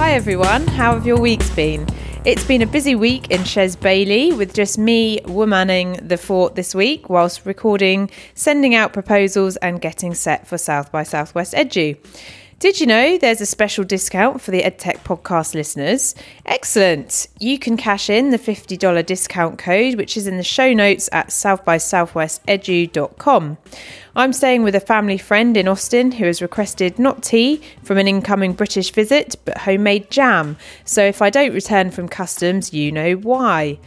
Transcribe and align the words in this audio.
Hi 0.00 0.12
everyone, 0.12 0.66
how 0.66 0.94
have 0.94 1.06
your 1.06 1.20
weeks 1.20 1.50
been? 1.50 1.86
It's 2.24 2.46
been 2.46 2.62
a 2.62 2.66
busy 2.66 2.94
week 2.94 3.30
in 3.30 3.42
Shez 3.42 3.78
Bailey 3.78 4.32
with 4.32 4.54
just 4.54 4.78
me 4.78 5.20
womaning 5.24 6.08
the 6.08 6.16
fort 6.16 6.54
this 6.54 6.74
week 6.74 7.10
whilst 7.10 7.44
recording, 7.44 8.10
sending 8.34 8.74
out 8.74 8.94
proposals, 8.94 9.58
and 9.58 9.78
getting 9.78 10.14
set 10.14 10.46
for 10.46 10.56
South 10.56 10.90
by 10.90 11.02
Southwest 11.02 11.52
Edu. 11.52 11.98
Did 12.60 12.80
you 12.80 12.86
know 12.86 13.18
there's 13.18 13.42
a 13.42 13.46
special 13.46 13.84
discount 13.84 14.40
for 14.40 14.50
the 14.50 14.62
EdTech 14.62 15.04
podcast 15.04 15.54
listeners? 15.54 16.14
Excellent! 16.46 17.26
You 17.38 17.58
can 17.58 17.76
cash 17.76 18.08
in 18.08 18.30
the 18.30 18.38
$50 18.38 19.04
discount 19.04 19.58
code, 19.58 19.96
which 19.96 20.16
is 20.16 20.26
in 20.26 20.38
the 20.38 20.42
show 20.42 20.72
notes 20.72 21.10
at 21.12 21.28
southbysouthwestedu.com. 21.28 23.58
I'm 24.20 24.34
staying 24.34 24.64
with 24.64 24.74
a 24.74 24.80
family 24.80 25.16
friend 25.16 25.56
in 25.56 25.66
Austin 25.66 26.12
who 26.12 26.26
has 26.26 26.42
requested 26.42 26.98
not 26.98 27.22
tea 27.22 27.62
from 27.82 27.96
an 27.96 28.06
incoming 28.06 28.52
British 28.52 28.92
visit, 28.92 29.34
but 29.46 29.56
homemade 29.56 30.10
jam. 30.10 30.58
So 30.84 31.02
if 31.02 31.22
I 31.22 31.30
don't 31.30 31.54
return 31.54 31.90
from 31.90 32.06
customs, 32.06 32.74
you 32.74 32.92
know 32.92 33.14
why. 33.14 33.78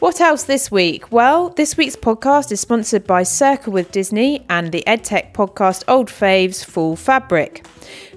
What 0.00 0.18
else 0.22 0.44
this 0.44 0.70
week? 0.70 1.12
Well, 1.12 1.50
this 1.50 1.76
week's 1.76 1.94
podcast 1.94 2.50
is 2.52 2.60
sponsored 2.62 3.06
by 3.06 3.22
Circle 3.22 3.74
with 3.74 3.92
Disney 3.92 4.46
and 4.48 4.72
the 4.72 4.82
EdTech 4.86 5.34
podcast 5.34 5.84
Old 5.86 6.08
Faves 6.08 6.64
Full 6.64 6.96
Fabric. 6.96 7.66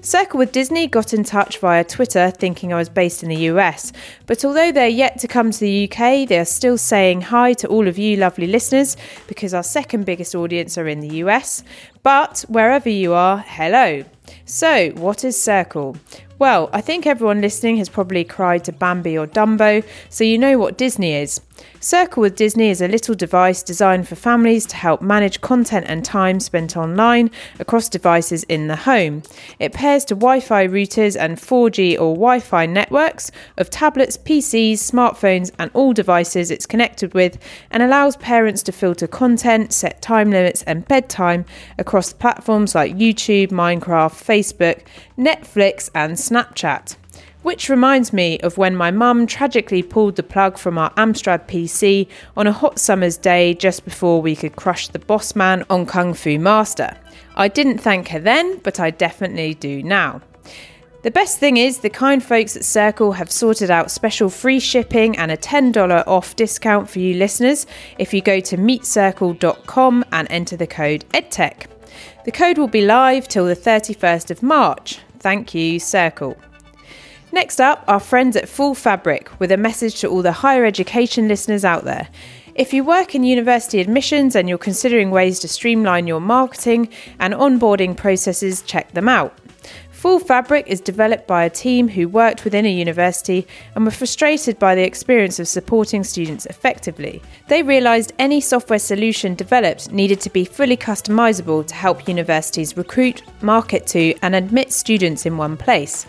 Circle 0.00 0.38
with 0.38 0.50
Disney 0.50 0.86
got 0.86 1.12
in 1.12 1.24
touch 1.24 1.58
via 1.58 1.84
Twitter 1.84 2.30
thinking 2.30 2.72
I 2.72 2.78
was 2.78 2.88
based 2.88 3.22
in 3.22 3.28
the 3.28 3.50
US, 3.52 3.92
but 4.24 4.46
although 4.46 4.72
they're 4.72 4.88
yet 4.88 5.18
to 5.18 5.28
come 5.28 5.50
to 5.50 5.60
the 5.60 5.84
UK, 5.84 6.26
they 6.26 6.38
are 6.38 6.46
still 6.46 6.78
saying 6.78 7.20
hi 7.20 7.52
to 7.52 7.68
all 7.68 7.86
of 7.86 7.98
you 7.98 8.16
lovely 8.16 8.46
listeners 8.46 8.96
because 9.26 9.52
our 9.52 9.62
second 9.62 10.06
biggest 10.06 10.34
audience 10.34 10.78
are 10.78 10.88
in 10.88 11.00
the 11.00 11.16
US. 11.16 11.62
But 12.02 12.46
wherever 12.48 12.88
you 12.88 13.12
are, 13.12 13.44
hello. 13.46 14.04
So, 14.46 14.88
what 14.92 15.22
is 15.22 15.40
Circle? 15.40 15.98
Well, 16.38 16.68
I 16.72 16.80
think 16.80 17.06
everyone 17.06 17.40
listening 17.40 17.76
has 17.76 17.88
probably 17.88 18.24
cried 18.24 18.64
to 18.64 18.72
Bambi 18.72 19.16
or 19.16 19.26
Dumbo, 19.26 19.84
so 20.08 20.24
you 20.24 20.36
know 20.36 20.58
what 20.58 20.76
Disney 20.76 21.14
is. 21.14 21.40
Circle 21.78 22.22
with 22.22 22.34
Disney 22.34 22.70
is 22.70 22.80
a 22.80 22.88
little 22.88 23.14
device 23.14 23.62
designed 23.62 24.08
for 24.08 24.16
families 24.16 24.66
to 24.66 24.76
help 24.76 25.02
manage 25.02 25.40
content 25.40 25.84
and 25.88 26.04
time 26.04 26.40
spent 26.40 26.76
online 26.76 27.30
across 27.60 27.88
devices 27.88 28.42
in 28.44 28.68
the 28.68 28.76
home. 28.76 29.22
It 29.58 29.72
pairs 29.72 30.04
to 30.06 30.14
Wi 30.14 30.40
Fi 30.40 30.66
routers 30.66 31.14
and 31.18 31.36
4G 31.36 31.94
or 31.94 32.14
Wi 32.14 32.40
Fi 32.40 32.66
networks 32.66 33.30
of 33.58 33.70
tablets, 33.70 34.16
PCs, 34.16 34.74
smartphones, 34.74 35.52
and 35.58 35.70
all 35.74 35.92
devices 35.92 36.50
it's 36.50 36.66
connected 36.66 37.14
with, 37.14 37.38
and 37.70 37.82
allows 37.82 38.16
parents 38.16 38.62
to 38.64 38.72
filter 38.72 39.06
content, 39.06 39.72
set 39.72 40.00
time 40.02 40.30
limits, 40.30 40.62
and 40.62 40.88
bedtime 40.88 41.44
across 41.78 42.12
platforms 42.12 42.74
like 42.74 42.96
YouTube, 42.96 43.48
Minecraft, 43.48 44.14
Facebook, 44.24 44.86
Netflix, 45.18 45.90
and 45.94 46.12
Snapchat. 46.16 46.96
Which 47.42 47.68
reminds 47.68 48.12
me 48.12 48.38
of 48.40 48.56
when 48.56 48.74
my 48.74 48.90
mum 48.90 49.26
tragically 49.26 49.82
pulled 49.82 50.16
the 50.16 50.22
plug 50.22 50.56
from 50.56 50.78
our 50.78 50.90
Amstrad 50.94 51.46
PC 51.46 52.08
on 52.36 52.46
a 52.46 52.52
hot 52.52 52.78
summer's 52.78 53.18
day 53.18 53.52
just 53.54 53.84
before 53.84 54.22
we 54.22 54.34
could 54.34 54.56
crush 54.56 54.88
the 54.88 54.98
boss 54.98 55.36
man 55.36 55.64
on 55.68 55.84
Kung 55.84 56.14
Fu 56.14 56.38
Master. 56.38 56.96
I 57.36 57.48
didn't 57.48 57.78
thank 57.78 58.08
her 58.08 58.18
then, 58.18 58.58
but 58.58 58.80
I 58.80 58.90
definitely 58.90 59.54
do 59.54 59.82
now. 59.82 60.22
The 61.02 61.10
best 61.10 61.38
thing 61.38 61.58
is, 61.58 61.80
the 61.80 61.90
kind 61.90 62.24
folks 62.24 62.56
at 62.56 62.64
Circle 62.64 63.12
have 63.12 63.30
sorted 63.30 63.70
out 63.70 63.90
special 63.90 64.30
free 64.30 64.58
shipping 64.58 65.18
and 65.18 65.30
a 65.30 65.36
$10 65.36 66.02
off 66.06 66.34
discount 66.34 66.88
for 66.88 66.98
you 66.98 67.12
listeners 67.12 67.66
if 67.98 68.14
you 68.14 68.22
go 68.22 68.40
to 68.40 68.56
meetcircle.com 68.56 70.04
and 70.12 70.26
enter 70.30 70.56
the 70.56 70.66
code 70.66 71.04
EdTech. 71.12 71.66
The 72.24 72.32
code 72.32 72.56
will 72.56 72.68
be 72.68 72.86
live 72.86 73.28
till 73.28 73.44
the 73.44 73.54
31st 73.54 74.30
of 74.30 74.42
March. 74.42 75.00
Thank 75.24 75.54
you, 75.54 75.80
Circle. 75.80 76.36
Next 77.32 77.58
up, 77.58 77.82
our 77.88 77.98
friends 77.98 78.36
at 78.36 78.46
Full 78.46 78.74
Fabric 78.74 79.30
with 79.40 79.50
a 79.50 79.56
message 79.56 79.98
to 80.02 80.08
all 80.08 80.20
the 80.20 80.32
higher 80.32 80.66
education 80.66 81.28
listeners 81.28 81.64
out 81.64 81.84
there. 81.84 82.08
If 82.54 82.74
you 82.74 82.84
work 82.84 83.14
in 83.14 83.24
university 83.24 83.80
admissions 83.80 84.36
and 84.36 84.50
you're 84.50 84.58
considering 84.58 85.10
ways 85.10 85.40
to 85.40 85.48
streamline 85.48 86.06
your 86.06 86.20
marketing 86.20 86.90
and 87.18 87.32
onboarding 87.32 87.96
processes, 87.96 88.60
check 88.60 88.92
them 88.92 89.08
out. 89.08 89.34
Full 90.04 90.18
Fabric 90.18 90.66
is 90.66 90.82
developed 90.82 91.26
by 91.26 91.44
a 91.44 91.48
team 91.48 91.88
who 91.88 92.08
worked 92.08 92.44
within 92.44 92.66
a 92.66 92.70
university 92.70 93.46
and 93.74 93.86
were 93.86 93.90
frustrated 93.90 94.58
by 94.58 94.74
the 94.74 94.84
experience 94.84 95.40
of 95.40 95.48
supporting 95.48 96.04
students 96.04 96.44
effectively. 96.44 97.22
They 97.48 97.62
realised 97.62 98.12
any 98.18 98.42
software 98.42 98.78
solution 98.78 99.34
developed 99.34 99.92
needed 99.92 100.20
to 100.20 100.28
be 100.28 100.44
fully 100.44 100.76
customisable 100.76 101.66
to 101.66 101.74
help 101.74 102.06
universities 102.06 102.76
recruit, 102.76 103.22
market 103.40 103.86
to, 103.86 104.12
and 104.20 104.34
admit 104.34 104.72
students 104.72 105.24
in 105.24 105.38
one 105.38 105.56
place. 105.56 106.04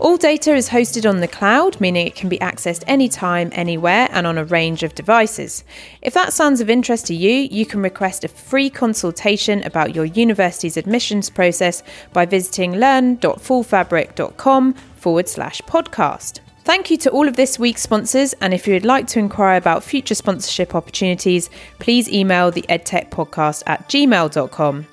All 0.00 0.16
data 0.16 0.54
is 0.54 0.70
hosted 0.70 1.06
on 1.06 1.20
the 1.20 1.28
cloud, 1.28 1.78
meaning 1.78 2.06
it 2.06 2.14
can 2.14 2.30
be 2.30 2.38
accessed 2.38 2.84
anytime, 2.86 3.50
anywhere, 3.52 4.08
and 4.10 4.26
on 4.26 4.38
a 4.38 4.46
range 4.46 4.82
of 4.82 4.94
devices. 4.94 5.62
If 6.00 6.14
that 6.14 6.32
sounds 6.32 6.62
of 6.62 6.70
interest 6.70 7.08
to 7.08 7.14
you, 7.14 7.30
you 7.50 7.66
can 7.66 7.82
request 7.82 8.24
a 8.24 8.28
free 8.28 8.70
consultation 8.70 9.62
about 9.62 9.94
your 9.94 10.06
university's 10.06 10.78
admissions 10.78 11.28
process 11.28 11.82
by 12.14 12.24
visiting 12.24 12.76
learn.fullfabric.com 12.76 14.72
forward 14.72 15.28
slash 15.28 15.60
podcast. 15.62 16.40
Thank 16.64 16.90
you 16.90 16.96
to 16.96 17.10
all 17.10 17.28
of 17.28 17.36
this 17.36 17.58
week's 17.58 17.82
sponsors, 17.82 18.32
and 18.40 18.54
if 18.54 18.66
you 18.66 18.72
would 18.72 18.86
like 18.86 19.06
to 19.08 19.18
inquire 19.18 19.58
about 19.58 19.84
future 19.84 20.14
sponsorship 20.14 20.74
opportunities, 20.74 21.50
please 21.78 22.08
email 22.08 22.50
the 22.50 22.64
edtech 22.70 23.10
podcast 23.10 23.64
at 23.66 23.86
gmail.com. 23.90 24.86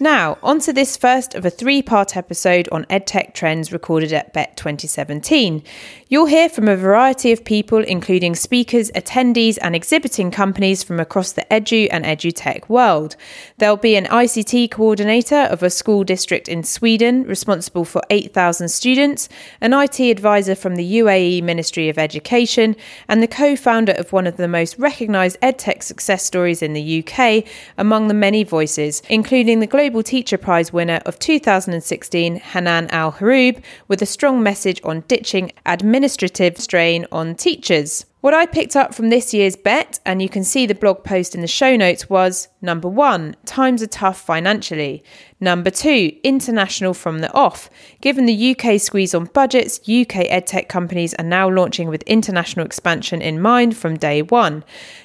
Now, 0.00 0.38
on 0.42 0.58
to 0.60 0.72
this 0.72 0.96
first 0.96 1.34
of 1.34 1.44
a 1.44 1.50
three 1.50 1.80
part 1.80 2.16
episode 2.16 2.68
on 2.72 2.84
EdTech 2.86 3.32
trends 3.32 3.72
recorded 3.72 4.12
at 4.12 4.32
Bett 4.32 4.56
2017. 4.56 5.62
You'll 6.14 6.26
hear 6.26 6.48
from 6.48 6.68
a 6.68 6.76
variety 6.76 7.32
of 7.32 7.44
people, 7.44 7.78
including 7.78 8.36
speakers, 8.36 8.88
attendees, 8.92 9.58
and 9.60 9.74
exhibiting 9.74 10.30
companies 10.30 10.84
from 10.84 11.00
across 11.00 11.32
the 11.32 11.44
edu 11.50 11.88
and 11.90 12.04
edutech 12.04 12.68
world. 12.68 13.16
There'll 13.58 13.76
be 13.76 13.96
an 13.96 14.04
ICT 14.04 14.70
coordinator 14.70 15.48
of 15.50 15.64
a 15.64 15.70
school 15.70 16.04
district 16.04 16.48
in 16.48 16.62
Sweden 16.62 17.24
responsible 17.24 17.84
for 17.84 18.00
8,000 18.10 18.68
students, 18.68 19.28
an 19.60 19.72
IT 19.72 19.98
advisor 19.98 20.54
from 20.54 20.76
the 20.76 20.98
UAE 21.00 21.42
Ministry 21.42 21.88
of 21.88 21.98
Education, 21.98 22.76
and 23.08 23.20
the 23.20 23.26
co 23.26 23.56
founder 23.56 23.94
of 23.94 24.12
one 24.12 24.28
of 24.28 24.36
the 24.36 24.46
most 24.46 24.78
recognised 24.78 25.40
EdTech 25.40 25.82
success 25.82 26.22
stories 26.22 26.62
in 26.62 26.74
the 26.74 27.04
UK, 27.04 27.42
among 27.76 28.06
the 28.06 28.14
many 28.14 28.44
voices, 28.44 29.02
including 29.08 29.58
the 29.58 29.66
Global 29.66 30.04
Teacher 30.04 30.38
Prize 30.38 30.72
winner 30.72 31.00
of 31.06 31.18
2016, 31.18 32.36
Hanan 32.36 32.86
Al 32.90 33.14
Hroub, 33.14 33.60
with 33.88 34.00
a 34.00 34.06
strong 34.06 34.44
message 34.44 34.80
on 34.84 35.02
ditching 35.08 35.50
administrative 36.04 36.60
strain 36.60 37.06
on 37.10 37.34
teachers. 37.34 38.04
What 38.20 38.34
I 38.34 38.44
picked 38.44 38.76
up 38.76 38.94
from 38.94 39.08
this 39.08 39.32
year's 39.32 39.56
Bett, 39.56 40.00
and 40.04 40.20
you 40.20 40.28
can 40.28 40.44
see 40.44 40.66
the 40.66 40.74
blog 40.74 41.02
post 41.02 41.34
in 41.34 41.40
the 41.40 41.46
show 41.46 41.76
notes, 41.76 42.10
was 42.10 42.48
number 42.60 42.88
one, 42.88 43.36
times 43.46 43.82
are 43.82 43.86
tough 43.86 44.20
financially. 44.20 45.02
Number 45.40 45.70
two, 45.70 46.14
international 46.22 46.92
from 46.92 47.20
the 47.20 47.32
off. 47.32 47.70
Given 48.02 48.26
the 48.26 48.54
UK 48.54 48.78
squeeze 48.78 49.14
on 49.14 49.26
budgets, 49.26 49.78
UK 49.80 50.28
edtech 50.28 50.68
companies 50.68 51.14
are 51.14 51.24
now 51.24 51.48
launching 51.48 51.88
with 51.88 52.02
international 52.02 52.66
expansion 52.66 53.22
in 53.22 53.40
mind 53.40 53.74
from 53.74 53.96
day 53.96 54.20
one. 54.20 54.62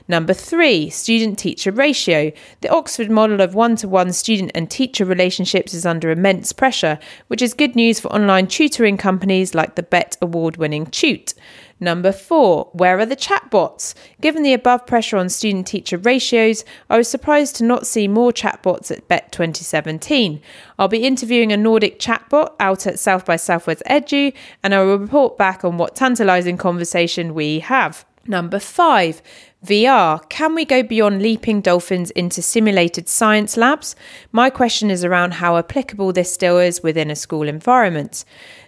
Number 0.09 0.34
three, 0.34 0.90
student 0.90 1.38
teacher 1.38 1.72
ratio. 1.72 2.31
The 2.62 2.70
Oxford 2.70 3.12
model 3.12 3.42
of 3.42 3.53
one 3.53 3.75
to 3.75 3.88
one 3.88 4.12
student 4.12 4.50
and 4.56 4.70
teacher 4.70 5.06
relationships 5.06 5.72
is 5.72 5.86
under 5.86 6.09
immense 6.09 6.52
pressure, 6.52 6.97
which 7.28 7.44
is 7.44 7.53
good 7.53 7.75
news 7.75 8.00
for 8.00 8.12
online 8.12 8.47
tutoring 8.47 8.97
companies 8.97 9.53
like 9.53 9.75
the 9.75 9.84
Bett 9.84 10.18
award 10.20 10.58
winning 10.58 10.88
Tute. 10.88 11.36
Number 11.80 12.12
four, 12.12 12.72
where 12.74 12.97
are 12.97 13.06
the 13.06 13.16
chatbots? 13.16 13.94
Given 14.20 14.42
the 14.42 14.53
above 14.53 14.88
pressure 14.88 15.16
on 15.16 15.30
student 15.30 15.68
teacher 15.68 15.97
ratios, 15.97 16.66
I 16.90 16.97
was 16.97 17.08
surprised 17.08 17.56
to 17.58 17.64
not 17.64 17.86
see 17.86 18.08
more 18.08 18.31
chatbots 18.31 18.90
at 18.90 19.08
Bett 19.08 19.31
2017. 19.31 20.41
I'll 20.79 20.88
be 20.88 21.05
interviewing 21.05 21.52
a 21.52 21.58
Nordic 21.58 22.00
chatbot 22.00 22.55
out 22.59 22.88
at 22.88 22.97
South 22.97 23.26
by 23.26 23.35
Southwest 23.35 23.84
Edu, 23.88 24.34
and 24.64 24.73
I 24.73 24.82
will 24.84 24.97
report 24.97 25.38
back 25.38 25.64
on 25.64 25.78
what 25.78 25.96
tantalising 25.96 26.58
conversation 26.58 27.35
we 27.35 27.59
have. 27.59 28.05
Number 28.29 28.59
five, 28.59 29.23
VR. 29.66 30.28
Can 30.29 30.56
we 30.56 30.64
go 30.64 30.82
beyond 30.82 31.22
leaping 31.22 31.59
dolphins 31.59 32.11
into 32.11 32.41
simulated 32.41 33.09
science 33.09 33.58
labs? 33.58 33.94
My 34.32 34.50
question 34.50 34.90
is 34.90 35.03
around 35.03 35.34
how 35.34 35.58
applicable 35.58 36.14
this 36.14 36.34
still 36.34 36.58
is 36.59 36.82
within 36.82 37.11
a 37.11 37.16
school 37.16 37.47
environment. 37.47 38.23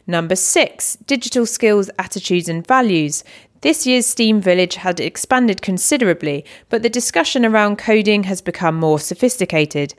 Number 0.05 0.35
six, 0.35 0.97
digital 1.05 1.45
skills, 1.45 1.89
attitudes, 1.97 2.49
and 2.49 2.67
values. 2.67 3.23
This 3.61 3.87
year's 3.87 4.05
STEAM 4.05 4.41
Village 4.41 4.75
had 4.75 4.99
expanded 4.99 5.61
considerably, 5.61 6.43
but 6.67 6.81
the 6.81 6.89
discussion 6.89 7.45
around 7.45 7.77
coding 7.77 8.23
has 8.23 8.41
become 8.41 8.75
more 8.75 8.99
sophisticated. 8.99 9.93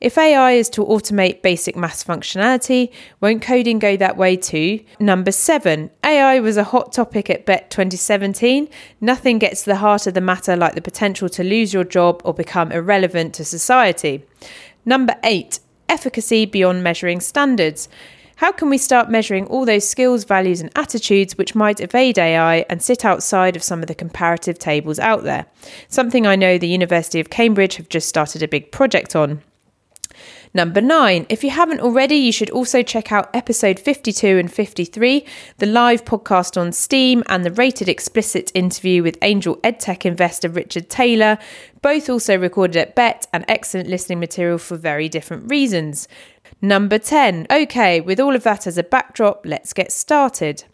If 0.00 0.18
AI 0.18 0.52
is 0.52 0.68
to 0.70 0.84
automate 0.84 1.42
basic 1.42 1.76
maths 1.76 2.04
functionality, 2.04 2.92
won't 3.20 3.42
coding 3.42 3.78
go 3.78 3.96
that 3.96 4.16
way 4.16 4.36
too? 4.36 4.80
Number 5.00 5.32
seven, 5.32 5.90
AI 6.04 6.40
was 6.40 6.56
a 6.56 6.64
hot 6.64 6.92
topic 6.92 7.30
at 7.30 7.46
Bett 7.46 7.70
2017. 7.70 8.68
Nothing 9.00 9.38
gets 9.38 9.62
to 9.62 9.70
the 9.70 9.76
heart 9.76 10.06
of 10.06 10.14
the 10.14 10.20
matter 10.20 10.56
like 10.56 10.74
the 10.74 10.82
potential 10.82 11.28
to 11.30 11.42
lose 11.42 11.72
your 11.72 11.84
job 11.84 12.20
or 12.24 12.34
become 12.34 12.72
irrelevant 12.72 13.34
to 13.34 13.44
society. 13.44 14.24
Number 14.84 15.16
eight, 15.24 15.60
efficacy 15.88 16.44
beyond 16.44 16.82
measuring 16.82 17.20
standards. 17.20 17.88
How 18.36 18.52
can 18.52 18.68
we 18.68 18.76
start 18.76 19.10
measuring 19.10 19.46
all 19.46 19.64
those 19.64 19.88
skills, 19.88 20.24
values, 20.24 20.60
and 20.60 20.70
attitudes 20.76 21.38
which 21.38 21.54
might 21.54 21.80
evade 21.80 22.18
AI 22.18 22.66
and 22.68 22.82
sit 22.82 23.02
outside 23.02 23.56
of 23.56 23.62
some 23.62 23.80
of 23.80 23.86
the 23.86 23.94
comparative 23.94 24.58
tables 24.58 24.98
out 24.98 25.22
there? 25.22 25.46
Something 25.88 26.26
I 26.26 26.36
know 26.36 26.58
the 26.58 26.68
University 26.68 27.18
of 27.18 27.30
Cambridge 27.30 27.76
have 27.76 27.88
just 27.88 28.10
started 28.10 28.42
a 28.42 28.48
big 28.48 28.72
project 28.72 29.16
on. 29.16 29.40
Number 30.56 30.80
nine, 30.80 31.26
if 31.28 31.44
you 31.44 31.50
haven't 31.50 31.80
already, 31.80 32.16
you 32.16 32.32
should 32.32 32.48
also 32.48 32.82
check 32.82 33.12
out 33.12 33.28
episode 33.36 33.78
52 33.78 34.38
and 34.38 34.50
53, 34.50 35.22
the 35.58 35.66
live 35.66 36.06
podcast 36.06 36.58
on 36.58 36.72
Steam, 36.72 37.22
and 37.26 37.44
the 37.44 37.52
rated 37.52 37.90
explicit 37.90 38.52
interview 38.54 39.02
with 39.02 39.18
angel 39.20 39.56
edtech 39.56 40.06
investor 40.06 40.48
Richard 40.48 40.88
Taylor, 40.88 41.36
both 41.82 42.08
also 42.08 42.38
recorded 42.38 42.78
at 42.78 42.94
BETT 42.94 43.26
and 43.34 43.44
excellent 43.48 43.90
listening 43.90 44.18
material 44.18 44.56
for 44.56 44.78
very 44.78 45.10
different 45.10 45.50
reasons. 45.50 46.08
Number 46.62 46.98
10, 46.98 47.48
okay, 47.50 48.00
with 48.00 48.18
all 48.18 48.34
of 48.34 48.42
that 48.44 48.66
as 48.66 48.78
a 48.78 48.82
backdrop, 48.82 49.44
let's 49.44 49.74
get 49.74 49.92
started. 49.92 50.64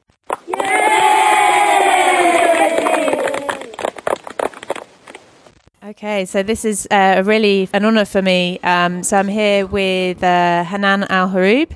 Okay, 5.85 6.27
so 6.27 6.45
this 6.45 6.65
is 6.65 6.87
uh, 6.93 7.25
really 7.27 7.69
an 7.73 7.85
honour 7.85 8.05
for 8.05 8.23
me. 8.23 8.61
Um, 8.61 9.03
so 9.03 9.17
I'm 9.17 9.27
here 9.27 9.67
with 9.67 10.23
uh, 10.23 10.63
Hanan 10.63 11.03
Al 11.11 11.29
Hroub 11.29 11.73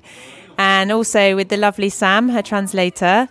and 0.57 0.93
also 0.93 1.35
with 1.35 1.49
the 1.49 1.57
lovely 1.57 1.89
Sam, 1.89 2.29
her 2.29 2.41
translator. 2.41 3.29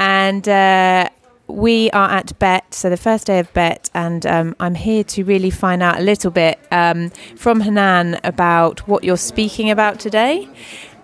And 0.00 0.48
uh, 0.48 1.10
we 1.46 1.92
are 1.92 2.10
at 2.10 2.36
Bett, 2.40 2.74
so 2.74 2.90
the 2.90 2.96
first 2.96 3.28
day 3.28 3.38
of 3.38 3.52
Bett, 3.52 3.88
and 3.94 4.26
um, 4.26 4.56
I'm 4.58 4.74
here 4.74 5.04
to 5.04 5.22
really 5.22 5.50
find 5.50 5.80
out 5.80 6.00
a 6.00 6.02
little 6.02 6.32
bit 6.32 6.58
um, 6.72 7.10
from 7.36 7.60
Hanan 7.60 8.18
about 8.24 8.80
what 8.88 9.04
you're 9.04 9.16
speaking 9.16 9.70
about 9.70 10.00
today 10.00 10.48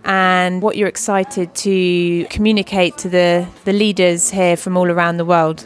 and 0.04 0.62
what 0.62 0.76
you're 0.76 0.88
excited 0.88 1.54
to 1.54 2.26
communicate 2.28 2.98
to 2.98 3.08
the, 3.08 3.46
the 3.66 3.72
leaders 3.72 4.30
here 4.30 4.56
from 4.56 4.76
all 4.76 4.90
around 4.90 5.18
the 5.18 5.24
world. 5.24 5.64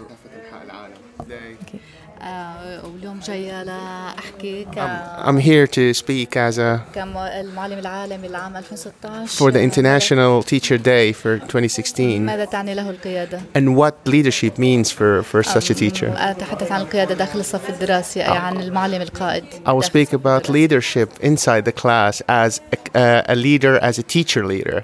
اليوم 3.06 3.20
جاية 3.20 3.64
لأحكي 3.64 4.66
ك 4.66 4.80
I'm 5.26 5.38
here 5.38 5.68
to 5.68 5.94
speak 5.94 6.36
as 6.36 6.58
a 6.58 6.80
كالمعلم 6.96 7.80
العالمي 7.80 8.28
لعام 8.28 8.58
2016 8.58 9.28
for 9.28 9.52
the 9.52 9.62
International 9.62 10.44
Teacher 10.44 10.78
Day 10.78 11.14
for 11.14 11.40
2016 11.40 12.26
ماذا 12.26 12.46
تعني 12.46 12.74
له 12.74 12.90
القيادة؟ 12.90 13.42
and 13.58 13.76
what 13.76 13.94
leadership 14.12 14.58
means 14.58 14.92
for, 14.92 15.24
for 15.24 15.44
such 15.44 15.70
a 15.70 15.74
teacher. 15.74 16.14
أتحدث 16.18 16.72
عن 16.72 16.82
القيادة 16.82 17.16
داخل 17.16 17.40
الصف 17.40 17.70
الدراسي 17.70 18.22
أي 18.22 18.38
عن 18.38 18.62
المعلم 18.62 19.02
القائد 19.02 19.44
I 19.66 19.72
will 19.72 19.88
speak 19.92 20.14
about 20.14 20.50
leadership 20.50 21.10
inside 21.22 21.66
the 21.66 21.72
class 21.84 22.22
as 22.28 22.60
a, 22.74 22.98
uh, 22.98 23.34
a 23.34 23.36
leader, 23.36 23.78
as 23.90 24.00
a 24.00 24.04
teacher 24.04 24.46
leader. 24.46 24.82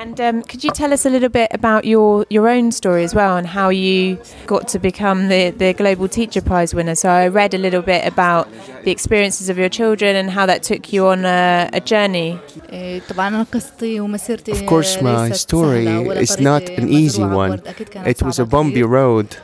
And 0.00 0.18
um, 0.18 0.42
could 0.42 0.64
you 0.64 0.70
tell 0.70 0.94
us 0.94 1.04
a 1.04 1.10
little 1.10 1.28
bit 1.28 1.50
about 1.52 1.84
your, 1.84 2.24
your 2.30 2.48
own 2.48 2.72
story 2.72 3.04
as 3.04 3.14
well 3.14 3.36
and 3.36 3.46
how 3.46 3.68
you 3.68 4.18
got 4.46 4.66
to 4.68 4.78
become 4.78 5.28
the, 5.28 5.50
the 5.50 5.74
Global 5.74 6.08
Teacher 6.08 6.40
Prize 6.40 6.74
winner? 6.74 6.94
So 6.94 7.10
I 7.10 7.28
read 7.28 7.52
a 7.52 7.58
little 7.58 7.82
bit 7.82 8.06
about 8.06 8.48
the 8.84 8.92
experiences 8.92 9.50
of 9.50 9.58
your 9.58 9.68
children 9.68 10.16
and 10.16 10.30
how 10.30 10.46
that 10.46 10.62
took 10.62 10.90
you 10.90 11.08
on 11.08 11.26
a, 11.26 11.68
a 11.74 11.80
journey. 11.80 12.40
Of 12.70 14.66
course, 14.66 15.02
my 15.02 15.32
story 15.32 15.86
is 15.86 16.40
not 16.40 16.66
an 16.70 16.88
easy 16.88 17.22
one. 17.22 17.60
It 17.66 18.22
was 18.22 18.38
a 18.38 18.46
bumpy 18.46 18.82
road. 18.82 19.36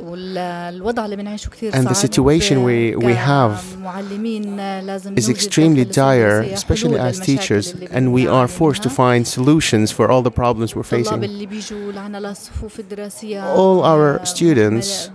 And 0.00 1.86
the 1.86 1.94
situation 1.94 2.62
we, 2.64 2.96
we 2.96 3.14
have 3.14 3.64
is 5.16 5.28
extremely 5.28 5.84
dire, 5.84 6.40
especially 6.42 6.98
as 6.98 7.20
teachers, 7.20 7.74
and 7.90 8.12
we 8.12 8.26
are 8.26 8.48
forced 8.48 8.82
to 8.84 8.90
find 8.90 9.26
solutions 9.26 9.92
for 9.92 10.10
all 10.10 10.22
the 10.22 10.30
problems 10.30 10.74
we're 10.76 10.82
facing. 10.82 11.22
All 13.60 13.82
our 13.84 14.24
students 14.24 15.10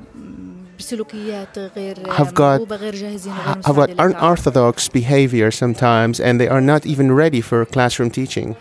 have 2.20 2.34
got 2.34 2.60
have 3.66 3.76
got 3.76 3.90
unorthodox 3.98 4.90
behavior 4.90 5.52
sometimes 5.52 6.20
and 6.20 6.40
they 6.40 6.48
are 6.48 6.62
not 6.62 6.86
even 6.86 7.12
ready 7.12 7.42
for 7.42 7.66
classroom 7.66 8.10
teaching. 8.10 8.56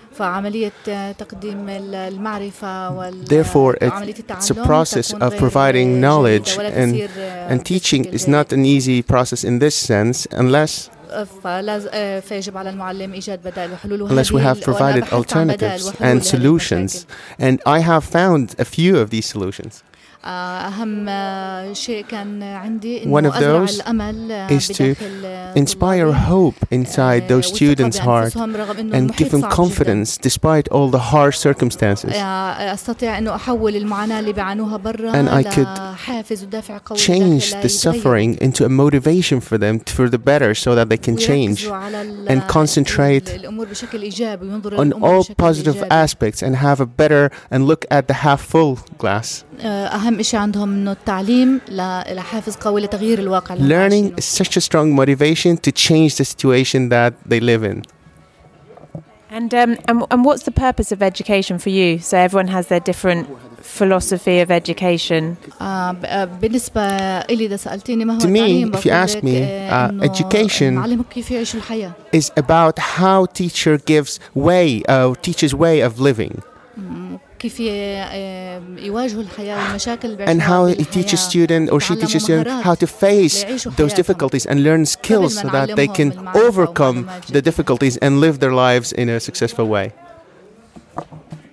therefore 3.27 3.77
it's 3.81 4.51
a 4.51 4.55
process 4.55 5.13
of 5.15 5.37
providing 5.37 6.01
knowledge 6.01 6.57
and 6.59 6.91
and 7.51 7.67
teaching 7.67 8.05
is 8.05 8.29
not 8.29 8.53
an 8.53 8.65
easy 8.65 9.03
process 9.03 9.45
in 9.45 9.59
this 9.59 9.75
sense 9.75 10.27
unless 10.31 10.91
unless 14.11 14.33
we 14.33 14.41
have 14.41 14.61
provided 14.63 15.05
alternatives 15.13 15.93
and 16.01 16.25
solutions. 16.25 17.07
And 17.39 17.61
i 17.67 17.81
have 17.81 18.05
found 18.05 18.55
a 18.59 18.65
few 18.65 18.99
of 18.99 19.11
these 19.11 19.27
solutions 19.27 19.83
one 23.05 23.27
of 23.27 23.35
those 23.41 23.81
is 24.51 24.69
to 24.69 24.95
inspire 25.57 26.13
hope 26.13 26.55
inside 26.71 27.27
those 27.29 27.49
students' 27.49 27.99
hearts 27.99 28.37
and 28.37 29.17
give 29.17 29.31
them 29.33 29.43
confidence 29.43 30.17
despite 30.17 30.69
all 30.69 30.89
the 30.91 31.01
harsh 31.13 31.39
circumstances. 31.39 32.13
And 32.15 33.29
I 35.29 35.43
could 35.43 35.69
change 36.97 37.53
the 37.63 37.69
suffering 37.69 38.39
into 38.41 38.65
a 38.65 38.69
motivation 38.69 39.41
for 39.41 39.59
them 39.59 39.81
for 39.81 40.09
the 40.09 40.19
better 40.19 40.55
so 40.55 40.75
that 40.77 40.89
they 40.89 40.99
can 40.99 41.17
change 41.17 41.67
and 41.67 42.43
concentrate 42.47 43.27
on 44.83 44.93
all 44.93 45.25
positive 45.37 45.83
aspects 45.91 46.43
and 46.43 46.57
have 46.57 46.81
a 46.81 46.87
better 46.87 47.31
and 47.51 47.67
look 47.67 47.85
at 47.91 48.07
the 48.07 48.15
half 48.15 48.41
full 48.41 48.79
glass. 48.99 49.45
أهم 50.12 50.22
شيء 50.22 50.40
عندهم 50.40 50.74
إنه 50.74 50.92
التعليم 50.92 51.62
لحافز 51.70 52.56
قوي 52.56 52.82
لتغيير 52.82 53.20
الواقع 53.20 53.56
Learning 53.56 54.14
is 54.18 54.26
such 54.26 54.58
a 54.58 54.62
strong 54.62 54.96
motivation 54.96 55.58
to 55.58 55.72
change 55.72 56.16
the 56.16 56.26
situation 56.26 56.90
that 56.90 57.14
they 57.30 57.40
live 57.40 57.64
in. 57.64 57.82
And, 59.30 59.54
um, 59.54 59.78
and 59.90 59.98
and 60.12 60.26
what's 60.26 60.44
the 60.44 60.56
purpose 60.68 60.90
of 60.96 61.00
education 61.12 61.56
for 61.60 61.70
you? 61.70 61.90
So 62.00 62.18
everyone 62.18 62.48
has 62.48 62.68
their 62.72 62.80
different 62.92 63.24
philosophy 63.62 64.40
of 64.40 64.50
education. 64.52 65.36
بالنسبة 66.42 66.82
إلي 67.30 67.46
إذا 67.46 67.56
سألتيني 67.56 68.06
ما 68.06 68.14
هو 68.14 68.20
To 68.20 68.28
me, 68.28 68.64
if 68.78 68.86
you 68.86 68.92
ask 68.92 69.24
me, 69.24 69.70
uh, 69.70 69.92
education 70.02 71.04
كيف 71.10 71.32
يعيش 71.32 71.56
الحياة. 71.56 71.92
is 72.14 72.32
about 72.38 72.80
how 72.80 73.26
teacher 73.26 73.78
gives 73.78 74.20
way, 74.34 74.82
uh, 74.88 75.14
teaches 75.22 75.54
way 75.54 75.82
of 75.82 76.00
living. 76.00 76.42
كيف 77.42 77.60
يواجهوا 77.60 79.22
الحياة 79.22 79.66
والمشاكل 79.66 80.18
and 80.26 80.42
how 80.42 80.66
he 80.66 80.86
teaches 80.86 81.20
student 81.20 81.72
or 81.72 81.80
she 81.80 81.96
teaches 81.96 82.24
student 82.24 82.64
how 82.64 82.76
to 82.76 82.88
face 82.88 83.46
those 83.78 83.94
difficulties 83.94 84.46
and 84.46 84.64
learn 84.64 84.86
skills 84.86 85.38
so 85.42 85.48
that 85.50 85.76
they 85.76 85.88
can 85.88 86.10
overcome 86.36 87.10
the 87.30 87.42
difficulties 87.42 87.98
and 87.98 88.20
live 88.20 88.40
their 88.40 88.54
lives 88.54 88.92
in 88.92 89.10
a 89.10 89.20
successful 89.20 89.68
way. 89.68 89.94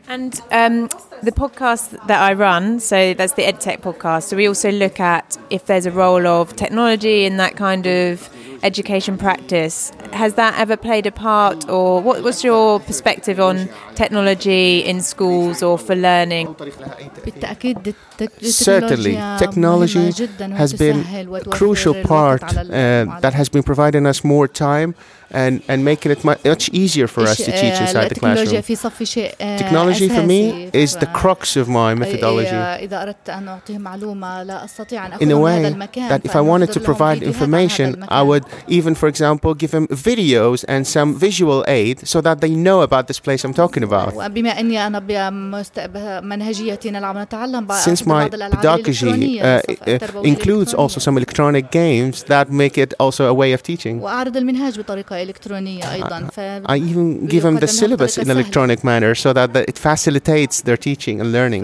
And 0.08 0.40
um, 0.50 0.88
the 1.21 1.31
podcast 1.31 1.91
that 2.07 2.21
I 2.21 2.33
run, 2.33 2.79
so 2.79 3.13
that's 3.13 3.33
the 3.33 3.43
EdTech 3.43 3.81
podcast. 3.81 4.23
So 4.23 4.37
we 4.37 4.47
also 4.47 4.71
look 4.71 4.99
at 4.99 5.37
if 5.49 5.65
there's 5.65 5.85
a 5.85 5.91
role 5.91 6.25
of 6.27 6.55
technology 6.55 7.25
in 7.25 7.37
that 7.37 7.55
kind 7.55 7.85
of 7.85 8.29
education 8.63 9.17
practice. 9.17 9.91
Has 10.11 10.33
that 10.35 10.59
ever 10.59 10.75
played 10.75 11.05
a 11.05 11.11
part, 11.11 11.69
or 11.69 12.01
what, 12.01 12.23
what's 12.23 12.43
your 12.43 12.79
perspective 12.79 13.39
on 13.39 13.69
technology 13.95 14.79
in 14.79 15.01
schools 15.01 15.63
or 15.63 15.77
for 15.77 15.95
learning? 15.95 16.55
Certainly, 18.41 19.13
technology 19.39 20.11
has 20.53 20.73
been 20.73 21.05
a 21.35 21.43
crucial 21.45 21.95
part 22.03 22.43
uh, 22.43 23.19
that 23.21 23.33
has 23.33 23.49
been 23.49 23.63
providing 23.63 24.05
us 24.05 24.23
more 24.23 24.47
time 24.47 24.95
and, 25.31 25.61
and 25.67 25.85
making 25.85 26.11
it 26.11 26.23
much 26.25 26.69
easier 26.69 27.07
for 27.07 27.21
us 27.21 27.37
to 27.37 27.51
teach 27.51 27.79
inside 27.79 28.09
the 28.09 28.15
classroom. 28.15 28.61
Technology 29.57 30.09
for 30.09 30.23
me 30.23 30.69
is 30.73 30.95
the 30.97 31.08
crux 31.13 31.55
of 31.55 31.67
my 31.67 31.93
methodology. 31.95 32.55
In 35.25 35.31
a 35.31 35.39
way 35.39 35.61
that 36.11 36.21
if 36.23 36.35
I 36.35 36.41
wanted 36.41 36.71
to 36.73 36.79
provide 36.79 37.23
information, 37.23 38.03
I 38.09 38.21
would 38.21 38.45
even, 38.67 38.95
for 38.95 39.07
example, 39.07 39.53
give 39.53 39.71
them 39.71 39.87
videos 39.87 40.65
and 40.67 40.85
some 40.87 41.15
visual 41.17 41.63
aid 41.67 42.07
so 42.07 42.21
that 42.21 42.41
they 42.41 42.53
know 42.67 42.81
about 42.81 43.07
this 43.07 43.19
place 43.19 43.43
I'm 43.43 43.53
talking 43.53 43.83
about. 43.83 44.13
Since 47.87 48.05
my 48.05 48.29
pedagogy 48.29 49.41
uh, 49.41 49.61
uh, 49.87 50.21
includes 50.23 50.73
also 50.73 50.99
some 50.99 51.17
electronic 51.17 51.71
games 51.71 52.23
that 52.23 52.51
make 52.51 52.77
it 52.77 52.93
also 52.99 53.25
a 53.27 53.33
way 53.33 53.53
of 53.53 53.63
teaching. 53.63 54.03
I 56.73 56.77
even 56.89 57.25
give 57.27 57.43
them 57.43 57.55
the 57.57 57.67
syllabus 57.67 58.17
in 58.17 58.29
electronic 58.29 58.83
manner 58.83 59.15
so 59.15 59.33
that 59.33 59.55
it 59.55 59.77
facilitates 59.77 60.61
their 60.61 60.77
teaching 60.77 60.98
and 61.21 61.31
learning. 61.31 61.63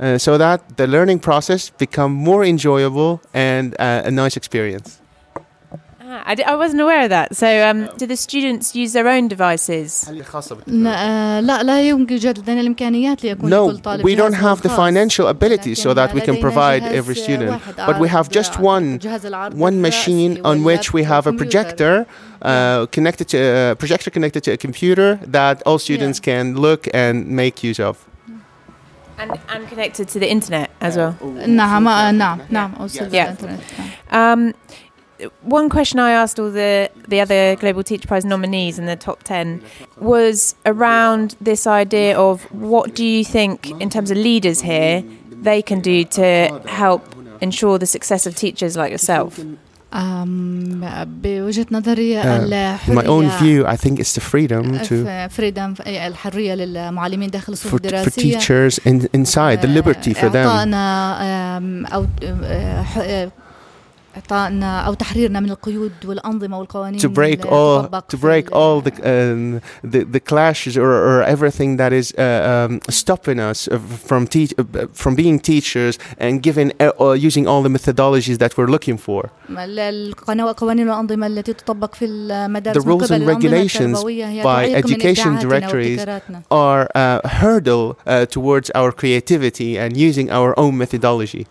Uh, 0.00 0.18
so 0.18 0.38
that 0.38 0.76
the 0.76 0.86
learning 0.86 1.20
process 1.20 1.70
become 1.70 2.12
more 2.12 2.44
enjoyable 2.44 3.20
and 3.32 3.74
uh, 3.78 4.02
a 4.04 4.10
nice 4.10 4.36
experience. 4.36 5.00
I, 6.13 6.35
I 6.45 6.55
wasn't 6.55 6.81
aware 6.81 7.03
of 7.03 7.09
that. 7.09 7.35
So, 7.35 7.47
um, 7.69 7.89
do 7.97 8.07
the 8.07 8.15
students 8.17 8.75
use 8.75 8.93
their 8.93 9.07
own 9.07 9.27
devices? 9.27 10.09
No, 10.09 10.19
we 14.03 14.15
don't 14.15 14.33
have 14.33 14.61
the 14.61 14.69
financial 14.69 15.27
ability 15.27 15.75
so 15.75 15.93
that 15.93 16.13
we 16.13 16.21
can 16.21 16.39
provide 16.39 16.83
every 16.83 17.15
student. 17.15 17.61
But 17.75 17.99
we 17.99 18.07
have 18.07 18.29
just 18.29 18.59
one, 18.59 18.99
one 19.53 19.81
machine 19.81 20.41
on 20.43 20.63
which 20.63 20.93
we 20.93 21.03
have 21.03 21.27
a 21.27 21.33
projector 21.33 22.07
uh, 22.41 22.85
connected 22.87 23.27
to 23.27 23.37
a 23.37 23.71
uh, 23.71 23.75
projector 23.75 24.09
connected 24.09 24.43
to 24.45 24.51
a 24.51 24.57
computer 24.57 25.19
that 25.23 25.61
all 25.65 25.77
students 25.77 26.19
yeah. 26.19 26.33
can 26.33 26.55
look 26.55 26.87
and 26.93 27.27
make 27.27 27.63
use 27.63 27.79
of. 27.79 28.05
And, 29.17 29.37
and 29.49 29.67
connected 29.67 30.07
to 30.09 30.19
the 30.19 30.29
internet 30.31 30.69
as 30.79 30.95
well. 30.95 31.15
نعم 31.47 31.83
نعم 32.17 32.41
نعم 32.49 32.87
yeah. 33.11 33.35
Um, 34.11 34.53
one 35.41 35.69
question 35.69 35.99
I 35.99 36.11
asked 36.11 36.39
all 36.39 36.51
the 36.51 36.89
the 37.07 37.19
other 37.19 37.55
Global 37.55 37.83
Teacher 37.83 38.07
Prize 38.07 38.25
nominees 38.25 38.79
in 38.79 38.85
the 38.85 38.95
top 38.95 39.23
ten 39.23 39.61
was 39.97 40.55
around 40.65 41.35
this 41.41 41.67
idea 41.67 42.17
of 42.17 42.43
what 42.53 42.95
do 42.95 43.05
you 43.05 43.23
think 43.25 43.69
in 43.81 43.89
terms 43.89 44.11
of 44.11 44.17
leaders 44.17 44.61
here 44.61 45.03
they 45.29 45.61
can 45.61 45.79
do 45.81 46.03
to 46.05 46.61
help 46.65 47.01
ensure 47.41 47.77
the 47.77 47.85
success 47.85 48.25
of 48.25 48.35
teachers 48.35 48.77
like 48.77 48.91
yourself. 48.91 49.39
بوجهة 49.91 51.65
نظري 51.71 52.21
الحرية 52.21 52.77
my 52.93 53.05
own 53.05 53.27
view 53.41 53.65
I 53.65 53.75
think 53.75 53.99
it's 53.99 54.13
the 54.13 54.21
freedom 54.21 54.79
to 54.79 55.29
freedom 55.29 55.75
الحرية 55.87 56.53
للمعلمين 56.53 57.29
داخل 57.29 57.53
الصفوف 57.53 57.73
الدراسية 57.75 58.09
for 58.09 58.39
teachers 58.39 58.77
in, 58.85 59.09
inside 59.13 59.61
the 59.61 59.67
liberty 59.67 60.13
for 60.13 60.29
them 60.29 60.47
إعطائنا 60.47 61.87
أو 61.93 62.05
إعطائنا 64.15 64.81
أو 64.81 64.93
تحريرنا 64.93 65.39
من 65.39 65.49
القيود 65.49 65.91
والأنظمة 66.05 66.59
والقوانين 66.59 66.99
to 66.99 67.09
break 67.09 67.45
all 67.45 67.87
to 68.13 68.17
break 68.17 68.51
all 68.51 68.81
the 68.81 68.91
um, 69.03 69.61
the, 69.83 70.03
the 70.03 70.19
clashes 70.19 70.77
or, 70.77 70.91
or 71.09 71.23
everything 71.23 71.77
that 71.77 71.93
is 71.93 72.13
uh, 72.17 72.67
um, 72.69 72.79
stopping 72.89 73.39
us 73.39 73.69
from 74.09 74.25
teach 74.27 74.53
from 74.93 75.15
being 75.15 75.39
teachers 75.39 75.99
and 76.17 76.41
giving 76.41 76.71
uh, 76.81 77.11
using 77.29 77.45
all 77.47 77.61
the 77.61 77.69
methodologies 77.77 78.37
that 78.39 78.57
we're 78.57 78.71
looking 78.75 78.97
for. 78.97 79.29
القوانين 79.49 80.89
والأنظمة 80.89 81.27
التي 81.27 81.53
تطبق 81.53 81.95
في 81.95 82.05
المدارس 82.05 82.77
The 82.77 82.87
rules 82.87 83.11
and 83.11 83.27
regulations 83.27 84.03
by 84.43 84.71
education 84.71 85.35
directories 85.39 86.05
are 86.51 86.89
a 86.95 87.27
hurdle 87.27 87.97
uh, 88.07 88.25
towards 88.25 88.71
our 88.75 88.91
creativity 88.91 89.77
and 89.77 89.95
using 89.97 90.31
our 90.31 90.59
own 90.59 90.77
methodology. 90.77 91.45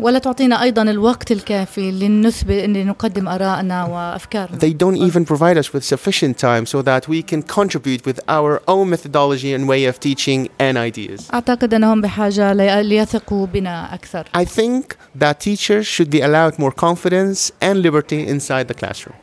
ولا 0.00 0.18
تعطينا 0.18 0.62
ايضا 0.62 0.82
الوقت 0.82 1.32
الكافي 1.32 1.90
لنثبت 1.90 2.50
ان 2.50 2.86
نقدم 2.86 3.28
ارائنا 3.28 3.84
وافكارنا. 3.84 4.58
They 4.58 4.72
don't 4.72 4.96
even 4.96 5.24
provide 5.24 5.56
us 5.56 5.72
with 5.72 5.84
sufficient 5.84 6.38
time 6.38 6.66
so 6.66 6.82
that 6.82 7.08
we 7.08 7.22
can 7.22 7.42
contribute 7.42 8.04
with 8.06 8.20
our 8.28 8.60
own 8.68 8.90
methodology 8.90 9.54
and 9.54 9.66
way 9.68 9.84
of 9.86 9.98
teaching 10.00 10.48
and 10.60 10.76
ideas. 10.76 11.30
اعتقد 11.34 11.74
انهم 11.74 12.00
بحاجه 12.00 12.52
ليثقوا 12.82 13.46
بنا 13.46 13.94
اكثر. 13.94 14.24
I 14.36 14.44
think 14.44 14.96
that 15.18 15.40
teachers 15.40 15.86
should 15.86 16.10
be 16.10 16.20
allowed 16.20 16.58
more 16.58 16.72
confidence 16.72 17.50
and 17.62 17.82
liberty 17.82 18.26
inside 18.26 18.68
the 18.68 18.74
classroom. 18.74 19.16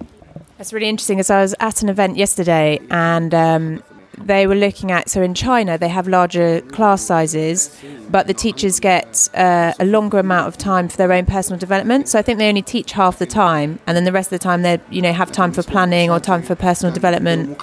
That's 0.57 0.73
really 0.73 0.89
interesting. 0.89 1.19
As 1.19 1.29
I 1.29 1.41
was 1.41 1.53
at 1.59 1.77
an 1.83 1.89
event 1.89 2.13
yesterday, 2.17 2.79
and 2.89 3.33
um, 3.33 3.83
they 4.24 4.46
were 4.46 4.54
looking 4.54 4.90
at 4.90 5.08
so 5.08 5.22
in 5.22 5.34
China 5.34 5.78
they 5.78 5.88
have 5.88 6.08
larger 6.08 6.60
class 6.62 7.02
sizes, 7.02 7.76
but 8.10 8.26
the 8.26 8.34
teachers 8.34 8.80
get 8.80 9.28
uh, 9.34 9.72
a 9.78 9.84
longer 9.84 10.18
amount 10.18 10.48
of 10.48 10.56
time 10.56 10.88
for 10.88 10.96
their 10.96 11.12
own 11.12 11.26
personal 11.26 11.58
development. 11.58 12.08
So 12.08 12.18
I 12.18 12.22
think 12.22 12.38
they 12.38 12.48
only 12.48 12.62
teach 12.62 12.92
half 12.92 13.18
the 13.18 13.26
time, 13.26 13.78
and 13.86 13.96
then 13.96 14.04
the 14.04 14.12
rest 14.12 14.28
of 14.32 14.38
the 14.38 14.44
time 14.44 14.62
they 14.62 14.80
you 14.90 15.02
know 15.02 15.12
have 15.12 15.32
time 15.32 15.52
for 15.52 15.62
planning 15.62 16.10
or 16.10 16.20
time 16.20 16.42
for 16.42 16.54
personal 16.54 16.92
development. 16.92 17.58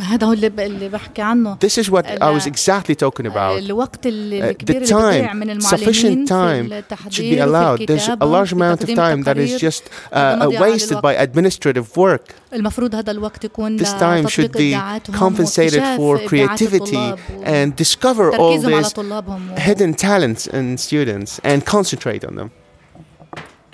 هذا 0.00 0.26
هو 0.26 0.32
اللي 0.32 0.88
بحكي 0.88 1.22
عنه 1.22 1.58
This 1.60 1.78
is 1.82 1.90
what 1.90 2.06
I 2.06 2.30
was 2.30 2.46
exactly 2.46 2.94
talking 2.94 3.26
about. 3.26 3.58
الوقت 3.58 4.06
الكبير 4.06 4.82
uh, 4.82 4.86
the 4.86 4.90
time, 4.90 5.36
من 5.36 5.60
sufficient 5.60 6.28
time 6.28 6.70
should 7.10 7.30
be 7.34 7.38
allowed. 7.38 7.78
There's 7.86 8.08
a 8.08 8.26
large 8.26 8.52
amount 8.52 8.84
of 8.84 8.94
time 8.94 9.22
that 9.22 9.36
is 9.38 9.60
just 9.60 9.82
uh, 10.12 10.48
wasted 10.60 11.02
by 11.02 11.14
administrative 11.14 11.96
work. 11.96 12.34
المفروض 12.52 12.94
هذا 12.94 13.10
الوقت 13.10 13.44
يكون 13.44 13.78
This 13.78 13.92
time 13.92 14.28
should 14.28 14.52
be 14.52 14.76
compensated 15.12 15.82
for 15.96 16.18
creativity 16.18 17.14
and 17.42 17.74
discover 17.76 18.36
all 18.36 18.58
these 18.58 18.94
hidden 19.58 19.94
talents 19.94 20.46
in 20.46 20.78
students 20.78 21.40
and 21.44 21.64
concentrate 21.66 22.24
on 22.24 22.36
them. 22.36 22.50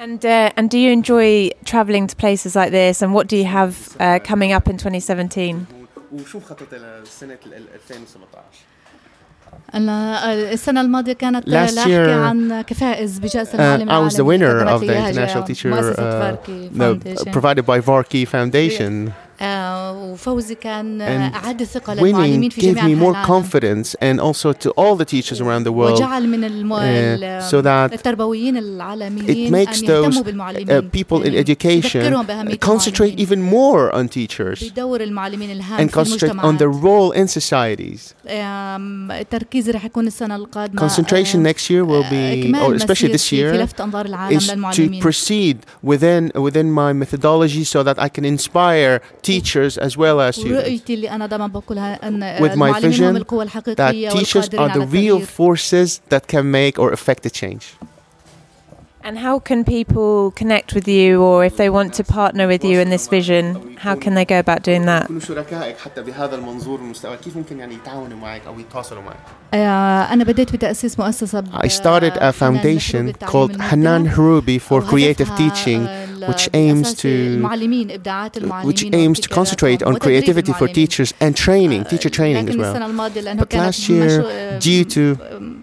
And 0.04 0.24
uh, 0.26 0.50
and 0.56 0.68
do 0.68 0.78
you 0.84 0.90
enjoy 0.90 1.50
traveling 1.64 2.08
to 2.08 2.16
places 2.16 2.56
like 2.56 2.72
this? 2.72 3.02
And 3.02 3.14
what 3.14 3.28
do 3.28 3.36
you 3.36 3.44
have 3.44 3.74
uh, 4.00 4.18
coming 4.30 4.50
up 4.50 4.66
in 4.66 4.76
2017? 4.76 5.75
وشو 6.11 6.37
مخطط 6.37 6.73
لسنه 6.73 7.37
2017 7.45 8.43
أنا 9.73 10.33
السنة 10.33 10.81
الماضية 10.81 11.13
كانت 11.13 11.47
لاحكي 11.49 11.95
عن 12.11 12.61
كفائز 12.61 13.19
بجائزة 13.19 13.53
المعلم 13.53 13.89
uh, 13.89 13.93
I 13.93 14.11
was 14.11 14.17
the 14.17 14.23
winner 14.25 14.65
of 14.65 14.81
the 14.81 14.97
International 14.97 15.43
Teacher 15.43 15.71
uh, 15.71 16.35
no, 16.71 16.95
provided 17.31 17.65
by 17.65 17.79
Varkey 17.79 18.25
Foundation. 18.25 19.13
وفوزي 19.42 20.54
كان 20.54 21.00
أعاد 21.00 21.60
الثقة 21.60 21.94
للمعلمين 21.94 22.50
في 22.50 22.60
جميع 22.60 22.84
gave 22.84 22.86
me 22.86 23.00
more 23.00 23.26
confidence 23.26 23.94
and 24.00 24.20
also 24.20 24.52
to 24.52 24.70
all 24.70 24.96
the 24.96 25.04
teachers 25.04 25.40
around 25.40 25.64
the 25.64 25.72
world 25.72 26.00
وجعل 26.00 26.28
من 26.28 26.72
uh, 26.72 27.42
so 27.50 27.60
that 27.62 27.92
التربويين 27.92 28.56
العالميين 28.56 29.48
it 29.48 29.50
makes 29.50 29.80
those 29.80 30.16
uh, 30.18 30.82
people 30.92 31.22
in 31.22 31.34
education 31.34 32.14
concentrate 32.60 33.18
even 33.18 33.42
more 33.42 33.90
on 33.94 34.08
teachers 34.08 34.64
بدور 34.72 35.02
المعلمين 35.02 35.50
الهام 35.50 35.88
and 35.88 35.92
concentrate 35.92 36.38
on 36.38 36.56
their 36.58 36.70
role 36.70 37.12
in 37.12 37.26
societies 37.26 38.14
التركيز 38.26 39.70
رح 39.70 39.84
يكون 39.84 40.06
السنة 40.06 40.36
القادمة 40.36 40.88
concentration 40.88 41.42
next 41.42 41.70
year 41.70 41.84
will 41.84 42.08
be 42.10 42.52
or 42.54 42.74
especially 42.74 43.12
this 43.12 43.32
year 43.32 43.52
is 44.30 44.48
to 44.76 45.00
proceed 45.00 45.56
within 45.82 46.30
within 46.34 46.70
my 46.70 46.92
methodology 46.92 47.64
so 47.64 47.82
that 47.82 47.98
I 47.98 48.08
can 48.08 48.24
inspire 48.24 49.00
teachers 49.31 49.73
as 49.77 49.93
well 50.03 50.17
as 50.27 50.35
students. 50.35 50.69
With 52.45 52.55
my 52.63 52.71
vision 52.87 53.13
that 53.81 53.93
teachers 54.17 54.47
are 54.61 54.69
the 54.77 54.85
real 54.99 55.19
forces 55.39 55.89
that 56.13 56.23
can 56.33 56.43
make 56.59 56.75
or 56.83 56.89
affect 56.97 57.21
a 57.25 57.31
change. 57.41 57.65
And 59.07 59.17
how 59.17 59.39
can 59.39 59.63
people 59.63 60.31
connect 60.31 60.73
with 60.73 60.85
you 60.85 61.23
or 61.23 61.45
if 61.45 61.55
they 61.55 61.69
want 61.69 61.93
to 61.93 62.03
partner 62.03 62.45
with 62.45 62.65
you 62.65 62.81
in 62.81 62.89
this 62.89 63.07
vision, 63.07 63.77
how 63.77 63.95
can 63.95 64.15
they 64.15 64.25
go 64.25 64.37
about 64.37 64.63
doing 64.63 64.85
that? 64.85 65.09
I 71.53 71.67
started 71.69 72.17
a 72.17 72.33
foundation 72.33 73.13
called 73.13 73.61
Hanan 73.61 74.07
Harubi 74.07 74.59
for 74.59 74.81
creative 74.81 75.33
teaching 75.37 75.87
which 76.27 76.49
aims 76.53 76.93
to 76.95 77.41
which 78.63 78.83
aims 78.93 79.21
to 79.21 79.29
concentrate 79.29 79.83
on 79.83 79.95
creativity 79.99 80.51
for 80.51 80.67
teachers 80.67 81.13
and 81.21 81.37
training, 81.37 81.85
teacher 81.85 82.09
training 82.09 82.49
as 82.49 82.57
well. 82.57 82.73
But 83.37 83.53
last 83.53 83.87
year 83.87 84.59
due 84.59 84.83
to 84.83 85.56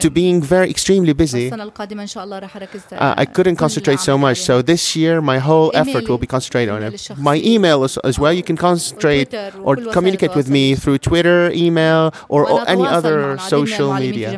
to 0.00 0.10
being 0.10 0.42
very 0.42 0.70
extremely 0.70 1.12
busy, 1.12 1.50
uh, 1.50 3.14
I 3.16 3.24
couldn't 3.24 3.56
concentrate 3.56 4.00
so 4.00 4.18
much. 4.18 4.38
So 4.40 4.62
this 4.62 4.96
year, 4.96 5.20
my 5.20 5.38
whole 5.38 5.70
effort 5.74 6.08
will 6.08 6.18
be 6.18 6.26
concentrated 6.26 6.72
on 6.74 6.82
it. 6.82 7.10
My 7.16 7.36
email 7.36 7.84
as, 7.84 7.96
as 7.98 8.18
well. 8.18 8.32
You 8.32 8.42
can 8.42 8.56
concentrate 8.56 9.34
or 9.62 9.76
communicate 9.76 10.34
with 10.34 10.48
me 10.48 10.74
through 10.74 10.98
Twitter, 10.98 11.50
email, 11.52 12.14
or, 12.28 12.48
or 12.48 12.68
any 12.68 12.86
other 12.86 13.38
social 13.38 13.92
media. 13.94 14.28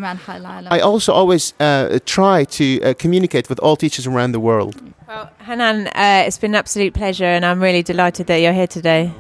I 0.71 0.81
also 0.81 1.13
always 1.13 1.55
uh, 1.61 1.99
try 2.05 2.45
to 2.45 2.81
uh, 2.83 2.95
communicate 2.95 3.49
with 3.49 3.59
all 3.61 3.77
teachers 3.77 4.07
around 4.07 4.33
the 4.33 4.41
world. 4.41 4.81
Well, 5.09 5.31
Hanan, 5.39 5.87
uh, 5.89 6.25
it's 6.27 6.37
been 6.39 6.51
an 6.51 6.57
absolute 6.57 6.93
pleasure, 6.93 7.25
and 7.25 7.45
I'm 7.45 7.63
really 7.63 7.83
delighted 7.83 8.27
that 8.27 8.37
you're 8.37 8.53
here 8.53 8.67
today. 8.67 9.13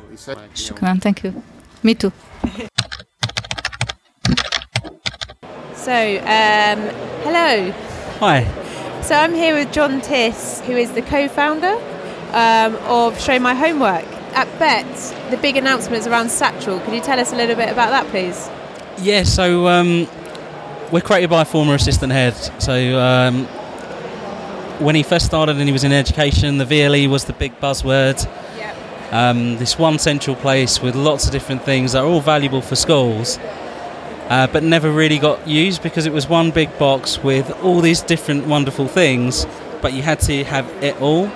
Shukran, 0.54 1.00
thank 1.00 1.23
you. 1.25 1.42
Me 1.82 1.94
too. 1.94 2.12
So, 5.88 5.95
um, 5.95 6.80
hello. 7.25 7.73
Hi. 8.21 9.00
So, 9.00 9.14
I'm 9.14 9.33
here 9.33 9.54
with 9.54 9.73
John 9.73 10.02
Tiss, 10.02 10.61
who 10.66 10.73
is 10.73 10.92
the 10.92 11.00
co 11.00 11.28
founder 11.28 11.80
um, 12.35 12.76
of 12.85 13.18
Show 13.18 13.38
My 13.38 13.54
Homework. 13.54 14.04
At 14.35 14.47
Bett, 14.59 15.30
the 15.30 15.38
big 15.38 15.57
announcement 15.57 16.00
is 16.00 16.07
around 16.07 16.28
Satchel. 16.28 16.78
Could 16.80 16.92
you 16.92 17.00
tell 17.00 17.18
us 17.18 17.33
a 17.33 17.37
little 17.37 17.57
bit 17.57 17.71
about 17.71 17.88
that, 17.88 18.07
please? 18.09 18.50
Yeah, 18.99 19.23
so 19.23 19.66
um, 19.66 20.07
we're 20.92 21.00
created 21.00 21.30
by 21.30 21.40
a 21.40 21.47
former 21.47 21.76
assistant 21.76 22.12
head. 22.12 22.35
So, 22.61 23.00
um, 23.00 23.47
when 24.80 24.95
he 24.95 25.02
first 25.02 25.25
started 25.25 25.57
and 25.57 25.64
he 25.64 25.73
was 25.73 25.85
in 25.85 25.92
education, 25.92 26.59
the 26.59 26.66
VLE 26.66 27.09
was 27.09 27.25
the 27.25 27.33
big 27.33 27.59
buzzword. 27.62 28.28
Um, 29.11 29.57
this 29.57 29.78
one 29.78 29.99
central 29.99 30.37
place 30.37 30.83
with 30.83 30.95
lots 30.95 31.25
of 31.25 31.33
different 31.33 31.62
things 31.62 31.92
that 31.92 32.04
are 32.04 32.07
all 32.07 32.21
valuable 32.21 32.61
for 32.61 32.76
schools 32.76 33.38
uh, 34.28 34.47
but 34.47 34.62
never 34.62 34.90
really 34.90 35.18
got 35.18 35.47
used 35.47 35.82
because 35.82 36.06
it 36.06 36.12
was 36.12 36.28
one 36.28 36.50
big 36.50 36.76
box 36.78 37.23
with 37.23 37.50
all 37.62 37.80
these 37.80 38.02
different 38.02 38.47
wonderful 38.47 38.87
things, 38.87 39.47
but 39.80 39.92
you 39.92 40.02
had 40.02 40.20
to 40.20 40.44
have 40.44 40.68
it 40.82 41.00
all. 41.00 41.30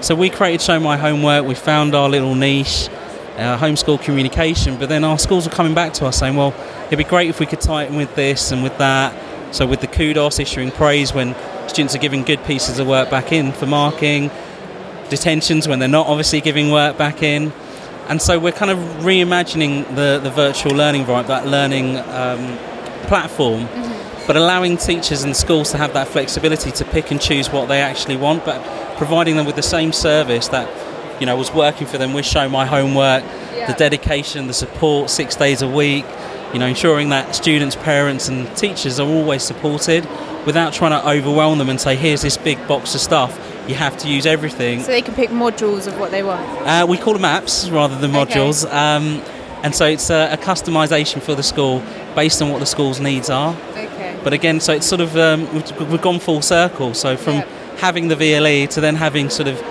So 0.00 0.14
we 0.14 0.30
created 0.30 0.60
Show 0.60 0.78
My 0.78 0.96
Homework, 0.96 1.44
we 1.46 1.54
found 1.54 1.94
our 1.94 2.08
little 2.08 2.34
niche, 2.34 2.88
uh, 3.36 3.56
homeschool 3.56 4.02
communication, 4.02 4.78
but 4.78 4.88
then 4.88 5.04
our 5.04 5.18
schools 5.18 5.48
were 5.48 5.54
coming 5.54 5.74
back 5.74 5.92
to 5.94 6.06
us 6.06 6.18
saying, 6.18 6.36
well, 6.36 6.54
it'd 6.86 6.98
be 6.98 7.04
great 7.04 7.30
if 7.30 7.40
we 7.40 7.46
could 7.46 7.60
tie 7.60 7.84
it 7.84 7.90
in 7.90 7.96
with 7.96 8.14
this 8.14 8.52
and 8.52 8.62
with 8.62 8.76
that. 8.78 9.14
So 9.54 9.66
with 9.66 9.80
the 9.80 9.86
kudos, 9.86 10.38
issuing 10.38 10.70
praise 10.70 11.14
when 11.14 11.34
students 11.68 11.94
are 11.94 11.98
giving 11.98 12.22
good 12.22 12.44
pieces 12.44 12.78
of 12.78 12.86
work 12.86 13.10
back 13.10 13.32
in 13.32 13.52
for 13.52 13.66
marking, 13.66 14.30
detentions 15.08 15.66
when 15.66 15.78
they're 15.78 15.88
not 15.88 16.06
obviously 16.06 16.40
giving 16.40 16.70
work 16.70 16.98
back 16.98 17.22
in. 17.22 17.52
And 18.08 18.20
so 18.22 18.38
we're 18.38 18.52
kind 18.52 18.70
of 18.70 18.78
reimagining 19.04 19.94
the, 19.94 20.18
the 20.22 20.30
virtual 20.30 20.72
learning 20.72 21.06
right, 21.06 21.26
that 21.26 21.46
learning 21.46 21.98
um, 21.98 22.56
platform, 23.06 23.66
mm-hmm. 23.66 24.26
but 24.26 24.36
allowing 24.36 24.76
teachers 24.76 25.24
and 25.24 25.36
schools 25.36 25.70
to 25.72 25.76
have 25.76 25.92
that 25.92 26.08
flexibility 26.08 26.70
to 26.72 26.84
pick 26.86 27.10
and 27.10 27.20
choose 27.20 27.50
what 27.50 27.68
they 27.68 27.80
actually 27.80 28.16
want, 28.16 28.44
but 28.44 28.64
providing 28.96 29.36
them 29.36 29.46
with 29.46 29.56
the 29.56 29.62
same 29.62 29.92
service 29.92 30.48
that 30.48 30.68
you 31.20 31.26
know 31.26 31.36
was 31.36 31.52
working 31.52 31.86
for 31.86 31.98
them 31.98 32.14
with 32.14 32.24
Show 32.24 32.48
My 32.48 32.64
Homework, 32.64 33.22
yeah. 33.54 33.70
the 33.70 33.78
dedication, 33.78 34.46
the 34.46 34.54
support, 34.54 35.10
six 35.10 35.36
days 35.36 35.62
a 35.62 35.68
week, 35.68 36.06
you 36.52 36.58
know, 36.58 36.66
ensuring 36.66 37.10
that 37.10 37.34
students, 37.34 37.76
parents, 37.76 38.28
and 38.28 38.54
teachers 38.56 38.98
are 38.98 39.06
always 39.06 39.42
supported 39.42 40.08
without 40.46 40.72
trying 40.72 40.92
to 40.92 41.08
overwhelm 41.08 41.58
them 41.58 41.68
and 41.68 41.80
say, 41.80 41.94
here's 41.94 42.22
this 42.22 42.38
big 42.38 42.66
box 42.66 42.94
of 42.94 43.00
stuff. 43.00 43.38
You 43.68 43.74
have 43.74 43.98
to 43.98 44.08
use 44.08 44.26
everything. 44.26 44.80
So 44.80 44.86
they 44.86 45.02
can 45.02 45.14
pick 45.14 45.30
modules 45.30 45.86
of 45.86 45.98
what 45.98 46.10
they 46.10 46.22
want. 46.22 46.46
Uh, 46.66 46.86
we 46.88 46.96
call 46.96 47.12
them 47.12 47.22
apps 47.22 47.70
rather 47.70 47.96
than 47.98 48.12
modules. 48.12 48.64
Okay. 48.64 48.74
Um, 48.74 49.22
and 49.62 49.74
so 49.74 49.86
it's 49.86 50.08
a, 50.10 50.32
a 50.32 50.36
customization 50.36 51.20
for 51.20 51.34
the 51.34 51.42
school 51.42 51.82
based 52.14 52.40
on 52.40 52.50
what 52.50 52.60
the 52.60 52.66
school's 52.66 53.00
needs 53.00 53.28
are. 53.28 53.54
Okay. 53.72 54.18
But 54.24 54.32
again, 54.32 54.60
so 54.60 54.72
it's 54.72 54.86
sort 54.86 55.00
of 55.00 55.16
um, 55.16 55.52
we've, 55.52 55.90
we've, 55.90 56.02
gone 56.02 56.18
full 56.18 56.42
circle. 56.42 56.94
So 56.94 57.16
from 57.16 57.34
yep. 57.34 57.48
having 57.78 58.08
the 58.08 58.14
VLE 58.14 58.68
to 58.70 58.80
then 58.80 58.94
having 58.94 59.30
sort 59.30 59.48
of 59.48 59.62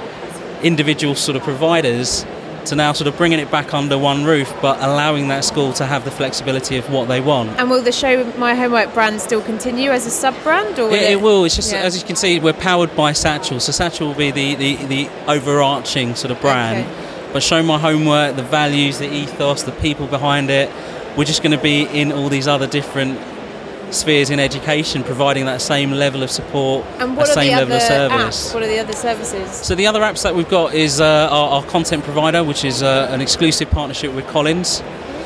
individual 0.63 1.15
sort 1.15 1.35
of 1.35 1.43
providers 1.43 2.25
to 2.67 2.75
now 2.75 2.93
sort 2.93 3.07
of 3.07 3.17
bringing 3.17 3.39
it 3.39 3.49
back 3.51 3.73
under 3.73 3.97
one 3.97 4.23
roof, 4.25 4.53
but 4.61 4.77
allowing 4.79 5.27
that 5.29 5.43
school 5.43 5.73
to 5.73 5.85
have 5.85 6.05
the 6.05 6.11
flexibility 6.11 6.77
of 6.77 6.89
what 6.89 7.07
they 7.07 7.21
want. 7.21 7.49
And 7.57 7.69
will 7.69 7.81
the 7.81 7.91
Show 7.91 8.23
My 8.37 8.55
Homework 8.55 8.93
brand 8.93 9.21
still 9.21 9.41
continue 9.41 9.91
as 9.91 10.05
a 10.05 10.09
sub 10.09 10.35
brand? 10.43 10.77
Or 10.79 10.85
will 10.85 10.93
it, 10.93 11.01
it, 11.01 11.11
it, 11.11 11.21
will. 11.21 11.43
It's 11.45 11.55
just 11.55 11.71
yeah. 11.71 11.81
as 11.81 11.99
you 11.99 12.05
can 12.05 12.15
see, 12.15 12.39
we're 12.39 12.53
powered 12.53 12.95
by 12.95 13.13
Satchel, 13.13 13.59
so 13.59 13.71
Satchel 13.71 14.07
will 14.07 14.15
be 14.15 14.31
the, 14.31 14.55
the, 14.55 14.75
the 14.85 15.09
overarching 15.27 16.15
sort 16.15 16.31
of 16.31 16.41
brand. 16.41 16.85
Okay. 16.85 17.31
But 17.33 17.43
Show 17.43 17.61
My 17.63 17.77
Homework, 17.77 18.35
the 18.35 18.43
values, 18.43 18.99
the 18.99 19.11
ethos, 19.11 19.63
the 19.63 19.71
people 19.73 20.07
behind 20.07 20.49
it, 20.49 20.71
we're 21.17 21.25
just 21.25 21.43
going 21.43 21.55
to 21.55 21.61
be 21.61 21.83
in 21.83 22.11
all 22.11 22.29
these 22.29 22.47
other 22.47 22.67
different 22.67 23.19
spheres 23.91 24.29
in 24.29 24.39
education 24.39 25.03
providing 25.03 25.45
that 25.45 25.61
same 25.61 25.91
level 25.91 26.23
of 26.23 26.31
support, 26.31 26.85
and 26.99 27.15
what 27.15 27.27
same 27.27 27.51
level 27.51 27.75
of 27.75 27.81
service. 27.81 28.49
Apps? 28.49 28.53
What 28.53 28.63
are 28.63 28.67
the 28.67 28.79
other 28.79 28.93
services? 28.93 29.51
So 29.51 29.75
the 29.75 29.87
other 29.87 30.01
apps 30.01 30.23
that 30.23 30.35
we've 30.35 30.49
got 30.49 30.73
is 30.73 30.99
uh, 30.99 31.29
our, 31.31 31.49
our, 31.49 31.63
content 31.63 32.03
provider, 32.03 32.43
which 32.43 32.65
is 32.65 32.83
uh, 32.83 33.07
an 33.09 33.21
exclusive 33.21 33.69
partnership 33.69 34.13
with 34.13 34.27
Collins. 34.27 34.81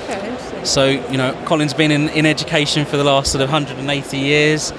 Okay, 0.09 0.35
so 0.63 0.89
you 0.89 1.17
know, 1.17 1.33
Collins 1.45 1.73
been 1.73 1.91
in, 1.91 2.09
in 2.09 2.25
education 2.25 2.85
for 2.85 2.97
the 2.97 3.03
last 3.03 3.31
sort 3.31 3.43
of 3.43 3.49
180 3.49 4.17
years. 4.17 4.71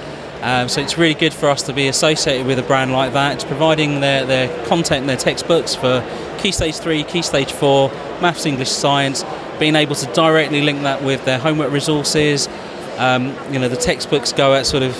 Um, 0.43 0.67
so 0.67 0.81
it's 0.81 0.97
really 0.97 1.13
good 1.13 1.33
for 1.33 1.47
us 1.47 1.61
to 1.63 1.73
be 1.73 1.87
associated 1.87 2.45
with 2.45 2.59
a 2.59 2.63
brand 2.63 2.91
like 2.91 3.13
that. 3.13 3.35
It's 3.35 3.45
providing 3.45 4.01
their, 4.01 4.25
their 4.25 4.49
content 4.65 4.99
and 4.99 5.09
their 5.09 5.15
textbooks 5.15 5.73
for 5.73 6.05
Key 6.39 6.51
Stage 6.51 6.75
3, 6.75 7.05
Key 7.05 7.21
Stage 7.21 7.53
4, 7.53 7.89
Maths, 8.21 8.45
English, 8.45 8.69
Science, 8.69 9.23
being 9.57 9.77
able 9.77 9.95
to 9.95 10.05
directly 10.07 10.61
link 10.61 10.81
that 10.81 11.01
with 11.01 11.23
their 11.23 11.39
homework 11.39 11.71
resources, 11.71 12.49
um, 12.97 13.35
you 13.51 13.59
know, 13.59 13.69
the 13.69 13.77
textbooks 13.77 14.33
go 14.33 14.53
at 14.53 14.65
sort 14.65 14.83
of 14.83 14.95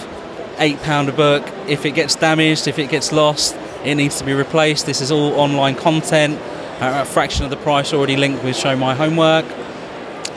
eight 0.59 0.79
pound 0.81 1.09
a 1.09 1.11
book. 1.11 1.47
If 1.67 1.85
it 1.85 1.91
gets 1.91 2.15
damaged, 2.15 2.67
if 2.67 2.79
it 2.79 2.89
gets 2.89 3.11
lost, 3.11 3.55
it 3.83 3.95
needs 3.95 4.17
to 4.19 4.25
be 4.25 4.33
replaced. 4.33 4.85
This 4.85 5.01
is 5.01 5.11
all 5.11 5.33
online 5.33 5.75
content 5.75 6.39
uh, 6.81 6.85
at 6.85 7.01
a 7.01 7.05
fraction 7.05 7.43
of 7.43 7.49
the 7.49 7.57
price, 7.57 7.93
already 7.93 8.15
linked 8.15 8.43
with 8.43 8.55
Show 8.55 8.75
My 8.75 8.95
Homework. 8.95 9.45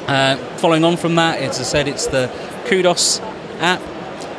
Uh, 0.08 0.36
following 0.58 0.84
on 0.84 0.96
from 0.96 1.16
that, 1.16 1.40
as 1.40 1.58
I 1.58 1.64
said, 1.64 1.88
it's 1.88 2.06
the 2.06 2.30
Kudos 2.66 3.20
app. 3.58 3.80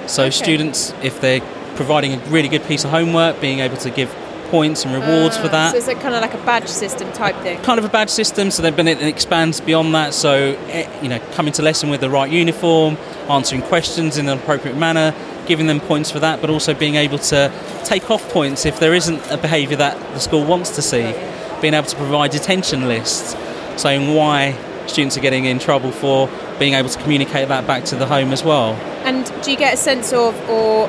So 0.09 0.23
okay. 0.23 0.31
students, 0.31 0.93
if 1.03 1.19
they're 1.19 1.41
providing 1.75 2.13
a 2.13 2.19
really 2.29 2.47
good 2.47 2.63
piece 2.63 2.85
of 2.85 2.91
homework, 2.91 3.41
being 3.41 3.59
able 3.59 3.77
to 3.77 3.89
give 3.89 4.09
points 4.49 4.85
and 4.85 4.93
rewards 4.93 5.37
uh, 5.37 5.41
for 5.41 5.47
that. 5.49 5.71
So 5.71 5.77
it's 5.77 6.01
kind 6.01 6.15
of 6.15 6.21
like 6.21 6.33
a 6.33 6.45
badge 6.45 6.67
system 6.67 7.11
type 7.13 7.35
thing. 7.37 7.61
Kind 7.61 7.79
of 7.79 7.85
a 7.85 7.89
badge 7.89 8.09
system. 8.09 8.51
So 8.51 8.61
then 8.61 8.87
it 8.87 9.01
expands 9.01 9.61
beyond 9.61 9.93
that. 9.95 10.13
So 10.13 10.57
eh, 10.67 11.01
you 11.01 11.09
know, 11.09 11.19
coming 11.33 11.53
to 11.53 11.61
lesson 11.61 11.89
with 11.89 12.01
the 12.01 12.09
right 12.09 12.31
uniform, 12.31 12.97
answering 13.29 13.61
questions 13.63 14.17
in 14.17 14.27
an 14.27 14.37
appropriate 14.37 14.77
manner, 14.77 15.13
giving 15.45 15.67
them 15.67 15.79
points 15.79 16.11
for 16.11 16.19
that, 16.19 16.41
but 16.41 16.49
also 16.49 16.73
being 16.73 16.95
able 16.95 17.19
to 17.19 17.51
take 17.85 18.09
off 18.11 18.27
points 18.29 18.65
if 18.65 18.79
there 18.79 18.93
isn't 18.93 19.21
a 19.31 19.37
behaviour 19.37 19.77
that 19.77 19.97
the 20.13 20.19
school 20.19 20.45
wants 20.45 20.75
to 20.75 20.81
see. 20.81 21.13
Being 21.61 21.73
able 21.73 21.87
to 21.87 21.95
provide 21.95 22.31
detention 22.31 22.87
lists, 22.87 23.35
saying 23.81 24.13
why 24.13 24.55
students 24.87 25.17
are 25.17 25.21
getting 25.21 25.45
in 25.45 25.59
trouble 25.59 25.91
for, 25.91 26.29
being 26.59 26.73
able 26.73 26.89
to 26.89 26.99
communicate 27.01 27.47
that 27.49 27.67
back 27.67 27.83
to 27.85 27.95
the 27.95 28.05
home 28.05 28.31
as 28.31 28.43
well. 28.43 28.73
And 29.05 29.25
do 29.43 29.51
you 29.51 29.57
get 29.57 29.73
a 29.73 29.77
sense 29.77 30.13
of, 30.13 30.35
or 30.49 30.87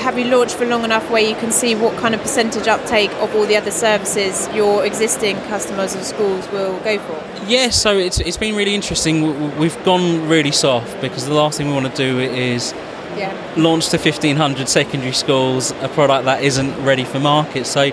have 0.00 0.18
you 0.18 0.24
launched 0.24 0.54
for 0.54 0.64
long 0.64 0.82
enough 0.82 1.10
where 1.10 1.22
you 1.22 1.34
can 1.36 1.52
see 1.52 1.74
what 1.74 1.96
kind 1.98 2.14
of 2.14 2.22
percentage 2.22 2.66
uptake 2.66 3.10
of 3.14 3.34
all 3.34 3.44
the 3.44 3.56
other 3.56 3.70
services 3.70 4.48
your 4.54 4.84
existing 4.84 5.36
customers 5.42 5.94
and 5.94 6.04
schools 6.04 6.48
will 6.48 6.78
go 6.80 6.98
for? 6.98 7.46
Yeah, 7.46 7.68
so 7.68 7.96
it's, 7.96 8.18
it's 8.18 8.38
been 8.38 8.56
really 8.56 8.74
interesting. 8.74 9.58
We've 9.58 9.84
gone 9.84 10.26
really 10.26 10.52
soft 10.52 11.00
because 11.02 11.26
the 11.26 11.34
last 11.34 11.58
thing 11.58 11.68
we 11.68 11.74
want 11.74 11.94
to 11.94 11.96
do 11.96 12.18
is 12.18 12.72
yeah. 13.16 13.54
launch 13.58 13.90
to 13.90 13.98
1500 13.98 14.68
secondary 14.68 15.12
schools 15.12 15.72
a 15.82 15.88
product 15.88 16.24
that 16.24 16.42
isn't 16.42 16.82
ready 16.82 17.04
for 17.04 17.20
market. 17.20 17.66
So 17.66 17.90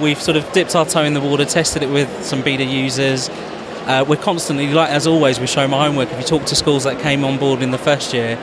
we've 0.00 0.20
sort 0.20 0.36
of 0.36 0.50
dipped 0.52 0.76
our 0.76 0.86
toe 0.86 1.02
in 1.02 1.14
the 1.14 1.20
water, 1.20 1.44
tested 1.44 1.82
it 1.82 1.90
with 1.90 2.24
some 2.24 2.42
beta 2.42 2.64
users. 2.64 3.28
Uh, 3.88 4.04
we're 4.06 4.16
constantly, 4.16 4.68
like 4.68 4.90
as 4.90 5.08
always, 5.08 5.40
we 5.40 5.48
show 5.48 5.66
my 5.66 5.86
homework. 5.86 6.12
If 6.12 6.18
you 6.18 6.24
talk 6.24 6.46
to 6.46 6.54
schools 6.54 6.84
that 6.84 7.00
came 7.00 7.24
on 7.24 7.38
board 7.38 7.62
in 7.62 7.72
the 7.72 7.78
first 7.78 8.14
year, 8.14 8.38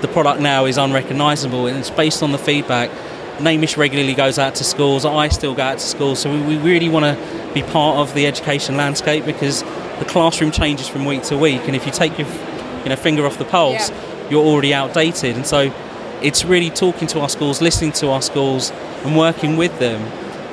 the 0.00 0.08
product 0.08 0.40
now 0.40 0.64
is 0.64 0.78
unrecognisable 0.78 1.66
and 1.66 1.78
it's 1.78 1.90
based 1.90 2.22
on 2.22 2.32
the 2.32 2.38
feedback. 2.38 2.90
Namish 3.38 3.76
regularly 3.76 4.14
goes 4.14 4.38
out 4.38 4.54
to 4.56 4.64
schools, 4.64 5.04
I 5.04 5.28
still 5.28 5.54
go 5.54 5.62
out 5.62 5.78
to 5.78 5.86
schools, 5.86 6.20
so 6.20 6.30
we 6.30 6.56
really 6.56 6.88
want 6.88 7.04
to 7.04 7.52
be 7.52 7.62
part 7.62 7.98
of 7.98 8.14
the 8.14 8.26
education 8.26 8.76
landscape 8.76 9.24
because 9.26 9.62
the 9.98 10.06
classroom 10.06 10.50
changes 10.50 10.88
from 10.88 11.04
week 11.04 11.22
to 11.24 11.36
week, 11.36 11.62
and 11.66 11.76
if 11.76 11.84
you 11.84 11.92
take 11.92 12.18
your 12.18 12.28
you 12.86 12.90
know, 12.90 12.96
finger 12.96 13.26
off 13.26 13.36
the 13.38 13.44
pulse, 13.44 13.90
yeah. 13.90 14.30
you're 14.30 14.44
already 14.44 14.72
outdated. 14.72 15.36
And 15.36 15.46
so 15.46 15.72
it's 16.22 16.44
really 16.44 16.70
talking 16.70 17.08
to 17.08 17.20
our 17.20 17.28
schools, 17.28 17.60
listening 17.60 17.92
to 17.92 18.10
our 18.10 18.22
schools, 18.22 18.70
and 19.04 19.16
working 19.16 19.56
with 19.56 19.78
them. 19.78 20.00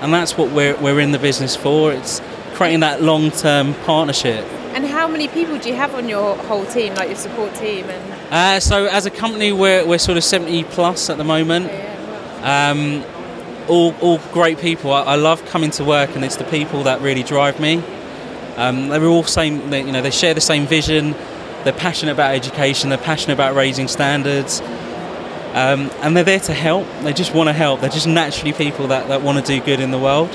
And 0.02 0.14
that's 0.14 0.38
what 0.38 0.52
we're, 0.52 0.76
we're 0.78 1.00
in 1.00 1.12
the 1.12 1.20
business 1.20 1.56
for. 1.56 1.94
It's 1.94 2.22
creating 2.54 2.82
that 2.82 3.02
long 3.02 3.32
term 3.32 3.74
partnership. 3.86 4.46
And 4.74 4.86
how 4.86 5.08
many 5.08 5.28
people 5.28 5.58
do 5.60 5.70
you 5.70 5.76
have 5.76 5.94
on 5.94 6.10
your 6.10 6.36
whole 6.36 6.66
team, 6.66 6.96
like 6.96 7.10
your 7.10 7.18
support 7.18 7.54
team? 7.56 7.86
And 7.90 8.12
uh, 8.34 8.60
so 8.60 8.88
as 8.88 9.06
a 9.06 9.12
company, 9.12 9.52
we're, 9.52 9.86
we're 9.86 10.00
sort 10.00 10.17
of 10.17 10.24
70 10.24 10.63
plus 10.63 11.12
at 11.12 11.17
the 11.17 11.24
moment. 11.24 11.69
Um, 12.43 13.04
all, 13.67 13.93
all 14.02 14.17
great 14.32 14.58
people. 14.58 14.91
I, 14.91 15.04
I, 15.04 15.15
love 15.17 15.46
coming 15.46 15.69
to 15.72 15.84
work, 15.86 16.15
and 16.15 16.26
it's 16.26 16.38
the 16.38 16.43
people 16.46 16.82
that 16.84 17.00
really 17.02 17.22
drive 17.22 17.60
me. 17.60 17.84
Um, 18.58 18.89
they're 18.89 19.06
all 19.06 19.24
same. 19.24 19.69
They, 19.69 19.84
you 19.84 19.91
know, 19.91 20.02
they 20.02 20.10
share 20.10 20.34
the 20.34 20.41
same 20.41 20.65
vision. 20.65 21.12
They're 21.63 21.74
passionate 21.74 22.13
about 22.13 22.34
education. 22.34 22.89
They're 22.89 22.98
passionate 22.98 23.36
about 23.36 23.54
raising 23.54 23.88
standards, 23.88 24.62
um, 24.62 25.91
and 26.02 26.17
they're 26.17 26.24
there 26.24 26.39
to 26.39 26.54
help. 26.54 26.88
They 27.04 27.13
just 27.13 27.36
want 27.36 27.50
to 27.50 27.54
help. 27.54 27.82
They're 27.82 27.89
just 27.91 28.08
naturally 28.08 28.54
people 28.54 28.88
that, 28.88 29.10
that 29.10 29.22
want 29.22 29.46
to 29.46 29.60
do 29.60 29.63
good 29.63 29.80
in 29.80 29.91
the 29.91 30.00
world, 30.00 30.30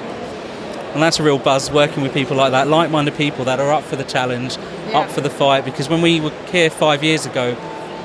and 0.95 1.03
that's 1.03 1.19
a 1.19 1.25
real 1.25 1.39
buzz 1.39 1.69
working 1.71 2.05
with 2.05 2.15
people 2.15 2.37
like 2.37 2.53
that, 2.53 2.69
like-minded 2.69 3.17
people 3.17 3.45
that 3.47 3.59
are 3.59 3.73
up 3.73 3.83
for 3.83 3.97
the 3.97 4.05
challenge, 4.05 4.57
yeah. 4.57 5.01
up 5.01 5.11
for 5.11 5.21
the 5.21 5.31
fight. 5.31 5.65
Because 5.65 5.89
when 5.89 6.01
we 6.01 6.21
were 6.21 6.31
here 6.53 6.71
five 6.71 7.03
years 7.05 7.27
ago, 7.27 7.57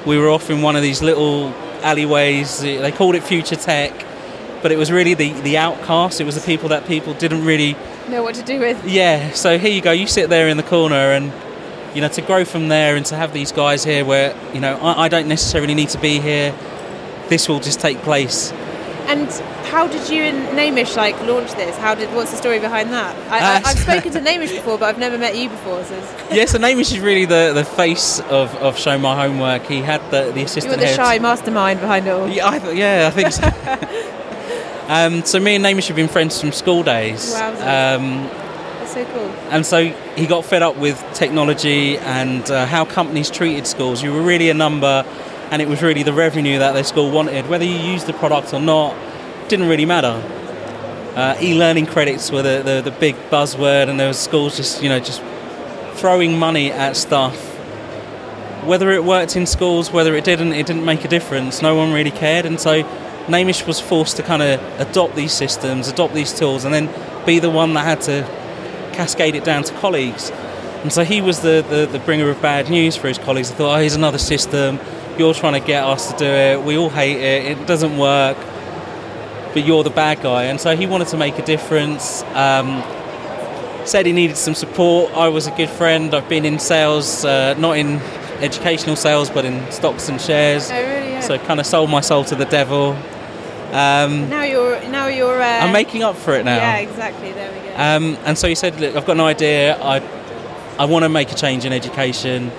we 0.05 0.17
were 0.17 0.29
off 0.29 0.49
in 0.49 0.61
one 0.61 0.75
of 0.75 0.81
these 0.81 1.01
little 1.01 1.53
alleyways. 1.81 2.61
They 2.61 2.91
called 2.91 3.15
it 3.15 3.23
Future 3.23 3.55
Tech, 3.55 3.93
but 4.61 4.71
it 4.71 4.77
was 4.77 4.91
really 4.91 5.13
the, 5.13 5.33
the 5.41 5.57
outcast. 5.57 6.21
It 6.21 6.25
was 6.25 6.35
the 6.35 6.41
people 6.41 6.69
that 6.69 6.85
people 6.87 7.13
didn't 7.13 7.45
really 7.45 7.75
know 8.09 8.23
what 8.23 8.35
to 8.35 8.43
do 8.43 8.59
with. 8.59 8.83
Yeah, 8.85 9.31
so 9.31 9.57
here 9.57 9.71
you 9.71 9.81
go. 9.81 9.91
You 9.91 10.07
sit 10.07 10.29
there 10.29 10.47
in 10.47 10.57
the 10.57 10.63
corner 10.63 11.13
and 11.13 11.31
you 11.95 12.01
know 12.01 12.07
to 12.09 12.21
grow 12.21 12.43
from 12.43 12.67
there 12.67 12.95
and 12.95 13.05
to 13.07 13.15
have 13.15 13.33
these 13.33 13.51
guys 13.51 13.83
here 13.83 14.03
where 14.03 14.35
you 14.53 14.59
know 14.59 14.77
I, 14.77 15.03
I 15.03 15.07
don't 15.09 15.27
necessarily 15.27 15.73
need 15.73 15.89
to 15.89 15.99
be 15.99 16.19
here. 16.19 16.53
This 17.29 17.47
will 17.47 17.59
just 17.59 17.79
take 17.79 17.99
place. 17.99 18.51
And 19.07 19.29
how 19.73 19.87
did 19.87 20.07
you 20.07 20.21
and 20.21 20.55
Namish 20.55 20.95
like 20.95 21.19
launch 21.21 21.51
this? 21.53 21.75
How 21.77 21.95
did 21.95 22.13
what's 22.13 22.29
the 22.29 22.37
story 22.37 22.59
behind 22.59 22.93
that? 22.93 23.15
I, 23.31 23.39
have 23.39 23.65
uh, 23.65 23.69
spoken 23.87 24.11
to 24.13 24.19
Namish 24.19 24.51
before, 24.55 24.77
but 24.77 24.85
I've 24.85 24.99
never 24.99 25.17
met 25.17 25.35
you 25.35 25.49
before. 25.49 25.83
So. 25.83 25.95
yeah, 26.31 26.45
so 26.45 26.59
Namish 26.59 26.91
is 26.93 26.99
really 26.99 27.25
the, 27.25 27.53
the 27.55 27.65
face 27.65 28.19
of, 28.19 28.53
of 28.57 28.77
Show 28.77 28.99
My 28.99 29.15
Homework. 29.15 29.65
He 29.65 29.81
had 29.81 29.99
the 30.11 30.31
the 30.31 30.43
assistant. 30.43 30.79
You're 30.79 30.87
the 30.87 30.93
shy 30.93 31.17
mastermind 31.17 31.79
behind 31.79 32.05
it 32.05 32.11
all. 32.11 32.29
Yeah, 32.29 32.49
I 32.49 32.59
th- 32.59 32.77
yeah, 32.77 33.07
I 33.07 33.09
think 33.09 33.31
so. 33.31 33.47
um, 34.93 35.25
so 35.25 35.39
me 35.39 35.55
and 35.55 35.65
Namish 35.65 35.87
have 35.87 35.95
been 35.95 36.07
friends 36.07 36.39
from 36.39 36.51
school 36.51 36.83
days. 36.83 37.31
Wow. 37.31 37.95
Um, 37.95 38.27
That's 38.27 38.93
so 38.93 39.05
cool. 39.05 39.29
And 39.49 39.65
so 39.65 39.85
he 40.15 40.27
got 40.27 40.45
fed 40.45 40.61
up 40.61 40.77
with 40.77 41.03
technology 41.15 41.97
and 41.97 42.49
uh, 42.51 42.67
how 42.67 42.85
companies 42.85 43.31
treated 43.31 43.65
schools. 43.65 44.03
You 44.03 44.13
were 44.13 44.21
really 44.21 44.51
a 44.51 44.53
number, 44.53 45.03
and 45.49 45.63
it 45.63 45.67
was 45.67 45.81
really 45.81 46.03
the 46.03 46.13
revenue 46.13 46.59
that 46.59 46.73
their 46.73 46.83
school 46.83 47.09
wanted. 47.09 47.49
Whether 47.49 47.65
you 47.65 47.77
used 47.77 48.05
the 48.05 48.13
product 48.13 48.53
or 48.53 48.59
not 48.59 48.95
didn't 49.49 49.67
really 49.67 49.85
matter. 49.85 50.21
Uh, 51.15 51.37
e-learning 51.41 51.85
credits 51.85 52.31
were 52.31 52.41
the, 52.41 52.63
the, 52.63 52.89
the 52.89 52.97
big 52.99 53.15
buzzword, 53.29 53.87
and 53.87 53.99
there 53.99 54.07
were 54.07 54.13
schools 54.13 54.57
just 54.57 54.81
you 54.81 54.89
know 54.89 54.99
just 54.99 55.21
throwing 55.95 56.37
money 56.37 56.71
at 56.71 56.95
stuff. 56.95 57.35
Whether 58.65 58.91
it 58.91 59.03
worked 59.03 59.35
in 59.35 59.45
schools, 59.45 59.91
whether 59.91 60.15
it 60.15 60.23
didn't, 60.23 60.53
it 60.53 60.65
didn't 60.65 60.85
make 60.85 61.05
a 61.05 61.07
difference. 61.07 61.61
No 61.61 61.75
one 61.75 61.93
really 61.93 62.11
cared, 62.11 62.45
and 62.45 62.59
so 62.59 62.83
Namish 63.27 63.67
was 63.67 63.79
forced 63.79 64.17
to 64.17 64.23
kind 64.23 64.41
of 64.41 64.59
adopt 64.79 65.15
these 65.15 65.31
systems, 65.31 65.87
adopt 65.87 66.13
these 66.13 66.33
tools, 66.37 66.65
and 66.65 66.73
then 66.73 66.89
be 67.25 67.39
the 67.39 67.49
one 67.49 67.73
that 67.73 67.85
had 67.85 68.01
to 68.01 68.23
cascade 68.93 69.35
it 69.35 69.43
down 69.43 69.63
to 69.63 69.73
colleagues. 69.75 70.31
And 70.81 70.91
so 70.91 71.05
he 71.05 71.21
was 71.21 71.41
the, 71.41 71.65
the, 71.69 71.85
the 71.85 71.99
bringer 71.99 72.29
of 72.29 72.41
bad 72.41 72.69
news 72.69 72.97
for 72.97 73.07
his 73.07 73.17
colleagues. 73.17 73.49
They 73.49 73.55
thought, 73.55 73.77
oh, 73.77 73.79
here's 73.79 73.95
another 73.95 74.17
system. 74.17 74.79
You're 75.17 75.33
trying 75.33 75.59
to 75.59 75.65
get 75.65 75.83
us 75.85 76.11
to 76.11 76.17
do 76.17 76.25
it. 76.25 76.61
We 76.61 76.77
all 76.77 76.89
hate 76.89 77.17
it. 77.17 77.57
It 77.57 77.67
doesn't 77.67 77.97
work. 77.97 78.37
But 79.53 79.65
you're 79.65 79.83
the 79.83 79.89
bad 79.89 80.21
guy. 80.21 80.45
And 80.45 80.59
so 80.59 80.75
he 80.75 80.85
wanted 80.85 81.09
to 81.09 81.17
make 81.17 81.37
a 81.37 81.45
difference. 81.45 82.23
Um, 82.33 82.83
said 83.85 84.05
he 84.05 84.13
needed 84.13 84.37
some 84.37 84.55
support. 84.55 85.13
I 85.13 85.27
was 85.27 85.47
a 85.47 85.51
good 85.51 85.69
friend. 85.69 86.13
I've 86.13 86.29
been 86.29 86.45
in 86.45 86.59
sales, 86.59 87.25
uh, 87.25 87.53
not 87.55 87.77
in 87.77 87.97
educational 88.39 88.95
sales, 88.95 89.29
but 89.29 89.45
in 89.45 89.71
stocks 89.71 90.09
and 90.09 90.19
shares. 90.19 90.71
Oh, 90.71 90.75
really? 90.75 91.11
Yeah. 91.11 91.21
So 91.21 91.37
kind 91.37 91.59
of 91.59 91.65
sold 91.65 91.89
my 91.89 92.01
soul 92.01 92.23
to 92.25 92.35
the 92.35 92.45
devil. 92.45 92.95
Um, 93.73 94.29
now 94.29 94.43
you're 94.43 94.79
now 94.89 95.07
you're. 95.07 95.41
Uh, 95.41 95.65
I'm 95.65 95.73
making 95.73 96.03
up 96.03 96.15
for 96.15 96.33
it 96.33 96.45
now. 96.45 96.57
Yeah, 96.57 96.77
exactly. 96.77 97.31
There 97.31 97.51
we 97.51 97.69
go. 97.69 97.75
Um, 97.75 98.17
and 98.23 98.37
so 98.37 98.47
he 98.47 98.55
said, 98.55 98.79
"Look, 98.79 98.95
I've 98.95 99.05
got 99.05 99.13
an 99.13 99.21
idea. 99.21 99.75
I 99.81 100.01
I 100.77 100.85
want 100.85 101.03
to 101.03 101.09
make 101.09 101.31
a 101.31 101.35
change 101.35 101.65
in 101.65 101.73
education. 101.73 102.51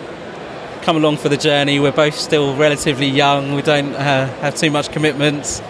Come 0.82 0.96
along 0.96 1.18
for 1.18 1.28
the 1.28 1.36
journey. 1.36 1.78
We're 1.78 1.92
both 1.92 2.14
still 2.16 2.56
relatively 2.56 3.06
young. 3.06 3.54
We 3.54 3.62
don't 3.62 3.94
uh, 3.94 4.26
have 4.40 4.56
too 4.56 4.70
much 4.70 4.90
commitments." 4.90 5.62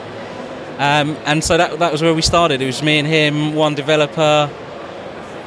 Um, 0.79 1.17
and 1.25 1.43
so 1.45 1.57
that 1.57 1.79
that 1.79 1.93
was 1.93 2.03
where 2.03 2.15
we 2.15 2.23
started. 2.23 2.61
It 2.61 2.67
was 2.67 2.83
me 2.83 2.99
and 2.99 3.07
him, 3.07 3.55
one 3.55 3.75
developer, 3.75 4.51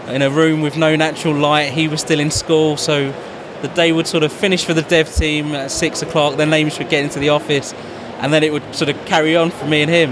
in 0.08 0.22
a 0.22 0.30
room 0.30 0.62
with 0.62 0.78
no 0.78 0.96
natural 0.96 1.36
light. 1.36 1.72
He 1.72 1.88
was 1.88 2.02
still 2.02 2.20
in 2.20 2.32
school, 2.32 2.78
so 2.78 3.13
the 3.62 3.68
day 3.70 3.92
would 3.92 4.08
sort 4.08 4.24
of 4.24 4.32
finish 4.32 4.63
for 4.63 4.74
the 4.74 4.84
dev 4.84 5.13
team 5.13 5.54
at 5.54 5.72
six 5.72 6.02
o'clock. 6.02 6.38
Then 6.38 6.50
Namish 6.50 6.78
would 6.80 6.90
get 6.90 7.04
into 7.04 7.20
the 7.20 7.30
office, 7.30 7.74
and 8.20 8.32
then 8.32 8.44
it 8.44 8.54
would 8.54 8.74
sort 8.74 8.90
of 8.90 9.06
carry 9.06 9.36
on 9.36 9.52
for 9.52 9.66
me 9.66 9.82
and 9.82 9.92
him. 9.92 10.12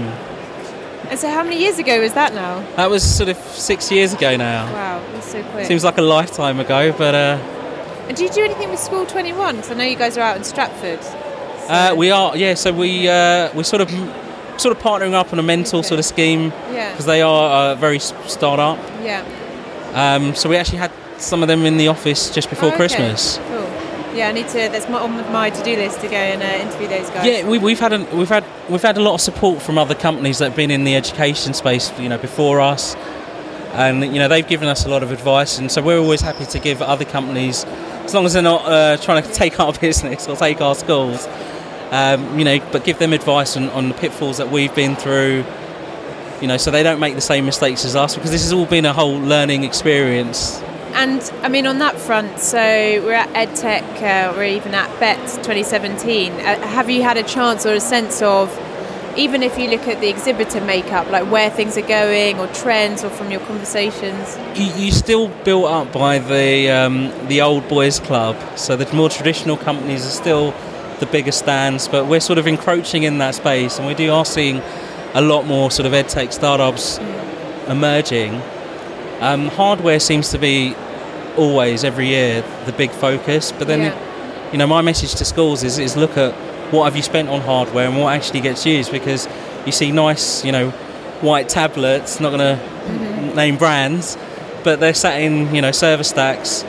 And 1.08 1.18
so, 1.18 1.30
how 1.30 1.42
many 1.44 1.60
years 1.60 1.78
ago 1.78 2.00
was 2.00 2.12
that 2.14 2.34
now? 2.34 2.60
That 2.76 2.90
was 2.90 3.02
sort 3.02 3.28
of 3.28 3.36
six 3.38 3.90
years 3.90 4.12
ago 4.12 4.36
now. 4.36 4.70
Wow, 4.72 5.12
that's 5.12 5.30
so 5.32 5.42
quick. 5.52 5.66
Seems 5.66 5.84
like 5.84 5.98
a 5.98 6.02
lifetime 6.02 6.60
ago, 6.60 6.92
but. 6.92 7.14
Uh, 7.14 7.38
and 8.08 8.16
do 8.16 8.22
you 8.22 8.30
do 8.30 8.44
anything 8.44 8.70
with 8.70 8.78
School 8.78 9.06
21? 9.06 9.56
Because 9.56 9.70
I 9.70 9.74
know 9.74 9.84
you 9.84 9.96
guys 9.96 10.16
are 10.16 10.20
out 10.20 10.36
in 10.36 10.44
Stratford. 10.44 11.02
So. 11.02 11.16
Uh, 11.68 11.94
we 11.96 12.10
are, 12.10 12.36
yeah. 12.36 12.54
So 12.54 12.72
we 12.72 13.08
uh, 13.08 13.50
we're 13.54 13.62
sort 13.62 13.82
of 13.82 13.90
sort 14.58 14.76
of 14.76 14.82
partnering 14.82 15.12
up 15.12 15.32
on 15.32 15.38
a 15.38 15.42
mental 15.42 15.80
okay. 15.80 15.88
sort 15.88 15.98
of 15.98 16.04
scheme. 16.04 16.52
Yeah. 16.72 16.90
Because 16.92 17.06
they 17.06 17.22
are 17.22 17.72
uh, 17.72 17.74
very 17.76 17.98
start 17.98 18.58
up. 18.58 18.78
Yeah. 19.02 19.24
Um, 19.94 20.34
so 20.34 20.48
we 20.48 20.56
actually 20.56 20.78
had 20.78 20.92
some 21.18 21.42
of 21.42 21.48
them 21.48 21.64
in 21.64 21.76
the 21.76 21.88
office 21.88 22.30
just 22.30 22.50
before 22.50 22.66
oh, 22.66 22.68
okay. 22.68 22.76
Christmas. 22.76 23.38
Cool. 23.48 23.66
Yeah, 24.16 24.28
I 24.28 24.32
need 24.32 24.48
to. 24.48 24.54
That's 24.54 24.86
on 24.86 25.32
my 25.32 25.50
to-do 25.50 25.76
list 25.76 26.00
to 26.00 26.08
go 26.08 26.16
and 26.16 26.42
uh, 26.42 26.66
interview 26.66 26.88
those 26.88 27.10
guys. 27.10 27.26
Yeah, 27.26 27.46
we, 27.46 27.58
have 27.74 27.80
had 27.80 27.92
a, 27.92 28.16
we've 28.16 28.28
had 28.28 28.44
we've 28.70 28.80
had 28.80 28.96
a 28.96 29.02
lot 29.02 29.14
of 29.14 29.20
support 29.20 29.60
from 29.60 29.76
other 29.76 29.94
companies 29.94 30.38
that 30.38 30.46
have 30.46 30.56
been 30.56 30.70
in 30.70 30.84
the 30.84 30.96
education 30.96 31.52
space, 31.52 31.92
you 31.98 32.08
know, 32.08 32.16
before 32.16 32.60
us, 32.60 32.94
and 33.74 34.02
you 34.02 34.18
know 34.18 34.26
they've 34.26 34.46
given 34.46 34.68
us 34.68 34.86
a 34.86 34.88
lot 34.88 35.02
of 35.02 35.12
advice, 35.12 35.58
and 35.58 35.70
so 35.70 35.82
we're 35.82 35.98
always 35.98 36.22
happy 36.22 36.46
to 36.46 36.58
give 36.58 36.80
other 36.80 37.04
companies, 37.04 37.66
as 38.04 38.14
long 38.14 38.24
as 38.24 38.32
they're 38.32 38.42
not 38.42 38.64
uh, 38.64 38.96
trying 38.96 39.22
to 39.22 39.32
take 39.34 39.60
our 39.60 39.74
business 39.74 40.26
or 40.26 40.34
take 40.34 40.62
our 40.62 40.74
schools, 40.74 41.26
um, 41.90 42.38
you 42.38 42.44
know, 42.44 42.58
but 42.72 42.84
give 42.84 42.98
them 42.98 43.12
advice 43.12 43.56
on, 43.56 43.70
on 43.70 43.88
the 43.88 43.94
pitfalls 43.94 44.38
that 44.38 44.50
we've 44.50 44.74
been 44.74 44.96
through, 44.96 45.44
you 46.40 46.48
know, 46.48 46.56
so 46.56 46.70
they 46.70 46.82
don't 46.82 47.00
make 47.00 47.14
the 47.14 47.20
same 47.20 47.46
mistakes 47.46 47.84
as 47.84 47.96
us, 47.96 48.14
because 48.14 48.30
this 48.30 48.42
has 48.42 48.52
all 48.52 48.66
been 48.66 48.84
a 48.84 48.92
whole 48.92 49.18
learning 49.18 49.64
experience 49.64 50.62
and 50.96 51.20
I 51.42 51.48
mean, 51.48 51.66
on 51.66 51.78
that 51.80 51.98
front, 51.98 52.40
so 52.40 52.58
we're 52.58 53.12
at 53.12 53.28
EdTech, 53.34 54.02
uh, 54.02 54.32
we're 54.34 54.44
even 54.44 54.74
at 54.74 54.88
Bett 54.98 55.18
2017. 55.18 56.32
Uh, 56.32 56.66
have 56.68 56.88
you 56.88 57.02
had 57.02 57.18
a 57.18 57.22
chance 57.22 57.66
or 57.66 57.74
a 57.74 57.80
sense 57.80 58.22
of, 58.22 58.50
even 59.14 59.42
if 59.42 59.58
you 59.58 59.68
look 59.68 59.86
at 59.88 60.00
the 60.00 60.08
exhibitor 60.08 60.62
makeup, 60.62 61.10
like 61.10 61.30
where 61.30 61.50
things 61.50 61.76
are 61.76 61.86
going 61.86 62.38
or 62.38 62.46
trends 62.48 63.04
or 63.04 63.10
from 63.10 63.30
your 63.30 63.40
conversations? 63.40 64.38
You, 64.58 64.86
you 64.86 64.90
still 64.90 65.28
built 65.44 65.66
up 65.66 65.92
by 65.92 66.18
the 66.18 66.70
um, 66.70 67.12
the 67.28 67.42
old 67.42 67.68
boys 67.68 68.00
club, 68.00 68.36
so 68.58 68.74
the 68.74 68.90
more 68.96 69.10
traditional 69.10 69.58
companies 69.58 70.06
are 70.06 70.10
still 70.10 70.52
the 71.00 71.06
bigger 71.06 71.32
stands, 71.32 71.88
but 71.88 72.06
we're 72.06 72.20
sort 72.20 72.38
of 72.38 72.46
encroaching 72.46 73.02
in 73.02 73.18
that 73.18 73.34
space, 73.34 73.78
and 73.78 73.86
we 73.86 73.94
do 73.94 74.12
are 74.12 74.24
seeing 74.24 74.62
a 75.14 75.20
lot 75.20 75.46
more 75.46 75.70
sort 75.70 75.86
of 75.86 75.92
edtech 75.92 76.32
startups 76.32 76.98
mm. 76.98 77.68
emerging. 77.68 78.34
Um, 79.20 79.48
hardware 79.48 79.98
seems 80.00 80.30
to 80.30 80.38
be 80.38 80.74
always 81.36 81.84
every 81.84 82.08
year 82.08 82.42
the 82.66 82.72
big 82.72 82.90
focus. 82.90 83.52
But 83.52 83.66
then, 83.66 83.80
yeah. 83.80 84.52
you 84.52 84.58
know, 84.58 84.66
my 84.66 84.82
message 84.82 85.14
to 85.16 85.24
schools 85.24 85.62
is, 85.62 85.78
is 85.78 85.96
look 85.96 86.16
at 86.16 86.34
what 86.72 86.84
have 86.84 86.96
you 86.96 87.02
spent 87.02 87.28
on 87.28 87.40
hardware 87.40 87.88
and 87.88 87.98
what 87.98 88.14
actually 88.14 88.40
gets 88.40 88.66
used 88.66 88.90
because 88.90 89.28
you 89.64 89.72
see 89.72 89.92
nice, 89.92 90.44
you 90.44 90.52
know, 90.52 90.70
white 91.20 91.48
tablets. 91.48 92.20
Not 92.20 92.30
going 92.30 92.56
to 92.56 92.62
mm-hmm. 92.62 93.36
name 93.36 93.56
brands, 93.56 94.16
but 94.64 94.80
they're 94.80 94.94
sat 94.94 95.20
in 95.20 95.54
you 95.54 95.62
know 95.62 95.72
server 95.72 96.04
stacks, 96.04 96.62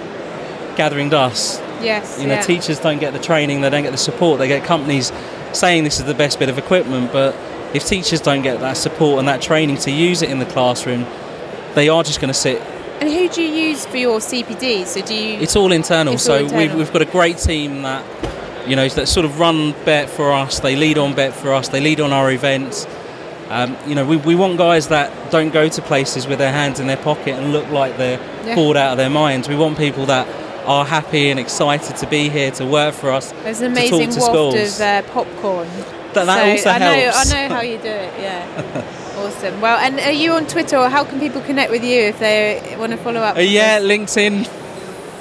gathering 0.75 1.09
dust. 1.09 1.61
Yes. 1.81 2.19
You 2.19 2.27
know, 2.27 2.35
yeah. 2.35 2.41
teachers 2.41 2.79
don't 2.79 2.99
get 2.99 3.13
the 3.13 3.19
training, 3.19 3.61
they 3.61 3.69
don't 3.69 3.83
get 3.83 3.91
the 3.91 3.97
support. 3.97 4.39
They 4.39 4.47
get 4.47 4.63
companies 4.63 5.11
saying 5.53 5.83
this 5.83 5.99
is 5.99 6.05
the 6.05 6.13
best 6.13 6.39
bit 6.39 6.49
of 6.49 6.57
equipment, 6.57 7.11
but 7.11 7.35
if 7.73 7.85
teachers 7.85 8.21
don't 8.21 8.41
get 8.41 8.59
that 8.59 8.77
support 8.77 9.19
and 9.19 9.27
that 9.27 9.41
training 9.41 9.77
to 9.77 9.91
use 9.91 10.21
it 10.21 10.29
in 10.29 10.39
the 10.39 10.45
classroom, 10.45 11.05
they 11.75 11.89
are 11.89 12.03
just 12.03 12.19
going 12.19 12.29
to 12.29 12.39
sit 12.39 12.61
and 12.99 13.09
who 13.09 13.29
do 13.29 13.43
you 13.43 13.69
use 13.69 13.85
for 13.85 13.97
your 13.97 14.19
CPD? 14.19 14.85
So 14.85 15.01
do 15.01 15.13
you? 15.13 15.39
It's 15.39 15.55
all 15.55 15.71
internal. 15.71 16.15
It's 16.15 16.23
so 16.23 16.33
all 16.33 16.43
internal. 16.45 16.67
We've, 16.67 16.75
we've 16.75 16.93
got 16.93 17.03
a 17.03 17.05
great 17.05 17.37
team 17.37 17.83
that 17.83 18.03
you 18.67 18.75
know 18.75 18.87
that 18.89 19.07
sort 19.07 19.25
of 19.25 19.39
run 19.39 19.73
Bett 19.85 20.09
for 20.09 20.31
us. 20.33 20.59
They 20.59 20.75
lead 20.75 20.97
on 20.97 21.13
Bett 21.13 21.33
for 21.33 21.53
us. 21.53 21.69
They 21.69 21.79
lead 21.79 21.99
on 21.99 22.11
our 22.11 22.31
events. 22.31 22.87
Um, 23.49 23.77
you 23.85 23.95
know, 23.95 24.05
we, 24.05 24.17
we 24.17 24.35
want 24.35 24.57
guys 24.57 24.89
that 24.89 25.31
don't 25.31 25.53
go 25.53 25.69
to 25.69 25.81
places 25.81 26.27
with 26.27 26.39
their 26.39 26.51
hands 26.51 26.79
in 26.79 26.87
their 26.87 26.97
pocket 26.97 27.35
and 27.35 27.53
look 27.53 27.69
like 27.69 27.95
they're 27.97 28.19
yeah. 28.45 28.55
bored 28.55 28.75
out 28.75 28.91
of 28.91 28.97
their 28.97 29.09
minds. 29.09 29.47
We 29.47 29.55
want 29.55 29.77
people 29.77 30.07
that 30.07 30.27
are 30.67 30.85
happy 30.85 31.29
and 31.31 31.39
excited 31.39 31.95
to 31.97 32.07
be 32.07 32.29
here 32.29 32.51
to 32.51 32.65
work 32.65 32.93
for 32.93 33.11
us. 33.11 33.31
There's 33.43 33.61
an 33.61 33.71
amazing 33.71 34.09
waft 34.09 34.21
schools. 34.21 34.75
of 34.75 34.81
uh, 34.81 35.01
popcorn. 35.13 35.67
That, 36.13 36.25
that 36.25 36.43
so 36.43 36.51
also 36.51 36.69
I 36.69 36.77
know, 36.77 36.93
helps. 36.93 37.33
I 37.33 37.47
know 37.47 37.55
how 37.55 37.61
you 37.61 37.77
do 37.77 37.89
it. 37.89 38.19
Yeah. 38.19 38.93
Awesome. 39.17 39.59
Well, 39.61 39.79
and 39.79 39.99
are 39.99 40.11
you 40.11 40.33
on 40.33 40.45
Twitter 40.45 40.77
or 40.77 40.89
how 40.89 41.03
can 41.03 41.19
people 41.19 41.41
connect 41.41 41.71
with 41.71 41.83
you 41.83 42.01
if 42.01 42.19
they 42.19 42.75
want 42.77 42.91
to 42.91 42.99
follow 42.99 43.19
up? 43.19 43.35
Uh, 43.35 43.39
yeah, 43.39 43.79
LinkedIn, 43.79 44.45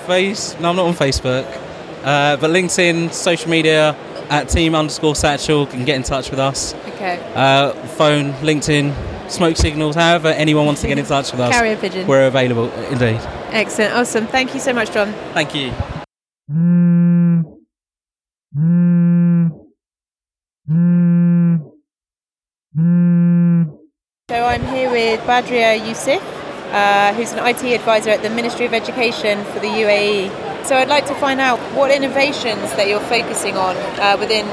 Face. 0.07 0.55
No, 0.61 0.69
I'm 0.69 0.77
not 0.77 0.87
on 0.87 0.93
Facebook. 0.93 1.47
Uh, 2.05 2.37
but 2.37 2.51
LinkedIn, 2.51 3.11
social 3.13 3.49
media 3.49 3.97
at 4.29 4.51
team 4.51 4.75
underscore 4.75 5.17
satchel 5.17 5.67
can 5.67 5.87
get 5.87 5.97
in 5.97 6.03
touch 6.03 6.31
with 6.31 6.39
us. 6.39 6.75
Okay. 6.89 7.19
Uh, 7.35 7.73
phone, 7.73 8.33
LinkedIn, 8.35 8.93
smoke 9.31 9.57
signals, 9.57 9.95
however 9.97 10.29
anyone 10.29 10.67
wants 10.67 10.81
to 10.83 10.89
get 10.89 10.99
in 10.99 11.05
touch 11.05 11.33
with 11.33 11.41
us. 11.41 11.53
Carrier 11.53 11.77
pigeon. 11.77 12.07
We're 12.07 12.27
available, 12.27 12.71
indeed. 12.91 13.21
Excellent. 13.51 13.95
Awesome. 13.95 14.27
Thank 14.27 14.55
you 14.55 14.61
so 14.61 14.73
much, 14.73 14.93
John. 14.93 15.13
Thank 15.35 15.55
you. 15.55 15.73
So 24.29 24.45
I'm 24.45 24.67
here 24.67 24.91
with 24.91 25.21
Badria 25.21 25.87
Yusuf, 25.87 26.23
uh, 26.73 27.15
who's 27.15 27.33
an 27.33 27.47
IT 27.47 27.63
advisor 27.75 28.11
at 28.11 28.23
the 28.23 28.31
Ministry 28.31 28.67
of 28.67 28.75
Education 28.75 29.45
for 29.47 29.61
the 29.61 29.69
UAE. 29.69 30.65
So 30.67 30.77
I'd 30.77 30.89
like 30.89 31.07
to 31.07 31.15
find 31.15 31.41
out 31.41 31.59
what 31.77 31.93
innovations 31.93 32.73
that 32.75 32.89
you're 32.89 33.01
focusing 33.01 33.57
on 33.57 33.77
uh, 34.01 34.17
within 34.19 34.47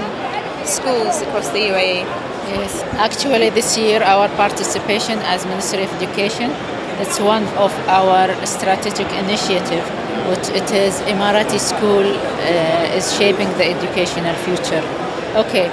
schools 0.66 1.22
across 1.22 1.50
the 1.50 1.60
UAE. 1.74 2.06
Yes, 2.54 2.84
actually 3.08 3.50
this 3.50 3.78
year 3.78 4.04
our 4.04 4.28
participation 4.30 5.18
as 5.20 5.46
Ministry 5.46 5.84
of 5.84 5.94
Education 5.94 6.52
it's 7.00 7.20
one 7.20 7.44
of 7.58 7.74
our 7.90 8.30
strategic 8.46 9.08
initiative, 9.14 9.84
which 10.30 10.48
it 10.50 10.70
is 10.72 11.02
Emirati 11.12 11.60
school 11.60 12.06
uh, 12.06 12.98
is 12.98 13.16
shaping 13.18 13.50
the 13.58 13.66
educational 13.66 14.36
future. 14.46 14.84
Okay, 15.36 15.68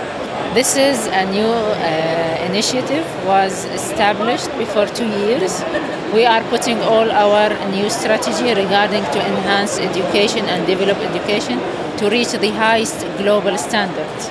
this 0.54 0.76
is 0.76 1.06
a 1.06 1.24
new 1.30 1.46
uh, 1.46 2.48
initiative, 2.48 3.04
was 3.26 3.66
established 3.66 4.50
before 4.56 4.86
two 4.86 5.06
years. 5.06 5.62
We 6.14 6.24
are 6.24 6.42
putting 6.44 6.78
all 6.80 7.10
our 7.10 7.50
new 7.70 7.90
strategy 7.90 8.54
regarding 8.54 9.04
to 9.04 9.18
enhance 9.20 9.78
education 9.78 10.46
and 10.46 10.66
develop 10.66 10.96
education 10.98 11.58
to 11.98 12.08
reach 12.08 12.32
the 12.32 12.50
highest 12.50 13.06
global 13.18 13.58
standards. 13.58 14.30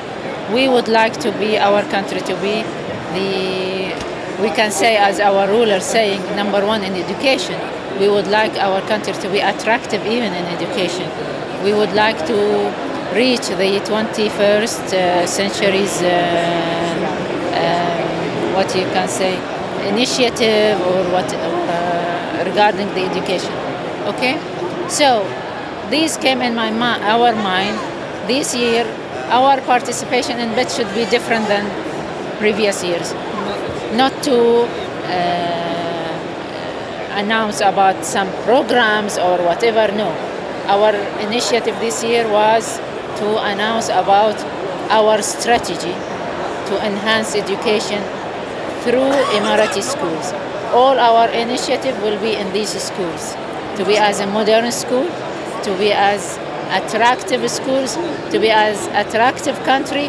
We 0.54 0.68
would 0.68 0.88
like 0.88 1.20
to 1.22 1.32
be 1.34 1.58
our 1.58 1.84
country 1.84 2.22
to 2.22 2.36
be 2.42 2.64
the 3.14 3.70
we 4.42 4.50
can 4.50 4.72
say 4.72 4.96
as 4.96 5.20
our 5.20 5.48
ruler 5.48 5.80
saying 5.80 6.22
number 6.36 6.66
one 6.66 6.84
in 6.84 6.94
education. 6.96 7.60
We 8.00 8.08
would 8.08 8.28
like 8.28 8.54
our 8.56 8.82
country 8.88 9.14
to 9.14 9.30
be 9.30 9.40
attractive 9.40 10.06
even 10.06 10.34
in 10.34 10.46
education. 10.46 11.10
We 11.64 11.74
would 11.74 11.94
like 11.94 12.26
to 12.28 12.38
reach 13.14 13.48
the 13.50 13.82
21st 13.84 14.94
uh, 14.94 15.26
century's 15.28 16.02
uh, 16.02 16.08
uh, 17.54 18.56
what 18.56 18.74
you 18.76 18.86
can 18.96 19.08
say 19.10 19.36
initiative 19.88 20.80
or 20.82 21.04
what 21.12 21.28
uh, 21.34 22.44
regarding 22.46 22.88
the 22.96 23.02
education. 23.02 23.52
Okay, 24.08 24.40
so 24.88 25.26
these 25.90 26.18
came 26.18 26.42
in 26.42 26.56
my 26.56 26.72
our 27.02 27.34
mind 27.36 27.78
this 28.28 28.56
year. 28.56 28.86
Our 29.30 29.62
participation 29.62 30.40
in 30.40 30.56
BIT 30.56 30.72
should 30.72 30.94
be 30.96 31.06
different 31.06 31.48
than 31.48 31.66
previous 32.40 32.84
years, 32.84 33.14
not 33.94 34.14
to. 34.24 34.68
Uh, 35.10 35.50
announce 37.20 37.60
about 37.60 38.06
some 38.06 38.30
programs 38.44 39.18
or 39.18 39.38
whatever. 39.44 39.92
No. 39.94 40.10
Our 40.68 40.96
initiative 41.20 41.76
this 41.80 42.04
year 42.04 42.28
was 42.30 42.78
to 43.20 43.28
announce 43.44 43.90
about 43.90 44.38
our 44.90 45.22
strategy 45.22 45.96
to 46.70 46.74
enhance 46.86 47.36
education 47.36 48.02
through 48.84 49.12
Emirati 49.38 49.84
schools. 49.84 50.32
All 50.72 50.98
our 51.00 51.28
initiative 51.30 51.96
will 52.04 52.20
be 52.22 52.36
in 52.36 52.54
these 52.54 52.70
schools 52.82 53.36
to 53.78 53.84
be 53.86 53.98
as 53.98 54.20
a 54.20 54.28
modern 54.28 54.72
school, 54.72 55.08
to 55.64 55.78
be 55.78 55.92
as 55.92 56.38
attractive 56.70 57.50
schools, 57.50 57.96
to 58.32 58.40
be 58.40 58.50
as 58.50 58.88
attractive 58.88 59.58
country, 59.64 60.08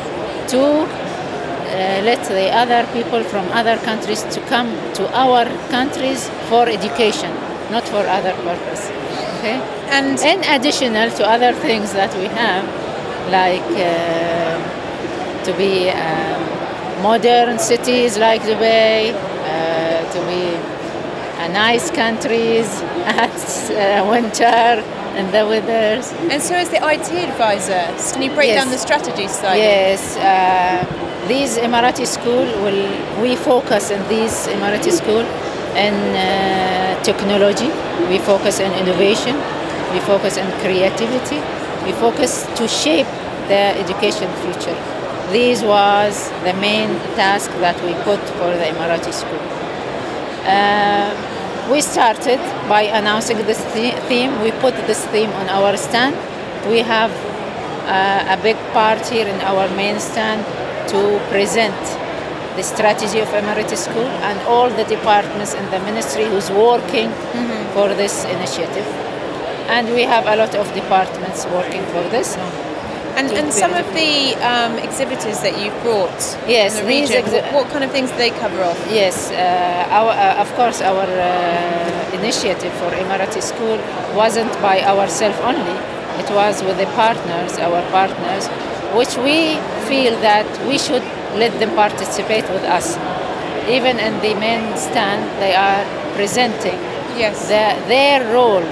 to 0.48 0.60
uh, 0.60 2.02
let 2.04 2.22
the 2.28 2.50
other 2.50 2.86
people 2.92 3.22
from 3.24 3.46
other 3.52 3.76
countries 3.78 4.22
to 4.24 4.40
come 4.48 4.68
to 4.94 5.04
our 5.16 5.44
countries 5.70 6.28
for 6.48 6.68
education, 6.68 7.30
not 7.70 7.84
for 7.88 8.02
other 8.06 8.34
purpose. 8.42 8.90
Okay. 9.38 9.56
And 9.88 10.18
in 10.20 10.44
additional 10.44 11.10
to 11.12 11.26
other 11.26 11.52
things 11.52 11.92
that 11.92 12.14
we 12.16 12.26
have, 12.26 12.64
like 13.30 13.70
uh, 13.78 15.44
to 15.44 15.52
be 15.56 15.90
um, 15.90 17.02
modern 17.02 17.58
cities 17.58 18.18
like 18.18 18.42
Dubai, 18.42 19.14
uh, 19.14 20.12
to 20.12 20.20
be 20.26 20.44
a 21.44 21.48
nice 21.48 21.90
countries 21.90 22.82
at 23.06 23.30
uh, 23.70 24.06
winter 24.10 24.99
and 25.20 25.32
the. 25.32 26.30
And 26.32 26.42
so, 26.42 26.54
as 26.54 26.68
the 26.70 26.80
IT 26.82 27.10
advisor, 27.28 27.82
can 28.12 28.22
you 28.22 28.32
break 28.34 28.48
yes. 28.48 28.62
down 28.62 28.70
the 28.70 28.78
strategy 28.78 29.28
side? 29.28 29.56
Yes, 29.56 30.16
uh, 30.16 31.28
these 31.28 31.58
Emirati 31.58 32.06
school 32.06 32.46
will 32.64 32.82
we 33.22 33.36
focus 33.36 33.90
in 33.90 34.00
these 34.08 34.48
Emirati 34.48 34.92
school 34.92 35.24
in 35.76 35.94
uh, 35.94 37.02
technology. 37.02 37.70
We 38.08 38.18
focus 38.18 38.60
on 38.60 38.72
innovation. 38.82 39.36
We 39.92 40.00
focus 40.00 40.38
on 40.38 40.48
creativity. 40.60 41.40
We 41.84 41.92
focus 41.92 42.46
to 42.56 42.68
shape 42.68 43.10
the 43.48 43.62
education 43.84 44.28
future. 44.42 44.78
This 45.32 45.62
was 45.62 46.30
the 46.44 46.54
main 46.54 46.88
task 47.14 47.50
that 47.60 47.76
we 47.84 47.92
put 48.04 48.20
for 48.38 48.50
the 48.60 48.66
Emirati 48.72 49.12
school. 49.12 49.44
Uh, 50.46 51.29
we 51.70 51.80
started 51.80 52.40
by 52.68 52.82
announcing 52.82 53.36
this 53.46 53.60
theme. 54.08 54.40
We 54.42 54.50
put 54.50 54.74
this 54.88 55.06
theme 55.06 55.30
on 55.30 55.48
our 55.48 55.76
stand. 55.76 56.16
We 56.68 56.80
have 56.80 57.12
uh, 57.86 58.36
a 58.36 58.42
big 58.42 58.56
part 58.72 59.06
here 59.06 59.26
in 59.26 59.40
our 59.42 59.68
main 59.76 60.00
stand 60.00 60.44
to 60.88 61.00
present 61.30 61.80
the 62.56 62.62
strategy 62.62 63.20
of 63.20 63.28
Emirati 63.28 63.76
School 63.76 64.10
and 64.28 64.38
all 64.48 64.68
the 64.68 64.84
departments 64.84 65.54
in 65.54 65.64
the 65.70 65.78
ministry 65.80 66.24
who's 66.24 66.50
working 66.50 67.08
mm-hmm. 67.08 67.72
for 67.74 67.88
this 67.94 68.24
initiative. 68.24 68.86
And 69.68 69.94
we 69.94 70.02
have 70.02 70.26
a 70.26 70.34
lot 70.34 70.54
of 70.56 70.66
departments 70.74 71.46
working 71.46 71.84
for 71.92 72.02
this. 72.10 72.36
And, 73.20 73.30
and 73.32 73.52
some 73.52 73.74
of 73.74 73.84
the 73.92 74.32
um, 74.40 74.78
exhibitors 74.78 75.40
that 75.44 75.52
you've 75.60 75.76
brought 75.82 76.20
yes, 76.48 76.78
in 76.78 76.86
the 76.86 76.88
region, 76.88 77.22
exhi- 77.22 77.52
what, 77.52 77.52
what, 77.52 77.68
kind 77.68 77.84
of 77.84 77.90
things 77.90 78.10
do 78.10 78.16
they 78.16 78.30
cover 78.30 78.62
off? 78.62 78.80
Yes, 78.90 79.30
uh, 79.30 79.92
our, 79.92 80.08
uh, 80.08 80.40
of 80.40 80.48
course, 80.54 80.80
our 80.80 81.04
uh, 81.04 82.18
initiative 82.18 82.72
for 82.80 82.88
Emirati 82.96 83.42
School 83.42 83.76
wasn't 84.16 84.50
by 84.62 84.80
ourselves 84.80 85.38
only. 85.40 85.76
It 86.16 86.30
was 86.32 86.62
with 86.62 86.78
the 86.78 86.86
partners, 86.96 87.58
our 87.58 87.82
partners, 87.90 88.48
which 88.96 89.14
we 89.18 89.60
feel 89.84 90.18
that 90.24 90.48
we 90.66 90.78
should 90.78 91.04
let 91.36 91.52
them 91.60 91.76
participate 91.76 92.48
with 92.48 92.64
us. 92.64 92.96
Even 93.68 93.98
in 93.98 94.16
the 94.22 94.32
main 94.40 94.64
stand, 94.78 95.28
they 95.42 95.54
are 95.54 95.84
presenting 96.16 96.80
yes. 97.20 97.36
the, 97.52 97.68
their 97.86 98.32
role 98.32 98.64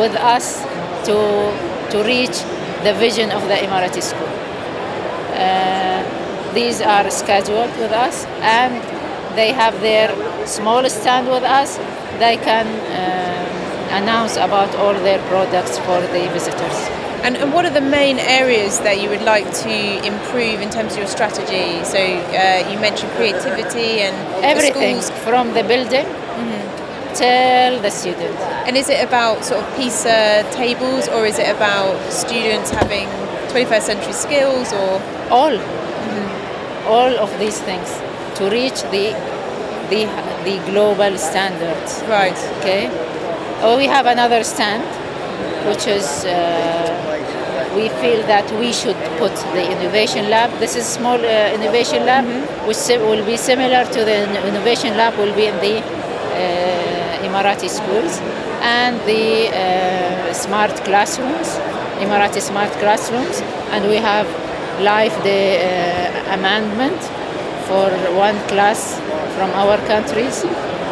with 0.00 0.16
us 0.16 0.64
to, 1.04 1.52
to 1.92 2.02
reach 2.04 2.40
the 2.84 2.94
vision 2.94 3.30
of 3.30 3.42
the 3.48 3.54
Emirati 3.54 4.02
school. 4.02 4.28
Uh, 5.34 6.02
these 6.54 6.80
are 6.80 7.10
scheduled 7.10 7.70
with 7.78 7.92
us 7.92 8.24
and 8.40 8.72
they 9.36 9.52
have 9.52 9.80
their 9.80 10.08
small 10.46 10.88
stand 10.88 11.28
with 11.28 11.42
us. 11.42 11.76
They 12.18 12.36
can 12.36 12.66
uh, 12.66 14.00
announce 14.00 14.36
about 14.36 14.74
all 14.76 14.94
their 14.94 15.20
products 15.28 15.78
for 15.78 16.00
the 16.00 16.28
visitors. 16.32 16.78
And, 17.24 17.36
and, 17.36 17.52
what 17.52 17.64
are 17.64 17.70
the 17.70 17.80
main 17.80 18.18
areas 18.20 18.78
that 18.80 19.00
you 19.02 19.08
would 19.08 19.22
like 19.22 19.52
to 19.66 20.06
improve 20.06 20.60
in 20.60 20.70
terms 20.70 20.92
of 20.92 20.98
your 20.98 21.08
strategy? 21.08 21.82
So 21.84 21.98
uh, 21.98 22.70
you 22.70 22.78
mentioned 22.78 23.10
creativity 23.12 24.02
and 24.06 24.14
everything 24.44 25.00
from 25.24 25.52
the 25.52 25.64
building 25.64 26.06
mm-hmm. 27.24 27.82
the 27.82 27.90
student. 27.90 28.36
And 28.66 28.76
is 28.76 28.88
it 28.88 29.04
about 29.04 29.44
sort 29.44 29.62
of 29.62 29.76
PISA 29.76 30.48
tables, 30.52 31.08
or 31.08 31.26
is 31.26 31.38
it 31.38 31.48
about 31.54 31.96
students 32.12 32.70
having 32.70 33.08
21st 33.52 33.82
century 33.82 34.12
skills, 34.12 34.72
or 34.72 35.00
all, 35.30 35.52
mm-hmm. 35.52 36.88
all 36.88 37.12
of 37.18 37.30
these 37.38 37.60
things 37.60 37.88
to 38.38 38.48
reach 38.50 38.82
the 38.94 39.14
the 39.90 40.04
the 40.44 40.58
global 40.70 41.16
standards? 41.18 42.02
Right. 42.08 42.38
Okay. 42.58 42.88
Oh, 43.60 43.76
we 43.76 43.86
have 43.86 44.06
another 44.06 44.44
stand, 44.44 44.84
which 45.66 45.86
is. 45.86 46.24
Uh, 46.24 47.04
we 47.76 47.88
feel 48.00 48.20
that 48.26 48.50
we 48.58 48.72
should 48.72 48.96
put 49.18 49.34
the 49.54 49.64
innovation 49.70 50.30
lab. 50.30 50.50
This 50.58 50.74
is 50.74 50.84
small 50.86 51.14
uh, 51.14 51.54
innovation 51.54 52.06
lab, 52.06 52.24
mm-hmm. 52.24 52.66
which 52.66 52.82
will 53.06 53.24
be 53.24 53.36
similar 53.36 53.84
to 53.84 54.04
the 54.04 54.16
innovation 54.48 54.96
lab 54.96 55.16
will 55.18 55.34
be 55.34 55.46
in 55.46 55.56
the 55.66 55.78
uh, 55.78 56.97
Emirati 57.26 57.68
schools 57.68 58.20
and 58.62 58.96
the 59.06 59.48
uh, 59.48 60.32
smart 60.32 60.74
classrooms, 60.84 61.48
Emirati 62.02 62.40
smart 62.40 62.70
classrooms, 62.82 63.40
and 63.72 63.88
we 63.88 63.96
have 63.96 64.26
live 64.80 65.14
the 65.24 65.58
uh, 65.58 66.34
amendment 66.34 67.00
for 67.68 67.90
one 68.16 68.38
class 68.48 68.98
from 69.36 69.50
our 69.50 69.76
countries 69.86 70.42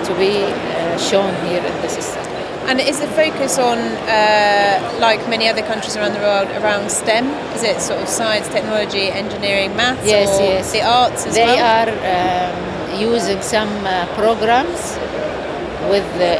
to 0.07 0.15
be 0.19 0.45
uh, 0.45 0.99
shown 0.99 1.33
here 1.47 1.65
in 1.65 1.83
the 1.83 1.89
system. 1.89 2.23
And 2.69 2.81
is 2.81 2.99
the 2.99 3.07
focus 3.09 3.59
on, 3.59 3.79
uh, 3.79 4.99
like 5.01 5.21
many 5.29 5.49
other 5.49 5.63
countries 5.63 5.97
around 5.97 6.15
the 6.15 6.19
world, 6.19 6.49
around 6.61 6.91
STEM? 6.91 7.27
Is 7.55 7.63
it 7.63 7.81
sort 7.81 8.01
of 8.03 8.09
science, 8.09 8.49
technology, 8.49 9.09
engineering, 9.09 9.77
maths, 9.77 10.05
yes, 10.05 10.29
or 10.37 10.43
yes. 10.43 10.73
the 10.73 10.83
arts 10.83 11.27
as 11.27 11.35
they 11.35 11.45
well? 11.45 11.57
They 11.57 11.63
are 11.63 12.51
um, 12.51 13.01
using 13.01 13.41
some 13.41 13.71
uh, 13.87 14.07
programs 14.17 14.99
with 15.89 16.07
the 16.19 16.33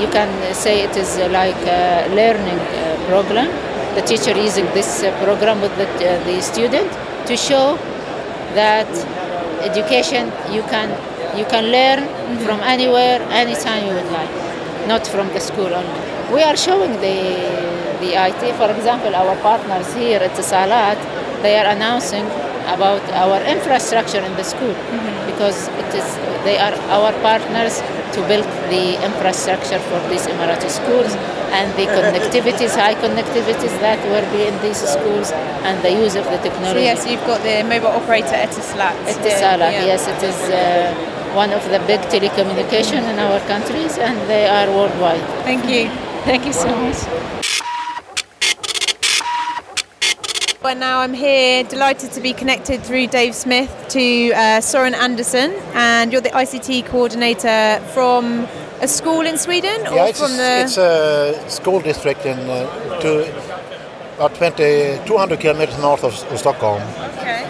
you 0.00 0.08
can 0.08 0.30
say 0.54 0.82
it 0.82 0.96
is 0.96 1.18
like 1.30 1.60
a 1.66 2.08
learning 2.14 2.60
uh, 2.60 3.06
program. 3.08 3.50
The 3.94 4.02
teacher 4.02 4.36
using 4.36 4.66
this 4.78 5.02
uh, 5.02 5.10
program 5.24 5.60
with 5.60 5.74
the, 5.76 5.88
uh, 5.88 6.24
the 6.24 6.40
student 6.40 6.90
to 7.26 7.36
show 7.36 7.76
that 8.54 8.88
education 9.62 10.30
you 10.52 10.62
can 10.72 10.88
you 11.36 11.44
can 11.46 11.64
learn 11.70 12.00
from 12.44 12.60
anywhere, 12.60 13.20
anytime 13.30 13.86
you 13.86 13.94
would 13.94 14.10
like, 14.12 14.30
not 14.88 15.06
from 15.06 15.28
the 15.28 15.40
school 15.40 15.72
only. 15.80 16.00
We 16.32 16.42
are 16.42 16.56
showing 16.56 16.92
the 17.00 17.18
the 18.00 18.10
IT. 18.28 18.54
For 18.56 18.70
example, 18.70 19.14
our 19.14 19.36
partners 19.42 19.92
here 19.94 20.20
Etisalat, 20.20 20.98
they 21.42 21.58
are 21.58 21.66
announcing 21.76 22.26
about 22.74 23.02
our 23.12 23.40
infrastructure 23.44 24.20
in 24.20 24.34
the 24.36 24.44
school 24.44 24.74
mm-hmm. 24.74 25.30
because 25.30 25.68
it 25.82 25.90
is 25.94 26.06
they 26.44 26.58
are 26.58 26.74
our 26.96 27.12
partners 27.20 27.80
to 28.14 28.20
build 28.30 28.46
the 28.72 28.96
infrastructure 29.04 29.78
for 29.88 29.98
these 30.08 30.26
Emirati 30.26 30.70
schools 30.70 31.12
and 31.58 31.72
the 31.78 31.86
connectivities, 31.96 32.74
high 32.76 32.94
connectivities 32.94 33.74
that 33.80 33.98
will 34.12 34.26
be 34.32 34.46
in 34.46 34.56
these 34.62 34.78
schools 34.78 35.32
and 35.66 35.82
the 35.82 35.92
use 35.92 36.14
of 36.14 36.24
the 36.24 36.38
technology. 36.38 36.80
So 36.80 36.88
yes, 36.90 37.06
you've 37.06 37.26
got 37.26 37.42
the 37.42 37.62
mobile 37.64 37.94
operator 38.00 38.36
Etisalat. 38.46 38.96
Etisalat, 39.12 39.72
yeah. 39.72 39.92
yes, 39.92 40.06
it 40.06 40.22
is 40.22 40.38
uh, 40.50 41.34
one 41.34 41.52
of 41.52 41.64
the 41.70 41.80
big 41.86 42.00
telecommunication 42.12 43.02
in 43.12 43.18
our 43.18 43.40
countries 43.40 43.98
and 43.98 44.16
they 44.28 44.46
are 44.46 44.68
worldwide. 44.68 45.24
Thank 45.44 45.68
you. 45.68 45.88
Thank 46.24 46.46
you 46.46 46.52
so 46.52 46.68
much. 46.76 47.64
Well, 50.68 50.76
now 50.76 51.00
I'm 51.00 51.14
here, 51.14 51.64
delighted 51.64 52.12
to 52.12 52.20
be 52.20 52.34
connected 52.34 52.82
through 52.82 53.06
Dave 53.06 53.34
Smith 53.34 53.86
to 53.88 54.32
uh, 54.34 54.60
Soren 54.60 54.94
Anderson, 54.94 55.52
and 55.72 56.12
you're 56.12 56.20
the 56.20 56.28
ICT 56.28 56.84
coordinator 56.84 57.80
from 57.94 58.46
a 58.82 58.86
school 58.86 59.22
in 59.22 59.38
Sweden, 59.38 59.86
or 59.86 59.94
yeah, 59.94 60.08
it's 60.08 60.20
from 60.20 60.32
a, 60.32 60.36
the? 60.36 60.60
it's 60.64 60.76
a 60.76 61.42
school 61.48 61.80
district 61.80 62.26
in 62.26 62.38
uh, 62.50 63.00
to 63.00 63.34
about 64.16 64.34
20, 64.34 65.06
200 65.06 65.40
kilometers 65.40 65.78
north 65.78 66.04
of, 66.04 66.12
of 66.30 66.38
Stockholm. 66.38 66.82
Okay. 67.16 67.44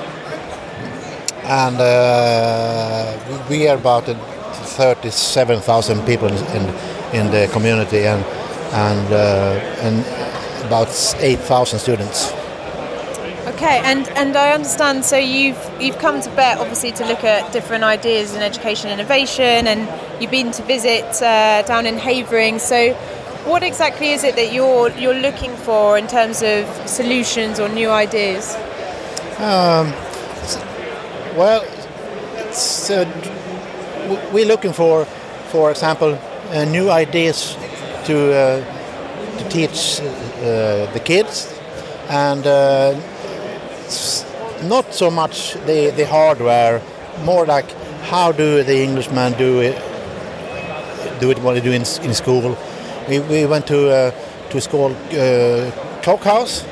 And 1.42 1.80
uh, 1.80 3.18
we 3.50 3.66
are 3.66 3.78
about 3.78 4.04
37,000 4.04 6.06
people 6.06 6.28
in, 6.28 6.68
in 7.12 7.32
the 7.32 7.48
community 7.52 8.06
and 8.06 8.24
and 8.72 9.12
uh, 9.12 9.58
and 9.82 10.04
about 10.64 10.88
8,000 11.18 11.80
students. 11.80 12.37
Okay, 13.58 13.80
and, 13.82 14.08
and 14.10 14.36
I 14.36 14.52
understand. 14.52 15.04
So 15.04 15.16
you've 15.16 15.58
you've 15.80 15.98
come 15.98 16.20
to 16.20 16.30
Bett 16.36 16.58
obviously 16.58 16.92
to 16.92 17.04
look 17.04 17.24
at 17.24 17.52
different 17.52 17.82
ideas 17.82 18.32
in 18.36 18.40
education 18.40 18.88
innovation, 18.88 19.66
and 19.66 19.80
you've 20.22 20.30
been 20.30 20.52
to 20.52 20.62
visit 20.62 21.20
uh, 21.20 21.62
down 21.62 21.84
in 21.84 21.98
Havering. 21.98 22.60
So, 22.60 22.94
what 23.50 23.64
exactly 23.64 24.12
is 24.12 24.22
it 24.22 24.36
that 24.36 24.52
you're 24.52 24.90
you're 24.90 25.20
looking 25.20 25.56
for 25.56 25.98
in 25.98 26.06
terms 26.06 26.40
of 26.40 26.68
solutions 26.88 27.58
or 27.58 27.68
new 27.68 27.90
ideas? 27.90 28.54
Um, 29.40 29.90
well, 31.36 31.64
uh, 31.64 33.04
we're 34.32 34.46
looking 34.46 34.72
for, 34.72 35.04
for 35.50 35.72
example, 35.72 36.16
uh, 36.52 36.64
new 36.64 36.90
ideas 36.90 37.56
to 38.04 38.32
uh, 38.32 39.38
to 39.38 39.48
teach 39.48 39.98
uh, 39.98 40.86
the 40.92 41.00
kids 41.04 41.52
and 42.08 42.46
uh, 42.46 42.94
not 44.62 44.94
so 44.94 45.10
much 45.10 45.54
the, 45.66 45.92
the 45.96 46.06
hardware, 46.06 46.82
more 47.24 47.46
like 47.46 47.70
how 48.02 48.32
do 48.32 48.62
the 48.62 48.82
Englishmen 48.82 49.32
do 49.38 49.60
it, 49.60 49.76
do 51.20 51.30
it 51.30 51.38
what 51.40 51.54
they 51.54 51.60
do 51.60 51.72
in, 51.72 51.82
in 52.02 52.14
school. 52.14 52.56
We, 53.08 53.20
we 53.20 53.46
went 53.46 53.66
to 53.68 53.90
uh, 53.90 54.10
to 54.50 54.60
school 54.60 54.94
uh, 55.12 55.70
Clock 56.02 56.22
House. 56.22 56.64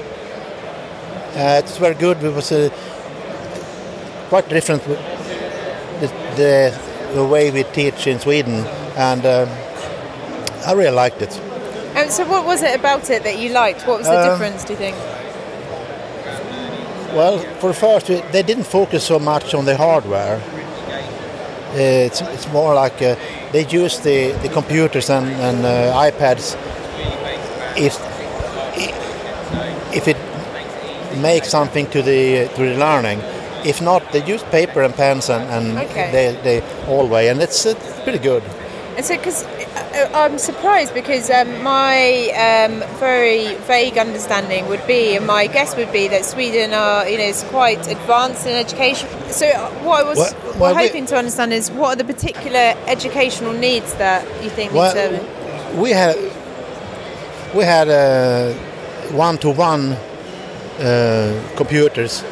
Uh, 1.35 1.61
it's 1.63 1.77
very 1.77 1.95
good. 1.95 2.23
It 2.23 2.35
was 2.35 2.51
uh, 2.53 2.71
quite 4.29 4.49
different 4.49 4.83
the, 4.85 6.09
the, 6.37 6.81
the, 7.15 7.25
way 7.25 7.51
we 7.51 7.63
teach 7.65 8.07
in 8.07 8.19
Sweden, 8.19 8.65
and 8.97 9.25
uh, 9.25 9.47
I 10.67 10.73
really 10.73 10.95
liked 10.95 11.21
it. 11.23 11.39
And 11.95 12.11
so, 12.11 12.27
what 12.27 12.47
was 12.47 12.63
it 12.63 12.79
about 12.79 13.09
it 13.11 13.23
that 13.25 13.39
you 13.39 13.51
liked? 13.51 13.87
What 13.87 13.99
was 13.99 14.07
the 14.07 14.15
uh, 14.15 14.31
difference? 14.31 14.65
Do 14.65 14.73
you 14.73 14.79
think? 14.79 14.97
Well, 17.17 17.39
for 17.61 17.69
the 17.69 17.75
first, 17.75 18.09
they 18.09 18.43
didn't 18.43 18.65
focus 18.65 19.05
so 19.05 19.19
much 19.19 19.55
on 19.55 19.65
the 19.65 19.75
hardware. 19.75 20.39
It's, 21.73 22.21
it's 22.21 22.47
more 22.53 22.75
like 22.75 23.01
uh, 23.01 23.17
they 23.53 23.67
use 23.67 23.99
the, 24.01 24.33
the 24.43 24.51
computers 24.51 25.09
and, 25.09 25.27
and 25.27 25.65
uh, 25.65 25.95
iPads 26.11 26.57
if, 27.75 27.97
if 29.97 30.09
it 30.09 30.19
makes 31.23 31.49
something 31.49 31.87
to 31.87 32.03
the 32.03 32.49
to 32.55 32.63
the 32.63 32.77
learning. 32.77 33.21
If 33.65 33.81
not, 33.81 34.13
they 34.13 34.23
use 34.23 34.43
paper 34.45 34.83
and 34.83 34.95
pens 34.95 35.31
and, 35.31 35.49
and 35.51 35.79
okay. 35.79 36.13
they, 36.13 36.61
they 36.61 36.87
all 36.87 37.09
way, 37.09 37.31
and 37.31 37.41
it's, 37.41 37.65
it's 37.65 38.01
pretty 38.03 38.19
good. 38.19 38.43
And 38.97 39.05
so, 39.05 39.17
because 39.17 39.43
uh, 39.45 39.56
I'm 40.15 40.39
surprised 40.39 40.95
because 40.95 41.31
um, 41.31 41.63
my 41.63 42.31
um, 42.31 42.83
very 42.99 43.55
vague 43.67 43.99
understanding 43.99 44.69
would 44.69 44.87
be, 44.87 45.17
and 45.17 45.27
my 45.27 45.47
guess 45.47 45.77
would 45.77 45.93
be 45.93 46.09
that 46.09 46.25
Sweden 46.25 46.73
are, 46.73 47.09
you 47.09 47.19
know, 47.19 47.25
is 47.25 47.43
quite 47.45 47.87
advanced 47.91 48.47
in 48.47 48.55
education. 48.55 49.09
So, 49.29 49.47
uh, 49.47 49.71
what 49.85 50.05
I 50.05 50.09
was 50.09 50.19
well, 50.19 50.59
well, 50.59 50.75
hoping 50.75 51.05
we, 51.05 51.09
to 51.09 51.17
understand 51.17 51.53
is 51.53 51.71
what 51.71 51.95
are 51.95 51.97
the 51.97 52.05
particular 52.05 52.75
educational 52.87 53.53
needs 53.53 53.95
that 53.95 54.25
you 54.43 54.51
think 54.51 54.73
well, 54.73 54.95
need? 54.95 55.79
We 55.79 55.91
had 55.91 56.17
we 57.55 57.65
had 57.65 57.89
one 59.13 59.39
to 59.39 59.51
one 59.51 59.97
computers 61.57 62.25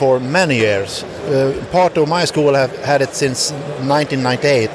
for 0.00 0.18
many 0.18 0.56
years. 0.56 1.02
Uh, 1.04 1.52
part 1.70 1.98
of 1.98 2.08
my 2.08 2.24
school 2.24 2.54
have 2.54 2.74
had 2.78 3.02
it 3.02 3.14
since 3.14 3.52
1998, 3.82 4.70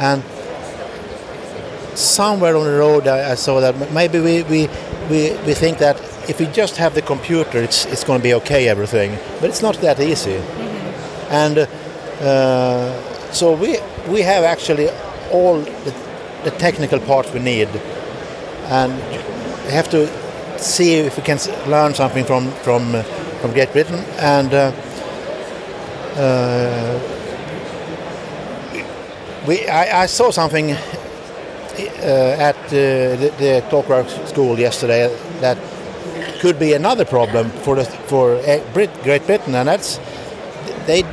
and 0.00 0.22
somewhere 2.02 2.56
on 2.56 2.64
the 2.64 2.76
road 2.78 3.06
I, 3.06 3.32
I 3.32 3.34
saw 3.34 3.60
that 3.60 3.92
maybe 3.92 4.20
we, 4.20 4.42
we, 4.44 4.68
we, 5.10 5.32
we 5.46 5.54
think 5.54 5.78
that 5.78 6.00
if 6.28 6.38
we 6.38 6.46
just 6.46 6.76
have 6.76 6.94
the 6.94 7.02
computer, 7.02 7.58
it's, 7.58 7.84
it's 7.86 8.04
going 8.04 8.20
to 8.20 8.22
be 8.22 8.34
okay, 8.34 8.68
everything. 8.68 9.18
But 9.40 9.50
it's 9.50 9.62
not 9.62 9.76
that 9.76 10.00
easy. 10.00 10.36
Mm-hmm. 10.36 11.32
And 11.32 11.58
uh, 11.58 13.32
so 13.32 13.52
we, 13.52 13.78
we 14.08 14.22
have 14.22 14.44
actually 14.44 14.88
all 15.30 15.58
the, 15.60 15.94
the 16.44 16.50
technical 16.52 17.00
parts 17.00 17.32
we 17.32 17.40
need. 17.40 17.68
And 18.66 18.94
we 19.64 19.72
have 19.72 19.90
to 19.90 20.08
see 20.58 20.94
if 20.94 21.16
we 21.16 21.22
can 21.22 21.38
learn 21.68 21.94
something 21.94 22.24
from, 22.24 22.50
from, 22.62 22.94
uh, 22.94 23.02
from 23.40 23.52
Great 23.52 23.72
Britain. 23.72 24.04
And 24.18 24.54
uh, 24.54 24.72
uh 26.16 27.18
we, 29.46 29.66
I, 29.66 30.02
I 30.02 30.06
saw 30.06 30.30
something 30.30 30.76
at 31.78 32.56
uh, 32.66 32.70
the, 32.70 33.32
the 33.38 34.26
School 34.26 34.58
yesterday 34.58 35.08
that 35.40 35.58
could 36.40 36.58
be 36.58 36.72
another 36.72 37.04
problem 37.04 37.50
for 37.50 37.76
the, 37.76 37.84
for 37.84 38.36
Brit, 38.72 38.90
Great 39.02 39.26
Britain, 39.26 39.54
and 39.54 39.68
that's 39.68 40.00
they 40.86 41.04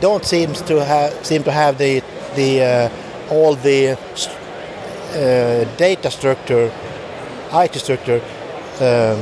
don't 0.00 0.24
seem 0.24 0.52
to 0.54 0.84
have 0.84 1.12
seem 1.24 1.42
to 1.44 1.52
have 1.52 1.78
the 1.78 2.02
the 2.34 2.62
uh, 2.62 2.88
all 3.30 3.54
the 3.54 3.90
uh, 3.92 5.64
data 5.76 6.10
structure, 6.10 6.72
IT 7.52 7.74
structure 7.74 8.20
um, 8.80 9.20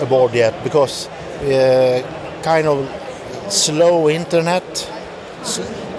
aboard 0.00 0.34
yet 0.34 0.54
because 0.62 1.08
uh, 1.08 2.40
kind 2.42 2.66
of 2.66 2.88
slow 3.52 4.08
internet 4.08 4.64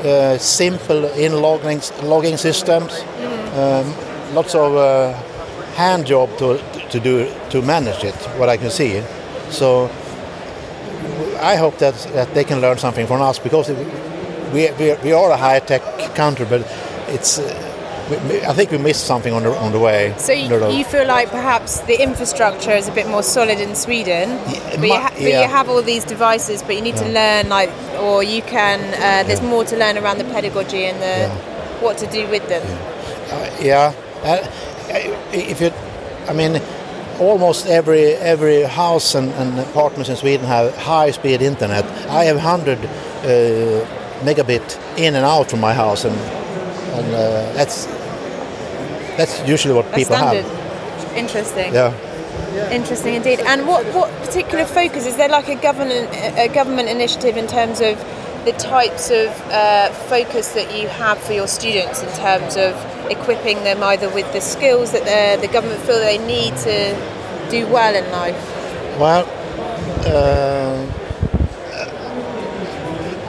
uh, 0.05 0.37
simple 0.37 1.05
in 1.13 1.41
logging, 1.41 1.81
logging 2.03 2.37
systems, 2.37 2.93
mm. 2.93 3.57
um, 3.57 4.35
lots 4.35 4.55
of 4.55 4.75
uh, 4.75 5.13
hand 5.75 6.05
job 6.05 6.29
to, 6.37 6.57
to 6.89 6.99
do 6.99 7.29
to 7.49 7.61
manage 7.61 8.03
it, 8.03 8.15
what 8.37 8.49
I 8.49 8.57
can 8.57 8.69
see. 8.69 9.01
So 9.49 9.89
I 11.41 11.55
hope 11.55 11.77
that, 11.79 11.95
that 12.13 12.33
they 12.33 12.43
can 12.43 12.61
learn 12.61 12.77
something 12.77 13.07
from 13.07 13.21
us 13.21 13.39
because 13.39 13.69
we, 14.53 14.71
we, 14.71 14.93
we 15.03 15.11
are 15.11 15.31
a 15.31 15.37
high 15.37 15.59
tech 15.59 15.83
country, 16.15 16.45
but 16.49 16.61
it's 17.09 17.39
uh, 17.39 17.74
I 18.07 18.53
think 18.53 18.69
we 18.69 18.77
missed 18.77 19.07
something 19.07 19.33
on 19.33 19.41
the 19.41 19.55
on 19.57 19.71
the 19.71 19.79
way. 19.79 20.13
So 20.19 20.31
you, 20.31 20.69
you 20.69 20.85
feel 20.85 21.07
like 21.07 21.31
perhaps 21.31 21.79
the 21.81 21.99
infrastructure 22.01 22.71
is 22.71 22.87
a 22.87 22.91
bit 22.91 23.07
more 23.07 23.23
solid 23.23 23.59
in 23.59 23.75
Sweden, 23.75 24.29
yeah, 24.29 24.75
but, 24.77 24.83
you 24.83 24.93
ha- 24.93 25.09
but 25.13 25.21
you 25.21 25.47
have 25.47 25.69
all 25.69 25.81
these 25.81 26.03
devices, 26.03 26.61
but 26.61 26.75
you 26.75 26.81
need 26.81 26.95
yeah. 26.95 27.07
to 27.07 27.09
learn 27.09 27.49
like, 27.49 27.71
or 27.99 28.21
you 28.21 28.43
can. 28.43 28.79
Uh, 28.93 29.27
there's 29.27 29.41
more 29.41 29.63
to 29.65 29.75
learn 29.75 29.97
around 29.97 30.19
the 30.19 30.23
pedagogy 30.25 30.85
and 30.85 31.01
the 31.01 31.29
what 31.81 31.97
to 31.97 32.05
do 32.07 32.27
with 32.29 32.47
them. 32.47 32.61
Yeah, 33.59 33.91
uh, 34.23 34.27
uh, 34.27 35.15
if 35.33 35.59
you, 35.59 35.71
I 36.29 36.33
mean, 36.33 36.61
almost 37.19 37.65
every 37.65 38.13
every 38.13 38.61
house 38.63 39.15
and, 39.15 39.31
and 39.31 39.59
apartments 39.59 40.09
in 40.09 40.15
Sweden 40.15 40.45
have 40.45 40.75
high-speed 40.77 41.41
internet. 41.41 41.85
I 42.07 42.25
have 42.25 42.37
hundred 42.37 42.77
uh, 42.77 43.83
megabit 44.21 44.79
in 44.95 45.15
and 45.15 45.25
out 45.25 45.49
from 45.49 45.59
my 45.59 45.73
house 45.73 46.05
and 46.05 46.44
and 46.99 47.07
uh, 47.13 47.53
that's 47.53 47.85
that's 49.17 49.47
usually 49.47 49.73
what 49.73 49.85
that's 49.85 49.97
people 49.97 50.15
standard. 50.15 50.45
have. 50.45 51.17
Interesting. 51.17 51.73
Yeah. 51.73 51.93
Interesting 52.71 53.15
indeed. 53.15 53.39
And 53.41 53.67
what, 53.67 53.85
what 53.93 54.09
particular 54.21 54.65
focus 54.65 55.05
is 55.05 55.15
there? 55.17 55.29
Like 55.29 55.47
a 55.47 55.55
government 55.55 56.09
a 56.37 56.47
government 56.47 56.89
initiative 56.89 57.37
in 57.37 57.47
terms 57.47 57.81
of 57.81 57.97
the 58.45 58.53
types 58.53 59.09
of 59.09 59.27
uh, 59.51 59.89
focus 60.07 60.53
that 60.53 60.79
you 60.79 60.87
have 60.87 61.17
for 61.17 61.33
your 61.33 61.47
students 61.47 62.03
in 62.03 62.09
terms 62.13 62.55
of 62.55 62.73
equipping 63.09 63.63
them 63.63 63.81
either 63.83 64.09
with 64.09 64.31
the 64.33 64.41
skills 64.41 64.91
that 64.91 65.41
the 65.41 65.47
government 65.47 65.81
feel 65.81 65.99
they 65.99 66.19
need 66.19 66.55
to 66.57 66.93
do 67.49 67.67
well 67.67 67.95
in 67.95 68.09
life? 68.11 68.35
Well, 68.99 69.25
uh, 70.05 71.04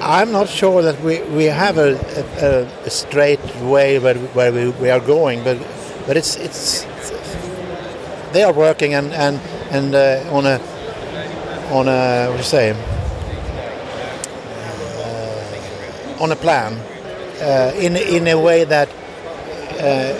I'm 0.08 0.30
not 0.30 0.48
sure 0.48 0.82
that 0.82 1.00
we, 1.02 1.20
we 1.22 1.46
have 1.46 1.78
a, 1.78 1.96
a, 2.40 2.64
a 2.86 2.90
straight 2.90 3.44
way 3.56 3.98
where, 3.98 4.14
where 4.14 4.52
we, 4.52 4.68
we 4.68 4.88
are 4.88 5.00
going, 5.00 5.42
but 5.42 5.58
but 6.06 6.16
it's 6.16 6.36
it's 6.36 6.86
they 8.32 8.44
are 8.44 8.52
working 8.52 8.94
and 8.94 9.12
and 9.12 9.40
and 9.70 9.96
uh, 9.96 10.22
on 10.30 10.46
a 10.46 10.60
on 11.72 11.88
a 11.88 12.28
what 12.30 12.36
you 12.36 12.44
say? 12.44 12.70
Uh, 15.02 16.22
on 16.22 16.30
a 16.30 16.36
plan 16.36 16.74
uh, 17.42 17.72
in 17.74 17.96
in 17.96 18.28
a 18.28 18.40
way 18.40 18.62
that 18.62 18.88
uh, 19.80 20.14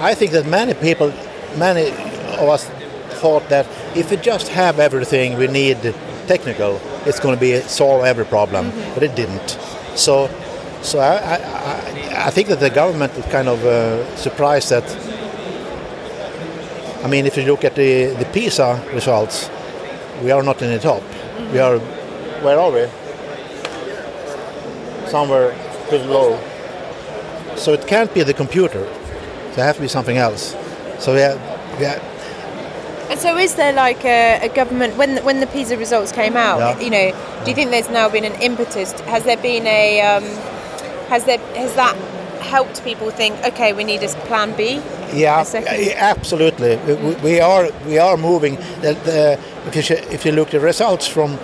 I 0.00 0.14
think 0.14 0.32
that 0.32 0.46
many 0.46 0.74
people 0.74 1.14
many 1.56 1.88
of 2.36 2.50
us 2.50 2.68
thought 3.22 3.48
that 3.48 3.66
if 3.96 4.10
we 4.10 4.18
just 4.18 4.48
have 4.48 4.78
everything 4.78 5.38
we 5.38 5.46
need 5.46 5.94
technical 6.26 6.78
it's 7.06 7.20
going 7.20 7.34
to 7.34 7.40
be 7.40 7.60
solve 7.62 8.04
every 8.04 8.24
problem, 8.24 8.70
mm-hmm. 8.70 8.94
but 8.94 9.02
it 9.02 9.14
didn't. 9.14 9.58
So, 9.94 10.28
so 10.82 10.98
I, 10.98 11.36
I, 11.36 12.26
I 12.26 12.30
think 12.30 12.48
that 12.48 12.60
the 12.60 12.70
government 12.70 13.14
was 13.16 13.26
kind 13.26 13.48
of 13.48 13.64
uh, 13.64 14.16
surprised 14.16 14.70
that. 14.70 14.84
I 17.04 17.08
mean, 17.08 17.26
if 17.26 17.36
you 17.36 17.44
look 17.44 17.64
at 17.64 17.74
the 17.74 18.14
the 18.18 18.24
PISA 18.26 18.82
results, 18.94 19.50
we 20.22 20.30
are 20.30 20.42
not 20.42 20.62
in 20.62 20.70
the 20.70 20.78
top. 20.78 21.02
Mm-hmm. 21.02 21.52
We 21.52 21.58
are, 21.58 21.78
where 22.42 22.58
are 22.58 22.70
we? 22.72 22.88
Somewhere 25.10 25.54
pretty 25.88 26.06
low. 26.06 26.38
So 27.56 27.72
it 27.72 27.86
can't 27.86 28.12
be 28.12 28.22
the 28.22 28.34
computer. 28.34 28.84
There 29.54 29.64
has 29.64 29.76
to 29.76 29.82
be 29.82 29.88
something 29.88 30.16
else. 30.16 30.56
So 30.98 31.14
yeah, 31.14 31.34
yeah. 31.78 31.98
And 31.98 32.13
so, 33.16 33.36
is 33.36 33.54
there 33.54 33.72
like 33.72 34.04
a, 34.04 34.40
a 34.42 34.48
government 34.48 34.96
when 34.96 35.24
when 35.24 35.40
the 35.40 35.46
PISA 35.46 35.76
results 35.78 36.12
came 36.12 36.36
out? 36.36 36.58
Yeah. 36.58 36.80
You 36.80 36.90
know, 36.90 37.44
do 37.44 37.50
you 37.50 37.54
think 37.54 37.70
there's 37.70 37.90
now 37.90 38.08
been 38.08 38.24
an 38.24 38.40
impetus? 38.40 38.92
Has 39.02 39.24
there 39.24 39.36
been 39.36 39.66
a 39.66 40.00
um, 40.00 40.24
has 41.08 41.24
there 41.24 41.38
has 41.54 41.74
that 41.74 41.96
helped 42.44 42.84
people 42.84 43.10
think, 43.10 43.34
okay, 43.44 43.72
we 43.72 43.84
need 43.84 44.02
a 44.02 44.08
plan 44.28 44.54
B? 44.56 44.80
Yeah, 45.12 45.44
absolutely. 45.96 46.76
We, 46.86 47.14
we, 47.16 47.40
are 47.40 47.70
we 47.86 47.98
are 47.98 48.16
moving. 48.16 48.56
The, 48.80 48.94
the, 49.04 49.40
if 49.66 49.90
you 49.90 49.96
if 50.10 50.24
you 50.24 50.32
look 50.32 50.48
at 50.48 50.52
the 50.52 50.60
results 50.60 51.06
from 51.06 51.38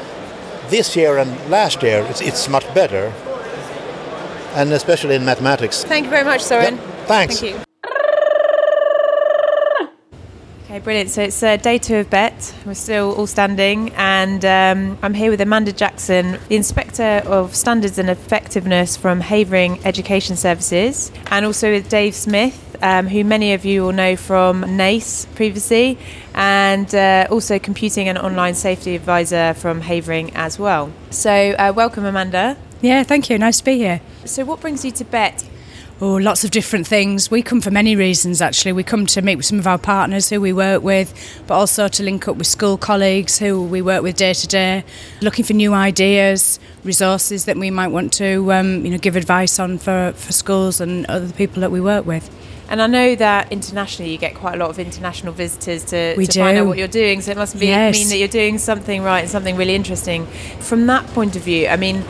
this 0.69 0.97
year 0.97 1.19
and 1.19 1.31
last 1.51 1.83
year, 1.83 2.05
it's, 2.11 2.21
it's 2.21 2.49
much 2.49 2.67
better, 2.75 3.13
and 4.55 4.73
especially 4.73 5.15
in 5.15 5.25
mathematics. 5.25 5.85
Thank 5.85 6.05
you 6.05 6.11
very 6.11 6.25
much, 6.25 6.43
Soren. 6.43 6.77
Yeah, 6.77 7.05
thanks. 7.07 7.41
Thank 7.41 7.55
you. 7.55 7.70
Okay, 10.71 10.79
brilliant. 10.79 11.11
So 11.11 11.23
it's 11.23 11.43
uh, 11.43 11.57
day 11.57 11.79
two 11.79 11.97
of 11.97 12.11
BETT. 12.11 12.55
We're 12.65 12.75
still 12.75 13.13
all 13.17 13.27
standing, 13.27 13.93
and 13.97 14.45
um, 14.45 14.99
I'm 15.03 15.15
here 15.15 15.29
with 15.29 15.41
Amanda 15.41 15.73
Jackson, 15.73 16.39
the 16.49 16.55
Inspector 16.55 17.03
of 17.03 17.57
Standards 17.57 17.99
and 17.99 18.09
Effectiveness 18.09 18.97
from 18.97 19.19
Havering 19.21 19.85
Education 19.85 20.37
Services, 20.37 21.11
and 21.27 21.45
also 21.45 21.73
with 21.73 21.89
Dave 21.89 22.15
Smith, 22.15 22.77
um, 22.83 23.09
who 23.09 23.25
many 23.25 23.53
of 23.53 23.65
you 23.65 23.83
will 23.83 23.93
know 23.93 24.15
from 24.15 24.63
Naace 24.77 25.27
previously, 25.35 25.99
and 26.37 26.95
uh, 26.95 27.27
also 27.33 27.59
Computing 27.59 28.09
and 28.09 28.17
Online 28.17 28.55
Safety 28.55 28.95
Advisor 28.95 29.55
from 29.55 29.81
Havering 29.81 30.37
as 30.37 30.57
well. 30.57 30.93
So, 31.11 31.33
uh, 31.33 31.73
welcome, 31.75 32.05
Amanda. 32.05 32.57
Yeah, 32.81 33.03
thank 33.03 33.29
you. 33.29 33.39
Nice 33.39 33.59
to 33.59 33.65
be 33.65 33.77
here. 33.77 34.03
So, 34.25 34.45
what 34.45 34.61
brings 34.61 34.85
you 34.85 34.93
to 34.93 35.05
BETT? 35.05 35.50
Oh, 36.03 36.15
lots 36.15 36.45
of 36.45 36.51
different 36.51 36.87
things. 36.87 37.31
We 37.31 37.43
come 37.43 37.61
for 37.61 37.71
many 37.71 37.95
reasons, 37.95 38.41
actually. 38.41 38.73
We 38.73 38.83
come 38.83 39.05
to 39.05 39.21
meet 39.21 39.37
with 39.37 39.45
some 39.45 39.59
of 39.59 39.67
our 39.67 39.77
partners 39.77 40.31
who 40.31 40.41
we 40.41 40.51
work 40.51 40.83
with, 40.83 41.13
but 41.47 41.55
also 41.55 41.89
to 41.89 42.03
link 42.03 42.27
up 42.27 42.37
with 42.37 42.47
school 42.47 42.79
colleagues 42.79 43.39
who 43.39 43.63
we 43.63 43.83
work 43.83 44.03
with 44.03 44.17
day 44.17 44.33
to 44.33 44.47
day, 44.47 44.83
looking 45.21 45.45
for 45.45 45.53
new 45.53 45.75
ideas, 45.75 46.59
resources 46.85 47.45
that 47.45 47.59
we 47.59 47.71
might 47.71 47.89
want 47.89 48.15
to 48.15 48.51
um, 48.51 48.83
you 48.83 48.93
know, 48.93 48.97
give 48.97 49.15
advice 49.15 49.59
on 49.59 49.77
for, 49.77 50.15
for 50.17 50.33
schools 50.33 50.81
and 50.81 51.05
other 51.05 51.31
people 51.35 51.61
that 51.61 51.71
we 51.71 51.83
work 51.83 52.07
with. 52.07 52.35
And 52.71 52.81
I 52.81 52.87
know 52.87 53.15
that 53.17 53.53
internationally 53.53 54.13
you 54.13 54.17
get 54.17 54.35
quite 54.35 54.55
a 54.55 54.57
lot 54.57 54.71
of 54.71 54.79
international 54.79 55.35
visitors 55.35 55.85
to, 55.87 56.15
to 56.15 56.33
find 56.33 56.57
out 56.57 56.67
what 56.67 56.79
you're 56.79 56.89
doing. 56.89 57.21
So 57.21 57.33
it 57.33 57.37
must 57.37 57.59
be, 57.59 57.67
yes. 57.67 57.95
mean 57.95 58.09
that 58.09 58.17
you're 58.17 58.29
doing 58.29 58.57
something 58.57 59.03
right 59.03 59.21
and 59.21 59.29
something 59.29 59.57
really 59.57 59.75
interesting. 59.75 60.25
From 60.61 60.87
that 60.87 61.05
point 61.09 61.37
of 61.37 61.43
view, 61.43 61.67
I 61.67 61.77
mean, 61.77 62.05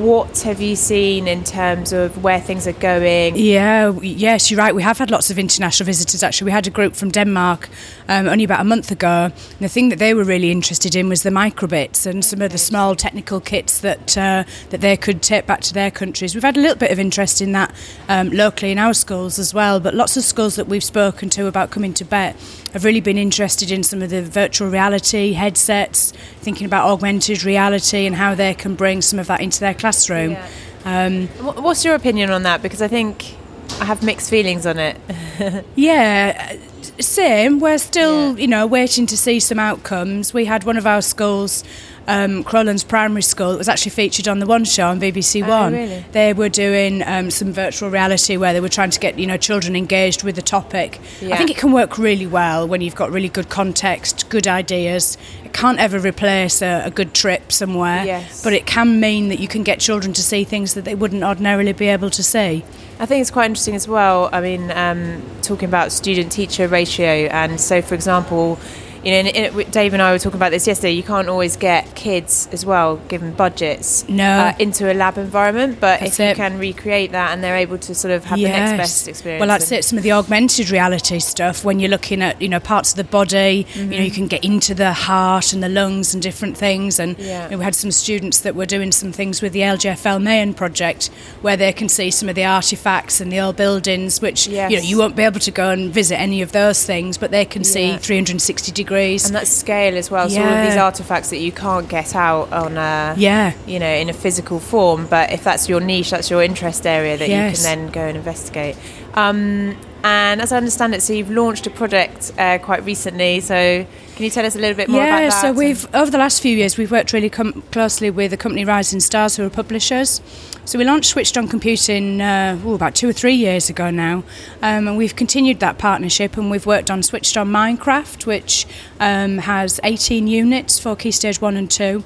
what 0.00 0.40
have 0.40 0.60
you 0.60 0.76
seen 0.76 1.28
in 1.28 1.44
terms 1.44 1.92
of 1.92 2.22
where 2.22 2.40
things 2.40 2.66
are 2.66 2.72
going? 2.72 3.36
Yeah, 3.36 3.92
yes, 4.00 4.50
you're 4.50 4.58
right. 4.58 4.74
We 4.74 4.82
have 4.82 4.98
had 4.98 5.10
lots 5.10 5.30
of 5.30 5.38
international 5.38 5.86
visitors. 5.86 6.22
Actually, 6.22 6.46
we 6.46 6.52
had 6.52 6.66
a 6.66 6.70
group 6.70 6.94
from 6.94 7.10
Denmark 7.10 7.68
um, 8.08 8.28
only 8.28 8.44
about 8.44 8.60
a 8.60 8.64
month 8.64 8.90
ago. 8.90 9.24
And 9.24 9.58
the 9.60 9.68
thing 9.68 9.88
that 9.90 9.98
they 9.98 10.14
were 10.14 10.24
really 10.24 10.50
interested 10.50 10.94
in 10.94 11.08
was 11.08 11.22
the 11.22 11.30
microbits 11.30 12.06
and 12.06 12.24
some 12.24 12.42
of 12.42 12.52
the 12.52 12.58
small 12.58 12.96
technical 12.96 13.40
kits 13.40 13.80
that 13.80 14.16
uh, 14.16 14.44
that 14.70 14.80
they 14.80 14.96
could 14.96 15.22
take 15.22 15.46
back 15.46 15.60
to 15.62 15.74
their 15.74 15.90
countries. 15.90 16.34
We've 16.34 16.44
had 16.44 16.56
a 16.56 16.60
little 16.60 16.76
bit 16.76 16.90
of 16.90 16.98
interest 16.98 17.40
in 17.40 17.52
that 17.52 17.74
um, 18.08 18.30
locally 18.30 18.72
in 18.72 18.78
our 18.78 18.94
schools 18.94 19.38
as 19.38 19.52
well. 19.52 19.80
But 19.80 19.94
lots 19.94 20.16
of 20.16 20.24
schools 20.24 20.56
that 20.56 20.68
we've 20.68 20.84
spoken 20.84 21.28
to 21.30 21.46
about 21.46 21.70
coming 21.70 21.94
to 21.94 22.04
BETT 22.04 22.36
have 22.72 22.84
really 22.84 23.00
been 23.00 23.18
interested 23.18 23.70
in 23.70 23.82
some 23.82 24.02
of 24.02 24.10
the 24.10 24.22
virtual 24.22 24.68
reality 24.68 25.32
headsets, 25.32 26.12
thinking 26.40 26.66
about 26.66 26.88
augmented 26.88 27.44
reality 27.44 28.06
and 28.06 28.16
how 28.16 28.34
they 28.34 28.54
can 28.54 28.74
bring 28.74 29.02
some 29.02 29.18
of 29.18 29.26
that 29.26 29.40
into 29.40 29.60
their 29.60 29.74
classroom. 29.74 30.32
Yeah. 30.32 30.48
Um, 30.84 31.28
What's 31.28 31.84
your 31.84 31.94
opinion 31.94 32.30
on 32.30 32.42
that? 32.42 32.62
Because 32.62 32.82
I 32.82 32.88
think 32.88 33.36
I 33.80 33.84
have 33.84 34.02
mixed 34.02 34.30
feelings 34.30 34.66
on 34.66 34.78
it. 34.78 34.96
yeah, 35.76 36.56
same. 36.98 37.60
We're 37.60 37.78
still, 37.78 38.32
yeah. 38.32 38.40
you 38.40 38.46
know, 38.46 38.66
waiting 38.66 39.06
to 39.06 39.16
see 39.16 39.40
some 39.40 39.58
outcomes. 39.58 40.34
We 40.34 40.44
had 40.44 40.64
one 40.64 40.76
of 40.76 40.86
our 40.86 41.02
schools 41.02 41.64
um, 42.08 42.44
Crowlands 42.44 42.86
Primary 42.86 43.22
School. 43.22 43.52
It 43.52 43.58
was 43.58 43.68
actually 43.68 43.90
featured 43.90 44.28
on 44.28 44.38
the 44.38 44.46
One 44.46 44.64
Show 44.64 44.88
on 44.88 45.00
BBC 45.00 45.44
oh, 45.44 45.48
One. 45.48 45.72
Really? 45.72 46.04
They 46.12 46.32
were 46.32 46.48
doing 46.48 47.02
um, 47.02 47.30
some 47.30 47.52
virtual 47.52 47.90
reality 47.90 48.36
where 48.36 48.52
they 48.52 48.60
were 48.60 48.68
trying 48.68 48.90
to 48.90 49.00
get 49.00 49.18
you 49.18 49.26
know 49.26 49.36
children 49.36 49.76
engaged 49.76 50.22
with 50.22 50.36
the 50.36 50.42
topic. 50.42 51.00
Yeah. 51.20 51.34
I 51.34 51.38
think 51.38 51.50
it 51.50 51.56
can 51.56 51.72
work 51.72 51.98
really 51.98 52.26
well 52.26 52.66
when 52.66 52.80
you've 52.80 52.94
got 52.94 53.10
really 53.10 53.28
good 53.28 53.48
context, 53.48 54.28
good 54.28 54.46
ideas. 54.46 55.16
It 55.44 55.52
can't 55.52 55.78
ever 55.78 55.98
replace 55.98 56.62
a, 56.62 56.82
a 56.84 56.90
good 56.90 57.14
trip 57.14 57.52
somewhere, 57.52 58.04
yes. 58.04 58.42
but 58.42 58.52
it 58.52 58.66
can 58.66 59.00
mean 59.00 59.28
that 59.28 59.38
you 59.38 59.48
can 59.48 59.62
get 59.62 59.80
children 59.80 60.12
to 60.14 60.22
see 60.22 60.44
things 60.44 60.74
that 60.74 60.84
they 60.84 60.94
wouldn't 60.94 61.22
ordinarily 61.22 61.72
be 61.72 61.88
able 61.88 62.10
to 62.10 62.22
see. 62.22 62.64
I 62.98 63.06
think 63.06 63.20
it's 63.20 63.30
quite 63.30 63.46
interesting 63.46 63.74
as 63.74 63.88
well. 63.88 64.28
I 64.32 64.40
mean, 64.40 64.70
um, 64.70 65.22
talking 65.42 65.68
about 65.68 65.90
student 65.90 66.30
teacher 66.30 66.68
ratio, 66.68 67.26
and 67.28 67.60
so 67.60 67.82
for 67.82 67.94
example, 67.94 68.60
you 69.04 69.10
know, 69.10 69.28
in, 69.28 69.70
Dave 69.70 69.92
and 69.94 70.02
I 70.02 70.12
were 70.12 70.18
talking 70.18 70.38
about 70.38 70.50
this 70.50 70.66
yesterday. 70.66 70.92
You 70.92 71.02
can't 71.02 71.28
always 71.28 71.56
get 71.56 71.94
kids 71.96 72.48
as 72.52 72.64
well, 72.64 72.96
given 73.08 73.32
budgets, 73.32 74.08
no. 74.08 74.24
uh, 74.24 74.54
into 74.58 74.90
a 74.90 74.94
lab 74.94 75.18
environment. 75.18 75.80
But 75.80 76.00
that's 76.00 76.20
if 76.20 76.30
you 76.30 76.34
can 76.36 76.58
recreate 76.58 77.12
that, 77.12 77.32
and 77.32 77.42
they're 77.42 77.56
able 77.56 77.78
to 77.78 77.94
sort 77.94 78.12
of 78.12 78.24
have 78.26 78.38
yes. 78.38 78.52
the 78.52 78.76
next 78.76 78.82
best 78.82 79.08
experience. 79.08 79.40
Well, 79.40 79.48
that's 79.48 79.72
it. 79.72 79.84
Some 79.84 79.98
of 79.98 80.04
the 80.04 80.12
augmented 80.12 80.70
reality 80.70 81.18
stuff. 81.18 81.64
When 81.64 81.80
you're 81.80 81.90
looking 81.90 82.22
at 82.22 82.40
you 82.40 82.48
know 82.48 82.60
parts 82.60 82.92
of 82.92 82.96
the 82.96 83.04
body, 83.04 83.64
mm-hmm. 83.64 83.80
you 83.80 83.98
know, 83.98 84.04
you 84.04 84.10
mm-hmm. 84.10 84.14
can 84.14 84.26
get 84.28 84.44
into 84.44 84.74
the 84.74 84.92
heart 84.92 85.52
and 85.52 85.62
the 85.62 85.68
lungs 85.68 86.14
and 86.14 86.22
different 86.22 86.56
things. 86.56 87.00
And 87.00 87.18
yeah. 87.18 87.44
you 87.44 87.50
know, 87.52 87.58
we 87.58 87.64
had 87.64 87.74
some 87.74 87.90
students 87.90 88.40
that 88.40 88.54
were 88.54 88.66
doing 88.66 88.92
some 88.92 89.10
things 89.10 89.42
with 89.42 89.52
the 89.52 89.60
LGFL 89.60 90.22
Mayenne 90.22 90.54
project, 90.54 91.08
where 91.40 91.56
they 91.56 91.72
can 91.72 91.88
see 91.88 92.12
some 92.12 92.28
of 92.28 92.36
the 92.36 92.44
artifacts 92.44 93.20
and 93.20 93.32
the 93.32 93.40
old 93.40 93.56
buildings, 93.56 94.22
which 94.22 94.46
yes. 94.46 94.70
you 94.70 94.76
know 94.76 94.82
you 94.84 94.96
won't 94.96 95.16
be 95.16 95.24
able 95.24 95.40
to 95.40 95.50
go 95.50 95.70
and 95.70 95.92
visit 95.92 96.20
any 96.20 96.40
of 96.40 96.52
those 96.52 96.86
things, 96.86 97.18
but 97.18 97.32
they 97.32 97.44
can 97.44 97.62
yeah. 97.62 97.68
see 97.68 97.96
360 97.96 98.70
degrees 98.70 98.91
degrees. 98.92 99.26
And 99.26 99.34
that 99.34 99.46
scale 99.46 99.96
as 99.96 100.10
well. 100.10 100.28
So 100.28 100.42
all 100.42 100.48
of 100.48 100.66
these 100.66 100.76
artifacts 100.76 101.30
that 101.30 101.38
you 101.38 101.52
can't 101.52 101.88
get 101.88 102.14
out 102.14 102.52
on 102.52 102.76
a, 102.76 103.14
yeah, 103.16 103.54
you 103.66 103.78
know, 103.78 103.92
in 103.92 104.08
a 104.08 104.12
physical 104.12 104.60
form. 104.60 105.06
But 105.06 105.32
if 105.32 105.44
that's 105.44 105.68
your 105.68 105.80
niche, 105.80 106.10
that's 106.10 106.30
your 106.30 106.42
interest 106.42 106.86
area 106.86 107.16
that 107.16 107.28
yes. 107.28 107.58
you 107.58 107.64
can 107.64 107.80
then 107.80 107.92
go 107.92 108.02
and 108.02 108.16
investigate. 108.16 108.76
Um, 109.14 109.76
and 110.04 110.40
as 110.40 110.52
I 110.52 110.56
understand 110.56 110.94
it, 110.94 111.02
so 111.02 111.12
you've 111.12 111.30
launched 111.30 111.66
a 111.66 111.70
project 111.70 112.32
uh, 112.38 112.58
quite 112.58 112.84
recently. 112.84 113.40
So 113.40 113.86
can 114.16 114.24
you 114.24 114.30
tell 114.30 114.44
us 114.44 114.56
a 114.56 114.58
little 114.58 114.76
bit 114.76 114.88
more 114.88 115.00
yeah, 115.00 115.18
about 115.18 115.30
that? 115.30 115.44
Yeah, 115.44 115.52
so 115.52 115.52
we've 115.52 115.94
over 115.94 116.10
the 116.10 116.18
last 116.18 116.42
few 116.42 116.56
years 116.56 116.76
we've 116.76 116.90
worked 116.90 117.12
really 117.12 117.30
com- 117.30 117.62
closely 117.70 118.10
with 118.10 118.30
the 118.30 118.36
company 118.36 118.64
Rising 118.64 119.00
Stars, 119.00 119.36
who 119.36 119.44
are 119.44 119.50
publishers. 119.50 120.20
So 120.64 120.78
we 120.78 120.84
launched 120.84 121.10
Switched 121.10 121.36
On 121.36 121.48
Computing 121.48 122.20
uh, 122.20 122.58
ooh, 122.64 122.74
about 122.74 122.94
two 122.94 123.08
or 123.08 123.12
three 123.12 123.34
years 123.34 123.68
ago 123.68 123.90
now, 123.90 124.18
um, 124.62 124.86
and 124.86 124.96
we've 124.96 125.16
continued 125.16 125.60
that 125.60 125.78
partnership. 125.78 126.36
And 126.36 126.50
we've 126.50 126.66
worked 126.66 126.90
on 126.90 127.02
Switched 127.02 127.36
On 127.36 127.48
Minecraft, 127.48 128.26
which 128.26 128.66
um, 129.00 129.38
has 129.38 129.80
18 129.82 130.28
units 130.28 130.78
for 130.78 130.94
Key 130.94 131.10
Stage 131.10 131.40
One 131.40 131.56
and 131.56 131.70
Two. 131.70 132.04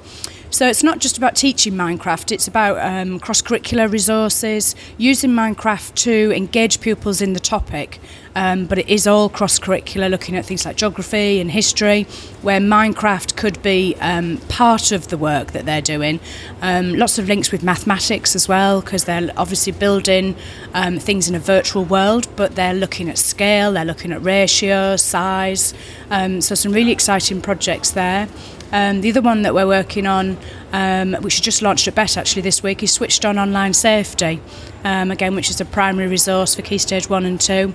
So 0.49 0.67
it's 0.67 0.81
not 0.81 0.99
just 0.99 1.17
about 1.17 1.35
teaching 1.35 1.73
Minecraft, 1.73 2.31
it's 2.31 2.47
about 2.47 2.77
um, 2.79 3.19
cross 3.19 3.41
curricular 3.41 3.91
resources, 3.91 4.75
using 4.97 5.31
Minecraft 5.31 5.93
to 5.95 6.31
engage 6.35 6.79
pupils 6.79 7.21
in 7.21 7.33
the 7.33 7.39
topic. 7.39 7.99
Um, 8.33 8.65
but 8.67 8.77
it 8.77 8.87
is 8.87 9.07
all 9.07 9.29
cross 9.29 9.57
curricular, 9.57 10.11
looking 10.11 10.35
at 10.35 10.45
things 10.45 10.63
like 10.63 10.75
geography 10.75 11.41
and 11.41 11.49
history, 11.49 12.03
where 12.43 12.59
Minecraft 12.59 13.35
could 13.35 13.61
be 13.63 13.95
um, 13.99 14.37
part 14.47 14.91
of 14.91 15.07
the 15.07 15.17
work 15.17 15.53
that 15.53 15.65
they're 15.65 15.81
doing. 15.81 16.19
Um, 16.61 16.93
lots 16.93 17.17
of 17.17 17.27
links 17.27 17.51
with 17.51 17.63
mathematics 17.63 18.35
as 18.35 18.47
well, 18.47 18.81
because 18.81 19.05
they're 19.05 19.31
obviously 19.37 19.73
building 19.73 20.35
um, 20.75 20.99
things 20.99 21.27
in 21.27 21.33
a 21.33 21.39
virtual 21.39 21.83
world, 21.83 22.27
but 22.35 22.55
they're 22.55 22.75
looking 22.75 23.09
at 23.09 23.17
scale, 23.17 23.73
they're 23.73 23.83
looking 23.83 24.11
at 24.11 24.21
ratio, 24.21 24.95
size. 24.97 25.73
Um, 26.11 26.39
so, 26.39 26.53
some 26.53 26.71
really 26.71 26.91
exciting 26.91 27.41
projects 27.41 27.91
there. 27.91 28.29
Um, 28.71 29.01
the 29.01 29.09
other 29.09 29.21
one 29.21 29.43
that 29.43 29.53
we're 29.53 29.67
working 29.67 30.07
on, 30.07 30.37
um, 30.73 31.13
which 31.21 31.39
we 31.39 31.41
just 31.41 31.61
launched 31.61 31.87
at 31.87 31.95
BETT 31.95 32.17
actually 32.17 32.41
this 32.41 32.61
week, 32.61 32.83
is 32.83 32.91
Switched 32.91 33.25
On 33.25 33.37
Online 33.37 33.73
Safety, 33.73 34.41
um, 34.83 35.11
again, 35.11 35.35
which 35.35 35.49
is 35.49 35.61
a 35.61 35.65
primary 35.65 36.07
resource 36.07 36.55
for 36.55 36.61
Key 36.61 36.77
Stage 36.77 37.09
1 37.09 37.25
and 37.25 37.39
2. 37.39 37.73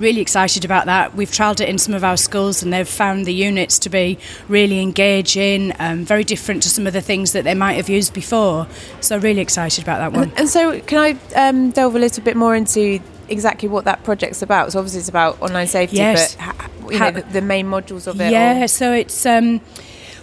Really 0.00 0.20
excited 0.20 0.64
about 0.64 0.86
that. 0.86 1.14
We've 1.14 1.30
trialled 1.30 1.60
it 1.60 1.68
in 1.68 1.78
some 1.78 1.94
of 1.94 2.02
our 2.02 2.16
schools 2.16 2.62
and 2.62 2.72
they've 2.72 2.88
found 2.88 3.24
the 3.24 3.32
units 3.32 3.78
to 3.80 3.90
be 3.90 4.18
really 4.48 4.80
engaging, 4.80 5.72
um, 5.78 6.04
very 6.04 6.24
different 6.24 6.62
to 6.64 6.70
some 6.70 6.86
of 6.86 6.92
the 6.92 7.00
things 7.00 7.32
that 7.32 7.44
they 7.44 7.54
might 7.54 7.74
have 7.74 7.88
used 7.88 8.12
before. 8.12 8.66
So, 9.00 9.18
really 9.18 9.40
excited 9.40 9.84
about 9.84 9.98
that 9.98 10.18
one. 10.18 10.32
And 10.36 10.48
so, 10.48 10.80
can 10.80 10.98
I 10.98 11.48
um, 11.48 11.70
delve 11.70 11.94
a 11.94 12.00
little 12.00 12.24
bit 12.24 12.36
more 12.36 12.56
into 12.56 13.00
exactly 13.28 13.68
what 13.68 13.84
that 13.84 14.02
project's 14.02 14.42
about? 14.42 14.72
So, 14.72 14.80
obviously, 14.80 15.00
it's 15.00 15.08
about 15.08 15.40
online 15.40 15.68
safety, 15.68 15.98
yes. 15.98 16.34
but 16.34 16.92
you 16.92 16.98
know, 16.98 17.10
the, 17.12 17.22
the, 17.22 17.42
main 17.42 17.66
modules 17.66 18.08
of 18.08 18.20
it. 18.20 18.32
Yeah, 18.32 18.64
or? 18.64 18.68
so 18.68 18.92
it's. 18.92 19.24
Um, 19.24 19.60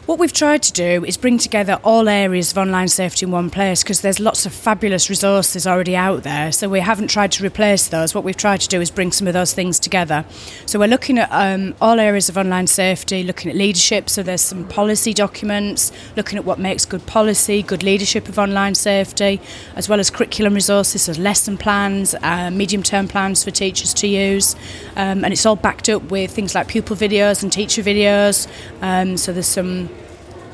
What 0.09 0.17
we've 0.17 0.33
tried 0.33 0.63
to 0.63 0.73
do 0.73 1.05
is 1.05 1.17
bring 1.17 1.37
together 1.37 1.79
all 1.83 2.09
areas 2.09 2.51
of 2.51 2.57
online 2.57 2.87
safety 2.87 3.27
in 3.27 3.31
one 3.31 3.51
place 3.51 3.83
because 3.83 4.01
there's 4.01 4.19
lots 4.19 4.47
of 4.47 4.51
fabulous 4.51 5.07
resources 5.07 5.67
already 5.67 5.95
out 5.95 6.23
there. 6.23 6.51
So 6.51 6.67
we 6.67 6.79
haven't 6.79 7.09
tried 7.09 7.31
to 7.33 7.45
replace 7.45 7.87
those. 7.87 8.15
What 8.15 8.23
we've 8.23 8.35
tried 8.35 8.61
to 8.61 8.67
do 8.67 8.81
is 8.81 8.89
bring 8.89 9.11
some 9.11 9.27
of 9.27 9.35
those 9.35 9.53
things 9.53 9.77
together. 9.77 10.25
So 10.65 10.79
we're 10.79 10.87
looking 10.87 11.19
at 11.19 11.29
um, 11.29 11.75
all 11.79 11.99
areas 11.99 12.27
of 12.27 12.39
online 12.39 12.65
safety, 12.65 13.21
looking 13.21 13.51
at 13.51 13.55
leadership. 13.55 14.09
So 14.09 14.23
there's 14.23 14.41
some 14.41 14.67
policy 14.67 15.13
documents, 15.13 15.91
looking 16.15 16.39
at 16.39 16.43
what 16.43 16.57
makes 16.57 16.85
good 16.85 17.05
policy, 17.05 17.61
good 17.61 17.83
leadership 17.83 18.27
of 18.27 18.39
online 18.39 18.73
safety, 18.73 19.39
as 19.75 19.89
well 19.89 19.99
as 19.99 20.09
curriculum 20.09 20.55
resources, 20.55 21.03
so 21.03 21.11
lesson 21.21 21.55
plans, 21.55 22.15
uh, 22.23 22.49
medium 22.49 22.81
term 22.81 23.07
plans 23.07 23.43
for 23.43 23.51
teachers 23.51 23.93
to 23.93 24.07
use. 24.07 24.55
Um, 24.95 25.23
and 25.23 25.31
it's 25.31 25.45
all 25.45 25.55
backed 25.55 25.87
up 25.87 26.09
with 26.09 26.31
things 26.31 26.55
like 26.55 26.67
pupil 26.67 26.95
videos 26.95 27.43
and 27.43 27.53
teacher 27.53 27.83
videos. 27.83 28.47
Um, 28.81 29.15
so 29.15 29.31
there's 29.31 29.45
some 29.45 29.87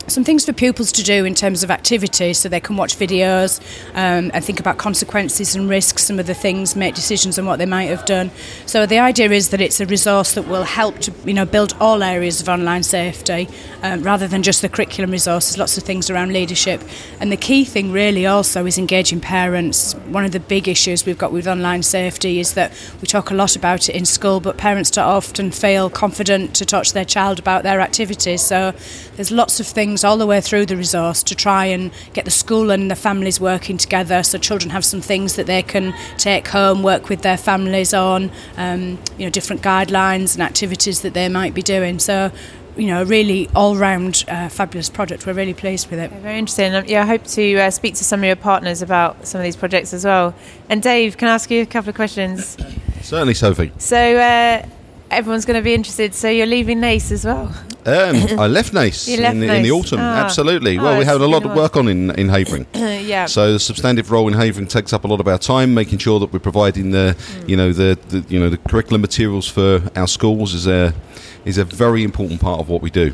some 0.07 0.23
things 0.23 0.45
for 0.45 0.53
pupils 0.53 0.91
to 0.93 1.03
do 1.03 1.25
in 1.25 1.33
terms 1.33 1.63
of 1.63 1.71
activities 1.71 2.37
so 2.37 2.49
they 2.49 2.59
can 2.59 2.77
watch 2.77 2.97
videos 2.97 3.59
um, 3.93 4.29
and 4.33 4.43
think 4.43 4.59
about 4.59 4.77
consequences 4.77 5.55
and 5.55 5.69
risks, 5.69 6.03
some 6.03 6.19
of 6.19 6.27
the 6.27 6.33
things, 6.33 6.75
make 6.75 6.93
decisions 6.93 7.39
on 7.39 7.45
what 7.45 7.57
they 7.57 7.65
might 7.65 7.85
have 7.85 8.05
done. 8.05 8.29
So 8.65 8.85
the 8.85 8.99
idea 8.99 9.31
is 9.31 9.49
that 9.49 9.61
it's 9.61 9.79
a 9.79 9.85
resource 9.85 10.33
that 10.33 10.47
will 10.47 10.63
help 10.63 10.99
to 10.99 11.13
you 11.25 11.33
know 11.33 11.45
build 11.45 11.75
all 11.79 12.03
areas 12.03 12.41
of 12.41 12.49
online 12.49 12.83
safety 12.83 13.47
um, 13.81 14.03
rather 14.03 14.27
than 14.27 14.43
just 14.43 14.61
the 14.61 14.69
curriculum 14.69 15.11
resources, 15.11 15.57
lots 15.57 15.77
of 15.77 15.83
things 15.83 16.09
around 16.09 16.33
leadership. 16.33 16.81
And 17.19 17.31
the 17.31 17.37
key 17.37 17.65
thing 17.65 17.91
really 17.91 18.25
also 18.25 18.65
is 18.65 18.77
engaging 18.77 19.21
parents. 19.21 19.93
One 20.07 20.25
of 20.25 20.31
the 20.31 20.39
big 20.39 20.67
issues 20.67 21.05
we've 21.05 21.17
got 21.17 21.31
with 21.31 21.47
online 21.47 21.83
safety 21.83 22.39
is 22.39 22.53
that 22.53 22.71
we 23.01 23.07
talk 23.07 23.31
a 23.31 23.33
lot 23.33 23.55
about 23.55 23.89
it 23.89 23.95
in 23.95 24.05
school, 24.05 24.39
but 24.39 24.57
parents 24.57 24.95
often 24.97 25.51
feel 25.51 25.89
confident 25.89 26.55
to 26.55 26.65
talk 26.65 26.85
to 26.85 26.93
their 26.93 27.05
child 27.05 27.39
about 27.39 27.63
their 27.63 27.79
activities. 27.79 28.41
So 28.41 28.73
there's 29.15 29.31
lots 29.31 29.59
of 29.59 29.67
things 29.67 29.94
all 30.03 30.17
the 30.17 30.27
way 30.27 30.41
through 30.41 30.65
the 30.65 30.77
resource 30.77 31.23
to 31.23 31.35
try 31.35 31.65
and 31.65 31.91
get 32.13 32.25
the 32.25 32.31
school 32.31 32.71
and 32.71 32.89
the 32.91 32.95
families 32.95 33.39
working 33.39 33.77
together 33.77 34.23
so 34.23 34.37
children 34.37 34.71
have 34.71 34.83
some 34.83 35.01
things 35.01 35.35
that 35.35 35.45
they 35.45 35.61
can 35.61 35.93
take 36.17 36.47
home, 36.47 36.83
work 36.83 37.09
with 37.09 37.21
their 37.21 37.37
families 37.37 37.93
on, 37.93 38.31
um, 38.57 38.99
you 39.17 39.25
know, 39.25 39.29
different 39.29 39.61
guidelines 39.61 40.33
and 40.33 40.43
activities 40.43 41.01
that 41.01 41.13
they 41.13 41.29
might 41.29 41.53
be 41.53 41.61
doing. 41.61 41.99
So 41.99 42.31
you 42.77 42.87
know, 42.87 43.01
a 43.01 43.05
really 43.05 43.49
all-round 43.55 44.25
uh, 44.27 44.49
fabulous 44.49 44.89
project. 44.89 45.25
We're 45.25 45.33
really 45.33 45.53
pleased 45.53 45.89
with 45.89 45.99
it. 45.99 46.11
Yeah, 46.11 46.19
very 46.19 46.39
interesting. 46.39 46.75
Um, 46.75 46.83
yeah, 46.87 47.03
I 47.03 47.05
hope 47.05 47.23
to 47.23 47.55
uh, 47.57 47.71
speak 47.71 47.95
to 47.95 48.03
some 48.03 48.19
of 48.19 48.25
your 48.25 48.35
partners 48.35 48.81
about 48.81 49.25
some 49.25 49.39
of 49.39 49.45
these 49.45 49.55
projects 49.55 49.93
as 49.93 50.03
well. 50.03 50.35
And 50.69 50.81
Dave, 50.81 51.17
can 51.17 51.29
I 51.29 51.35
ask 51.35 51.49
you 51.49 51.61
a 51.61 51.65
couple 51.65 51.89
of 51.89 51.95
questions? 51.95 52.57
Certainly, 53.01 53.35
Sophie. 53.35 53.71
So 53.77 53.97
uh, 53.97 54.65
everyone's 55.15 55.45
going 55.45 55.59
to 55.59 55.63
be 55.63 55.73
interested. 55.73 56.13
So 56.13 56.29
you're 56.29 56.45
leaving 56.45 56.79
Naace 56.79 57.11
as 57.11 57.25
well. 57.25 57.47
Um, 57.85 58.39
I 58.39 58.47
left 58.47 58.73
Naace, 58.73 59.07
left 59.19 59.35
in, 59.35 59.41
Naace. 59.41 59.57
in, 59.57 59.63
the 59.63 59.71
autumn. 59.71 59.99
Ah. 60.01 60.23
Absolutely. 60.23 60.77
Oh, 60.77 60.83
well, 60.83 60.99
we 60.99 61.05
had 61.05 61.21
a 61.21 61.27
lot 61.27 61.45
of 61.45 61.55
work 61.55 61.77
on 61.77 61.87
in, 61.87 62.11
in 62.11 62.29
Havering. 62.29 62.65
yeah. 62.73 63.25
So 63.25 63.53
the 63.53 63.59
substantive 63.59 64.11
role 64.11 64.27
in 64.27 64.33
Havering 64.33 64.67
takes 64.67 64.91
up 64.93 65.03
a 65.03 65.07
lot 65.07 65.19
of 65.19 65.27
our 65.27 65.37
time, 65.37 65.73
making 65.73 65.99
sure 65.99 66.19
that 66.19 66.33
we're 66.33 66.39
providing 66.39 66.91
the, 66.91 67.15
Mm. 67.15 67.49
you 67.49 67.55
know, 67.55 67.71
the, 67.71 67.97
the 68.09 68.25
you 68.27 68.39
know 68.39 68.49
the 68.49 68.57
curriculum 68.57 69.01
materials 69.01 69.47
for 69.47 69.81
our 69.95 70.07
schools 70.07 70.53
is 70.53 70.67
a 70.67 70.93
is 71.45 71.57
a 71.57 71.63
very 71.63 72.03
important 72.03 72.41
part 72.41 72.59
of 72.59 72.67
what 72.67 72.81
we 72.81 72.89
do. 72.89 73.13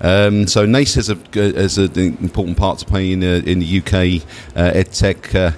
Um, 0.00 0.46
so 0.46 0.66
Naace 0.66 0.94
has 0.96 1.10
a 1.10 1.16
has 1.34 1.78
an 1.78 2.16
important 2.20 2.56
part 2.56 2.78
to 2.78 2.84
play 2.86 3.12
in 3.12 3.20
the, 3.20 3.42
in 3.48 3.60
the 3.60 3.78
UK 3.78 4.22
uh, 4.56 4.72
EdTech 4.72 5.34
uh, 5.34 5.52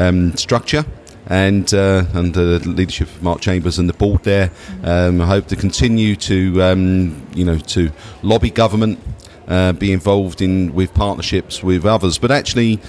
um, 0.00 0.36
structure. 0.36 0.84
And 1.26 1.72
uh, 1.74 2.04
under 2.14 2.58
the 2.58 2.68
leadership 2.68 3.08
of 3.08 3.22
Mark 3.22 3.40
Chambers 3.40 3.78
and 3.78 3.88
the 3.88 3.94
board 3.94 4.22
there, 4.22 4.50
um, 4.84 5.20
I 5.20 5.26
hope 5.26 5.48
to 5.48 5.56
continue 5.56 6.14
to 6.16 6.62
um, 6.62 7.26
you 7.34 7.44
know 7.44 7.58
to 7.58 7.90
lobby 8.22 8.50
government, 8.50 9.00
uh, 9.48 9.72
be 9.72 9.92
involved 9.92 10.40
in 10.40 10.74
with 10.74 10.94
partnerships 10.94 11.62
with 11.62 11.84
others. 11.84 12.18
But 12.18 12.30
actually, 12.30 12.80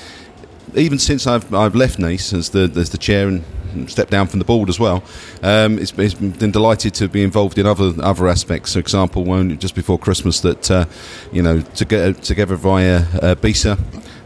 even 0.76 1.00
since 1.00 1.26
I've 1.26 1.54
I've 1.54 1.76
left 1.76 2.00
Naace 2.00 2.34
as 2.34 2.50
the 2.50 2.72
as 2.76 2.92
the 2.92 2.98
chair 2.98 3.28
and 3.28 3.44
stepped 3.88 4.12
down 4.12 4.28
from 4.28 4.40
the 4.40 4.46
board 4.46 4.70
as 4.70 4.80
well, 4.80 5.04
um, 5.44 5.78
it's, 5.78 5.92
it's 5.98 6.14
been 6.14 6.52
delighted 6.52 6.94
to 6.96 7.08
be 7.08 7.24
involved 7.24 7.58
in 7.58 7.66
other 7.66 7.94
other 8.02 8.28
aspects. 8.28 8.74
For 8.74 8.80
example, 8.80 9.26
just 9.56 9.76
before 9.76 9.98
Christmas, 9.98 10.42
that 10.42 10.70
uh, 10.70 10.86
you 11.32 11.42
know 11.42 11.62
to 11.62 11.86
get 11.86 12.22
together 12.24 12.56
via 12.56 12.98
uh, 12.98 13.36
BESA. 13.36 13.80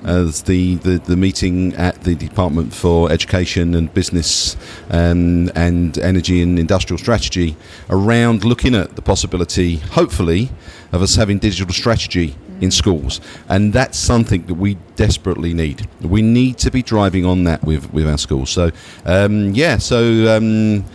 As 0.03 0.41
the, 0.43 0.75
the, 0.75 0.97
the 0.97 1.15
meeting 1.15 1.75
at 1.75 2.03
the 2.03 2.15
Department 2.15 2.73
for 2.73 3.11
Education 3.11 3.75
and 3.75 3.93
Business 3.93 4.57
um, 4.89 5.51
and 5.55 5.97
Energy 5.99 6.41
and 6.41 6.57
Industrial 6.57 6.97
Strategy 6.97 7.55
around 7.89 8.43
looking 8.43 8.73
at 8.73 8.95
the 8.95 9.01
possibility, 9.01 9.75
hopefully, 9.75 10.49
of 10.91 11.01
us 11.01 11.15
having 11.15 11.37
digital 11.37 11.71
strategy 11.71 12.35
in 12.61 12.71
schools, 12.71 13.21
and 13.49 13.73
that's 13.73 13.97
something 13.97 14.43
that 14.47 14.55
we 14.55 14.75
desperately 14.95 15.53
need. 15.53 15.87
We 16.01 16.21
need 16.21 16.57
to 16.59 16.71
be 16.71 16.81
driving 16.81 17.25
on 17.25 17.43
that 17.45 17.63
with, 17.63 17.93
with 17.93 18.07
our 18.07 18.17
schools. 18.17 18.49
So, 18.49 18.71
um, 19.05 19.51
yeah, 19.53 19.77
so. 19.77 20.35
Um, 20.35 20.85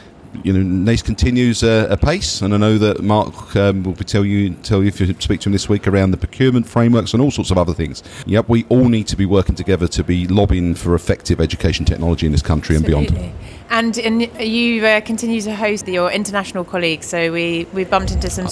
you 0.45 0.53
know, 0.53 0.63
Naace 0.63 1.03
continues 1.05 1.63
uh, 1.63 1.87
apace, 1.91 2.43
and 2.43 2.55
I 2.55 2.57
know 2.57 2.79
that 2.79 3.03
Mark 3.03 3.55
um, 3.57 3.83
will 3.83 3.93
be 3.93 4.05
tell 4.05 4.25
you 4.25 4.55
tell 4.63 4.83
you 4.83 4.89
if 4.89 5.01
you 5.01 5.15
speak 5.19 5.41
to 5.41 5.49
him 5.49 5.53
this 5.53 5.69
week 5.69 5.87
around 5.87 6.11
the 6.11 6.17
procurement 6.17 6.67
frameworks 6.67 7.13
and 7.13 7.23
all 7.23 7.31
sorts 7.31 7.51
of 7.51 7.59
other 7.59 7.75
things. 7.75 8.03
Yep, 8.27 8.49
we 8.49 8.65
all 8.69 8.89
need 8.89 9.07
to 9.09 9.17
be 9.17 9.27
working 9.27 9.55
together 9.55 9.89
to 9.89 10.05
be 10.05 10.27
lobbying 10.27 10.75
for 10.75 10.95
effective 10.95 11.41
education 11.41 11.85
technology 11.85 12.27
in 12.27 12.33
this 12.33 12.43
country 12.43 12.77
Absolutely. 12.77 13.07
and 13.07 13.17
beyond. 13.17 13.35
And, 13.69 13.99
and 13.99 14.41
you 14.41 14.85
uh, 14.87 15.01
continue 15.01 15.41
to 15.41 15.55
host 15.55 15.89
your 15.89 16.11
international 16.11 16.65
colleagues. 16.65 17.07
So 17.07 17.33
we, 17.33 17.67
we 17.73 17.85
bumped 17.85 18.13
into 18.13 18.31
some 18.31 18.47
Oh, 18.47 18.49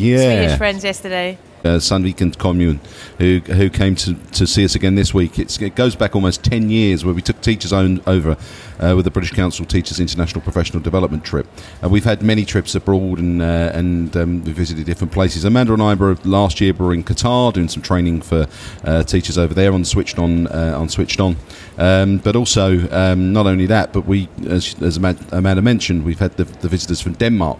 yeah. 0.00 0.16
Swedish 0.18 0.58
friends 0.58 0.84
yesterday. 0.84 1.38
Uh, 1.66 1.78
Sandviken 1.78 2.36
Commune, 2.38 2.80
who 3.18 3.40
who 3.40 3.68
came 3.68 3.94
to, 3.96 4.14
to 4.32 4.46
see 4.46 4.64
us 4.64 4.74
again 4.74 4.94
this 4.94 5.12
week. 5.12 5.38
It's, 5.38 5.60
it 5.60 5.74
goes 5.74 5.96
back 5.96 6.14
almost 6.14 6.44
10 6.44 6.70
years 6.70 7.04
where 7.04 7.14
we 7.14 7.22
took 7.22 7.40
teachers 7.40 7.72
own, 7.72 8.00
over 8.06 8.36
uh, 8.80 8.94
with 8.94 9.04
the 9.04 9.10
British 9.10 9.32
Council 9.32 9.64
Teachers 9.64 10.00
International 10.00 10.40
Professional 10.40 10.82
Development 10.82 11.24
trip. 11.24 11.46
Uh, 11.82 11.88
we've 11.88 12.04
had 12.04 12.22
many 12.22 12.44
trips 12.44 12.74
abroad 12.74 13.18
and 13.18 13.42
uh, 13.42 13.70
and 13.74 14.16
um, 14.16 14.44
we 14.44 14.52
visited 14.52 14.86
different 14.86 15.12
places. 15.12 15.44
Amanda 15.44 15.72
and 15.72 15.82
I 15.82 15.94
were 15.94 16.16
last 16.24 16.60
year 16.60 16.72
were 16.72 16.94
in 16.94 17.04
Qatar 17.04 17.52
doing 17.52 17.68
some 17.68 17.82
training 17.82 18.22
for 18.22 18.46
uh, 18.84 19.02
teachers 19.02 19.38
over 19.38 19.54
there 19.54 19.72
on 19.72 19.84
Switched 19.84 20.18
On 20.18 20.46
uh, 20.48 20.76
on 20.78 20.88
Switched 20.88 21.20
On. 21.20 21.36
Um, 21.78 22.18
but 22.18 22.36
also 22.36 22.88
um, 22.90 23.32
not 23.32 23.46
only 23.46 23.66
that, 23.66 23.92
but 23.92 24.06
we 24.06 24.28
as, 24.48 24.80
as 24.82 24.96
Amanda 24.96 25.62
mentioned, 25.62 26.04
we've 26.04 26.18
had 26.18 26.36
the, 26.36 26.44
the 26.44 26.68
visitors 26.68 27.00
from 27.00 27.14
Denmark 27.14 27.58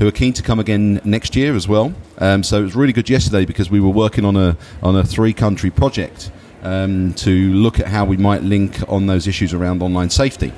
who 0.00 0.08
are 0.08 0.12
keen 0.12 0.32
to 0.32 0.42
come 0.42 0.58
again 0.58 0.98
next 1.04 1.36
year 1.36 1.54
as 1.54 1.68
well. 1.68 1.94
Um, 2.18 2.42
so 2.42 2.58
it 2.58 2.62
was 2.62 2.74
really 2.74 2.94
good 2.94 3.10
yesterday 3.10 3.44
because 3.44 3.70
we 3.70 3.80
were 3.80 3.90
working 3.90 4.24
on 4.24 4.34
a 4.34 4.56
on 4.82 4.96
a 4.96 5.04
three 5.04 5.34
country 5.34 5.70
project 5.70 6.30
um, 6.62 7.12
to 7.14 7.52
look 7.52 7.78
at 7.78 7.86
how 7.86 8.06
we 8.06 8.16
might 8.16 8.42
link 8.42 8.78
on 8.88 9.06
those 9.06 9.28
issues 9.28 9.52
around 9.52 9.82
online 9.82 10.08
safety. 10.08 10.52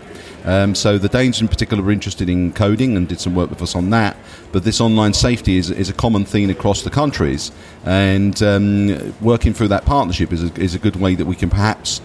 Um, 0.44 0.74
so 0.74 0.96
the 0.96 1.08
Danes 1.08 1.40
in 1.40 1.48
particular 1.48 1.82
were 1.82 1.90
interested 1.90 2.28
in 2.28 2.52
coding 2.52 2.96
and 2.96 3.08
did 3.08 3.20
some 3.20 3.34
work 3.34 3.50
with 3.50 3.62
us 3.62 3.74
on 3.74 3.90
that. 3.90 4.16
But 4.52 4.64
this 4.64 4.80
online 4.80 5.12
safety 5.12 5.56
is, 5.56 5.70
is 5.70 5.88
a 5.88 5.92
common 5.92 6.24
theme 6.24 6.50
across 6.50 6.82
the 6.82 6.90
countries, 6.90 7.52
and 7.84 8.40
um, 8.42 9.14
working 9.20 9.54
through 9.54 9.68
that 9.68 9.84
partnership 9.84 10.32
is 10.32 10.44
a, 10.44 10.54
is 10.60 10.74
a 10.74 10.78
good 10.78 10.96
way 10.96 11.16
that 11.16 11.26
we 11.26 11.36
can 11.36 11.50
perhaps 11.50 12.00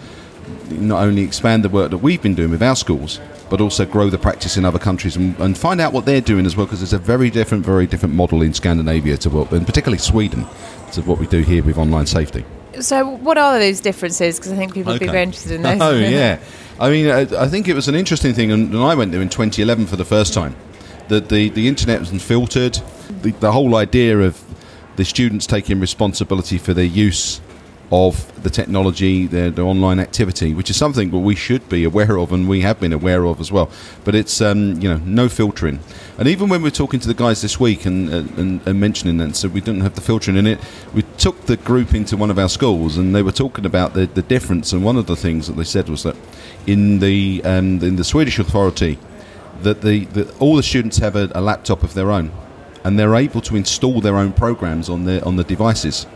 not 0.70 1.02
only 1.02 1.22
expand 1.22 1.64
the 1.64 1.68
work 1.68 1.90
that 1.90 1.98
we've 1.98 2.22
been 2.22 2.34
doing 2.34 2.50
with 2.50 2.62
our 2.62 2.76
schools, 2.76 3.20
but 3.50 3.60
also 3.60 3.84
grow 3.84 4.10
the 4.10 4.18
practice 4.18 4.56
in 4.56 4.64
other 4.64 4.78
countries 4.78 5.16
and, 5.16 5.38
and 5.38 5.56
find 5.56 5.80
out 5.80 5.92
what 5.92 6.04
they're 6.04 6.20
doing 6.20 6.46
as 6.46 6.56
well, 6.56 6.66
because 6.66 6.82
it's 6.82 6.92
a 6.92 6.98
very 6.98 7.30
different, 7.30 7.64
very 7.64 7.86
different 7.86 8.14
model 8.14 8.42
in 8.42 8.52
Scandinavia 8.52 9.16
to 9.18 9.30
what, 9.30 9.50
and 9.52 9.66
particularly 9.66 9.98
Sweden, 9.98 10.46
to 10.92 11.02
what 11.02 11.18
we 11.18 11.26
do 11.26 11.40
here 11.40 11.62
with 11.62 11.78
online 11.78 12.06
safety. 12.06 12.44
So, 12.80 13.06
what 13.08 13.38
are 13.38 13.58
those 13.58 13.80
differences? 13.80 14.38
Because 14.38 14.52
I 14.52 14.56
think 14.56 14.74
people 14.74 14.92
would 14.92 15.00
be 15.00 15.06
very 15.06 15.22
interested 15.22 15.52
in 15.52 15.62
those. 15.62 15.80
Oh 15.80 15.98
yeah, 15.98 16.38
I 16.78 16.90
mean, 16.90 17.08
I, 17.08 17.20
I 17.20 17.48
think 17.48 17.68
it 17.68 17.74
was 17.74 17.88
an 17.88 17.94
interesting 17.94 18.34
thing, 18.34 18.52
and, 18.52 18.72
and 18.72 18.82
I 18.82 18.94
went 18.94 19.12
there 19.12 19.22
in 19.22 19.28
2011 19.28 19.86
for 19.86 19.96
the 19.96 20.04
first 20.04 20.34
time. 20.34 20.54
That 21.08 21.30
the 21.30 21.48
the 21.48 21.66
internet 21.66 22.00
was 22.00 22.10
filtered. 22.22 22.78
The, 23.22 23.30
the 23.32 23.50
whole 23.50 23.76
idea 23.76 24.18
of 24.20 24.42
the 24.96 25.04
students 25.04 25.46
taking 25.46 25.80
responsibility 25.80 26.58
for 26.58 26.74
their 26.74 26.84
use 26.84 27.40
of 27.90 28.42
the 28.42 28.50
technology, 28.50 29.26
their, 29.26 29.52
online 29.64 29.98
activity, 29.98 30.52
which 30.54 30.68
is 30.68 30.76
something 30.76 31.10
that 31.10 31.18
we 31.18 31.34
should 31.34 31.68
be 31.68 31.84
aware 31.84 32.18
of, 32.18 32.32
and 32.32 32.48
we 32.48 32.60
have 32.60 32.78
been 32.78 32.92
aware 32.92 33.24
of 33.24 33.40
as 33.40 33.50
well. 33.50 33.70
But 34.04 34.14
it's 34.14 34.40
um, 34.40 34.80
you 34.80 34.88
know 34.88 35.00
no 35.04 35.28
filtering, 35.28 35.80
and 36.18 36.28
even 36.28 36.48
when 36.48 36.62
we're 36.62 36.70
talking 36.70 37.00
to 37.00 37.08
the 37.08 37.14
guys 37.14 37.40
this 37.40 37.58
week 37.58 37.86
and 37.86 38.12
and, 38.12 38.60
and 38.66 38.80
mentioning 38.80 39.16
that, 39.18 39.36
so 39.36 39.48
we 39.48 39.60
didn't 39.60 39.80
have 39.80 39.94
the 39.94 40.00
filtering 40.00 40.36
in 40.36 40.46
it. 40.46 40.58
We 40.94 41.02
took 41.16 41.46
the 41.46 41.56
group 41.56 41.94
into 41.94 42.16
one 42.16 42.30
of 42.30 42.38
our 42.38 42.48
schools, 42.48 42.98
and 42.98 43.14
they 43.14 43.22
were 43.22 43.32
talking 43.32 43.64
about 43.64 43.94
the, 43.94 44.06
the 44.06 44.22
difference. 44.22 44.72
And 44.72 44.84
one 44.84 44.96
of 44.96 45.06
the 45.06 45.16
things 45.16 45.46
that 45.46 45.54
they 45.54 45.64
said 45.64 45.88
was 45.88 46.02
that 46.02 46.16
in 46.66 46.98
the 46.98 47.40
um, 47.44 47.82
in 47.82 47.96
the 47.96 48.04
Swedish 48.04 48.38
authority, 48.38 48.98
that 49.62 49.80
the, 49.80 50.04
the 50.06 50.32
all 50.38 50.56
the 50.56 50.62
students 50.62 50.98
have 50.98 51.16
a, 51.16 51.30
a 51.34 51.40
laptop 51.40 51.82
of 51.82 51.94
their 51.94 52.10
own, 52.10 52.32
and 52.84 52.98
they're 52.98 53.14
able 53.14 53.40
to 53.40 53.56
install 53.56 54.02
their 54.02 54.16
own 54.16 54.32
programs 54.32 54.90
on 54.90 55.04
their 55.04 55.24
on 55.24 55.36
the 55.36 55.44
devices. 55.44 56.06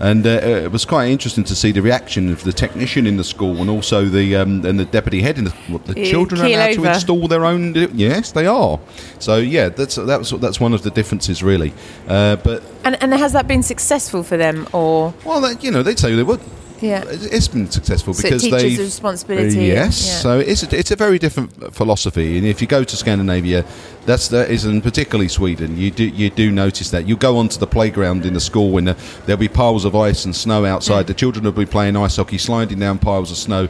And 0.00 0.26
uh, 0.26 0.30
it 0.30 0.72
was 0.72 0.84
quite 0.84 1.08
interesting 1.08 1.44
to 1.44 1.54
see 1.54 1.72
the 1.72 1.82
reaction 1.82 2.32
of 2.32 2.42
the 2.44 2.52
technician 2.52 3.06
in 3.06 3.16
the 3.16 3.24
school 3.24 3.56
and 3.58 3.70
also 3.70 4.06
the 4.06 4.36
um, 4.36 4.64
and 4.64 4.78
the 4.78 4.84
deputy 4.84 5.22
head 5.22 5.38
in 5.38 5.44
the, 5.44 5.50
what, 5.68 5.84
the 5.86 5.94
children 6.04 6.40
are 6.40 6.46
allowed 6.46 6.70
over. 6.70 6.82
to 6.82 6.94
install 6.94 7.28
their 7.28 7.44
own. 7.44 7.74
Yes, 7.94 8.32
they 8.32 8.46
are. 8.46 8.80
So 9.18 9.36
yeah, 9.36 9.68
that's 9.68 9.94
that 9.96 10.18
was 10.18 10.30
that's 10.30 10.60
one 10.60 10.74
of 10.74 10.82
the 10.82 10.90
differences 10.90 11.42
really. 11.42 11.72
Uh, 12.08 12.36
but 12.36 12.62
and 12.84 13.00
and 13.02 13.14
has 13.14 13.32
that 13.32 13.46
been 13.46 13.62
successful 13.62 14.22
for 14.22 14.36
them 14.36 14.66
or? 14.72 15.14
Well, 15.24 15.52
you 15.54 15.70
know, 15.70 15.82
they'd 15.82 15.98
say 15.98 16.14
they 16.14 16.22
would. 16.22 16.40
Yeah, 16.84 17.04
it's 17.08 17.48
been 17.48 17.70
successful 17.70 18.12
so 18.12 18.22
because 18.22 18.42
they 18.42 18.76
responsibility. 18.76 19.64
yes, 19.64 20.06
yeah. 20.06 20.18
so 20.18 20.38
it's 20.38 20.62
a, 20.62 20.78
it's 20.78 20.90
a 20.90 20.96
very 20.96 21.18
different 21.18 21.74
philosophy, 21.74 22.36
and 22.36 22.46
if 22.46 22.60
you 22.60 22.66
go 22.66 22.84
to 22.84 22.96
Scandinavia, 22.96 23.64
that's 24.04 24.28
that 24.28 24.50
isn't 24.50 24.82
particularly 24.82 25.28
Sweden. 25.28 25.78
You 25.78 25.90
do 25.90 26.04
you 26.04 26.28
do 26.28 26.50
notice 26.50 26.90
that 26.90 27.08
you 27.08 27.16
go 27.16 27.38
onto 27.38 27.58
the 27.58 27.66
playground 27.66 28.26
in 28.26 28.34
the 28.34 28.40
school 28.40 28.76
and 28.76 28.88
there'll 28.88 29.40
be 29.40 29.48
piles 29.48 29.86
of 29.86 29.96
ice 29.96 30.26
and 30.26 30.36
snow 30.36 30.66
outside. 30.66 31.06
The 31.06 31.14
children 31.14 31.44
will 31.44 31.52
be 31.52 31.64
playing 31.64 31.96
ice 31.96 32.16
hockey, 32.16 32.36
sliding 32.36 32.80
down 32.80 32.98
piles 32.98 33.30
of 33.30 33.38
snow 33.38 33.68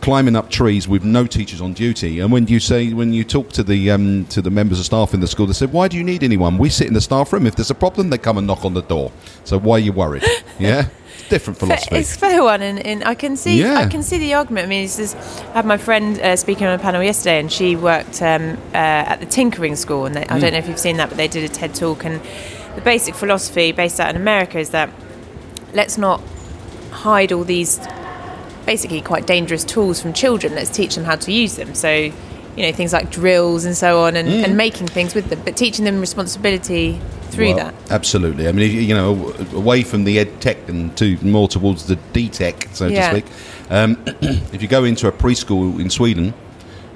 climbing 0.00 0.36
up 0.36 0.48
trees 0.50 0.88
with 0.88 1.04
no 1.04 1.26
teachers 1.26 1.60
on 1.60 1.72
duty. 1.72 2.20
And 2.20 2.32
when 2.32 2.46
you 2.46 2.60
say 2.60 2.92
when 2.94 3.12
you 3.12 3.24
talk 3.24 3.50
to 3.50 3.62
the 3.62 3.90
um, 3.90 4.24
to 4.26 4.40
the 4.40 4.50
members 4.50 4.78
of 4.78 4.86
staff 4.86 5.12
in 5.12 5.20
the 5.20 5.28
school, 5.28 5.46
they 5.46 5.52
said, 5.52 5.72
"Why 5.72 5.88
do 5.88 5.96
you 5.96 6.04
need 6.04 6.22
anyone? 6.22 6.56
We 6.58 6.70
sit 6.70 6.86
in 6.86 6.94
the 6.94 7.00
staff 7.00 7.32
room. 7.32 7.46
If 7.46 7.56
there's 7.56 7.70
a 7.70 7.74
problem, 7.74 8.08
they 8.08 8.18
come 8.18 8.38
and 8.38 8.46
knock 8.46 8.64
on 8.64 8.72
the 8.72 8.82
door. 8.82 9.12
So 9.44 9.58
why 9.58 9.74
are 9.76 9.80
you 9.80 9.92
worried? 9.92 10.24
Yeah." 10.58 10.88
Different 11.28 11.58
philosophy. 11.58 11.96
It's 11.96 12.16
fair 12.16 12.42
one, 12.42 12.62
and, 12.62 12.84
and 12.86 13.04
I 13.04 13.14
can 13.14 13.36
see 13.36 13.60
yeah. 13.60 13.74
I 13.74 13.86
can 13.86 14.02
see 14.02 14.18
the 14.18 14.34
argument. 14.34 14.66
I 14.66 14.68
mean, 14.68 14.86
just, 14.86 15.16
I 15.16 15.52
had 15.54 15.66
my 15.66 15.76
friend 15.76 16.18
uh, 16.20 16.36
speaking 16.36 16.66
on 16.66 16.78
a 16.78 16.82
panel 16.82 17.02
yesterday, 17.02 17.40
and 17.40 17.50
she 17.50 17.76
worked 17.76 18.22
um, 18.22 18.56
uh, 18.72 18.76
at 19.12 19.20
the 19.20 19.26
Tinkering 19.26 19.76
School, 19.76 20.06
and 20.06 20.14
they, 20.14 20.22
mm. 20.22 20.30
I 20.30 20.38
don't 20.38 20.52
know 20.52 20.58
if 20.58 20.68
you've 20.68 20.78
seen 20.78 20.96
that, 20.98 21.08
but 21.08 21.16
they 21.16 21.28
did 21.28 21.48
a 21.48 21.52
TED 21.52 21.74
talk, 21.74 22.04
and 22.04 22.20
the 22.74 22.80
basic 22.80 23.14
philosophy 23.14 23.72
based 23.72 24.00
out 24.00 24.10
in 24.10 24.16
America 24.16 24.58
is 24.58 24.70
that 24.70 24.90
let's 25.74 25.98
not 25.98 26.22
hide 26.90 27.32
all 27.32 27.44
these 27.44 27.80
basically 28.66 29.00
quite 29.00 29.26
dangerous 29.26 29.64
tools 29.64 30.00
from 30.00 30.12
children. 30.12 30.54
Let's 30.54 30.70
teach 30.70 30.94
them 30.94 31.04
how 31.04 31.16
to 31.16 31.32
use 31.32 31.56
them. 31.56 31.74
So, 31.74 32.12
you 32.56 32.64
know, 32.64 32.72
things 32.72 32.92
like 32.92 33.10
drills 33.10 33.64
and 33.64 33.76
so 33.76 34.00
on, 34.00 34.16
and, 34.16 34.28
mm. 34.28 34.44
and 34.44 34.56
making 34.56 34.86
things 34.88 35.14
with 35.14 35.28
them, 35.30 35.40
but 35.44 35.56
teaching 35.56 35.84
them 35.84 36.00
responsibility 36.00 37.00
through 37.30 37.54
well, 37.54 37.56
that. 37.56 37.74
Absolutely. 37.90 38.48
I 38.48 38.52
mean, 38.52 38.70
you 38.70 38.94
know, 38.94 39.32
away 39.54 39.82
from 39.82 40.04
the 40.04 40.18
ed 40.18 40.40
tech 40.40 40.68
and 40.68 40.96
to 40.98 41.16
more 41.24 41.48
towards 41.48 41.86
the 41.86 41.96
D 42.12 42.28
tech, 42.28 42.68
so 42.72 42.86
yeah. 42.86 43.10
to 43.10 43.18
speak. 43.18 43.32
Um, 43.70 44.02
if 44.52 44.62
you 44.62 44.68
go 44.68 44.84
into 44.84 45.08
a 45.08 45.12
preschool 45.12 45.80
in 45.80 45.90
Sweden, 45.90 46.34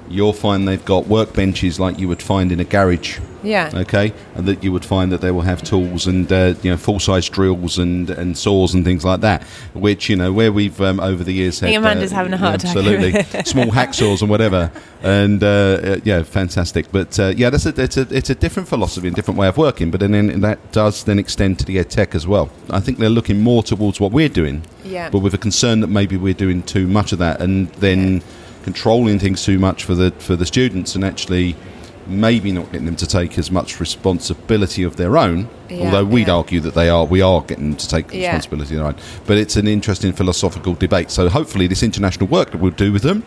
you'll 0.09 0.33
find 0.33 0.67
they've 0.67 0.83
got 0.85 1.05
workbenches 1.05 1.79
like 1.79 1.99
you 1.99 2.07
would 2.07 2.21
find 2.21 2.51
in 2.51 2.59
a 2.59 2.63
garage. 2.63 3.19
Yeah. 3.43 3.69
Okay, 3.73 4.11
and 4.33 4.47
that 4.47 4.63
you 4.63 4.71
would 4.71 4.83
find 4.83 5.11
that 5.11 5.21
they 5.21 5.29
will 5.29 5.41
have 5.41 5.61
tools 5.61 6.07
and 6.07 6.31
uh, 6.31 6.55
you 6.63 6.71
know 6.71 6.77
full 6.77 6.99
size 6.99 7.29
drills 7.29 7.77
and, 7.77 8.09
and 8.09 8.35
saws 8.35 8.73
and 8.73 8.83
things 8.83 9.05
like 9.05 9.21
that. 9.21 9.43
Which 9.73 10.09
you 10.09 10.15
know 10.15 10.33
where 10.33 10.51
we've 10.51 10.79
um, 10.81 10.99
over 10.99 11.23
the 11.23 11.31
years 11.33 11.59
had. 11.59 11.71
Amanda's 11.71 12.11
uh, 12.11 12.15
having 12.15 12.33
a 12.33 12.37
heart 12.37 12.65
absolutely, 12.65 13.09
attack. 13.09 13.35
Absolutely, 13.35 13.43
small 13.63 13.75
hacksaws 13.75 14.21
and 14.21 14.31
whatever, 14.31 14.71
and 15.03 15.43
uh, 15.43 15.47
uh, 15.47 15.99
yeah, 16.03 16.23
fantastic. 16.23 16.91
But 16.91 17.19
uh, 17.19 17.33
yeah, 17.37 17.51
that's 17.51 17.67
a, 17.67 17.81
it's 17.81 17.97
a 17.97 18.07
it's 18.09 18.31
a 18.31 18.35
different 18.35 18.67
philosophy 18.67 19.07
and 19.07 19.15
different 19.15 19.39
way 19.39 19.47
of 19.47 19.57
working. 19.57 19.91
But 19.91 19.99
then, 19.99 20.13
then 20.13 20.41
that 20.41 20.71
does 20.71 21.03
then 21.03 21.19
extend 21.19 21.59
to 21.59 21.65
the 21.65 21.77
ed 21.77 21.91
tech 21.91 22.15
as 22.15 22.25
well. 22.25 22.49
I 22.71 22.79
think 22.79 22.97
they're 22.97 23.09
looking 23.09 23.41
more 23.41 23.61
towards 23.61 23.99
what 23.99 24.11
we're 24.11 24.29
doing. 24.29 24.63
Yeah. 24.83 25.11
But 25.11 25.19
with 25.19 25.35
a 25.35 25.39
concern 25.39 25.81
that 25.81 25.87
maybe 25.87 26.17
we're 26.17 26.33
doing 26.33 26.63
too 26.63 26.87
much 26.87 27.11
of 27.11 27.19
that, 27.19 27.41
and 27.41 27.69
then. 27.73 28.17
Yeah 28.17 28.23
controlling 28.65 29.19
things 29.19 29.45
too 29.45 29.59
much 29.59 29.83
for 29.83 29.93
the 29.93 30.09
for 30.17 30.35
the 30.35 30.45
students 30.45 30.95
and 30.95 31.05
actually 31.05 31.55
maybe 32.07 32.51
not 32.51 32.65
getting 32.71 32.85
them 32.85 32.95
to 32.95 33.05
take 33.05 33.37
as 33.37 33.49
much 33.51 33.79
responsibility 33.79 34.81
of 34.83 34.95
their 34.95 35.17
own. 35.17 35.47
Yeah, 35.69 35.85
although 35.85 36.03
we'd 36.03 36.27
yeah. 36.27 36.35
argue 36.35 36.59
that 36.61 36.73
they 36.73 36.89
are, 36.89 37.05
we 37.05 37.21
are 37.21 37.41
getting 37.41 37.69
them 37.69 37.77
to 37.77 37.87
take 37.87 38.11
yeah. 38.11 38.35
responsibility 38.35 38.75
of 38.75 38.79
their 38.79 38.87
own. 38.87 38.95
But 39.27 39.37
it's 39.37 39.55
an 39.55 39.67
interesting 39.67 40.13
philosophical 40.13 40.73
debate. 40.73 41.11
So 41.11 41.29
hopefully, 41.29 41.67
this 41.67 41.83
international 41.83 42.27
work 42.27 42.51
that 42.51 42.59
we'll 42.59 42.71
do 42.71 42.91
with 42.91 43.03
them, 43.03 43.23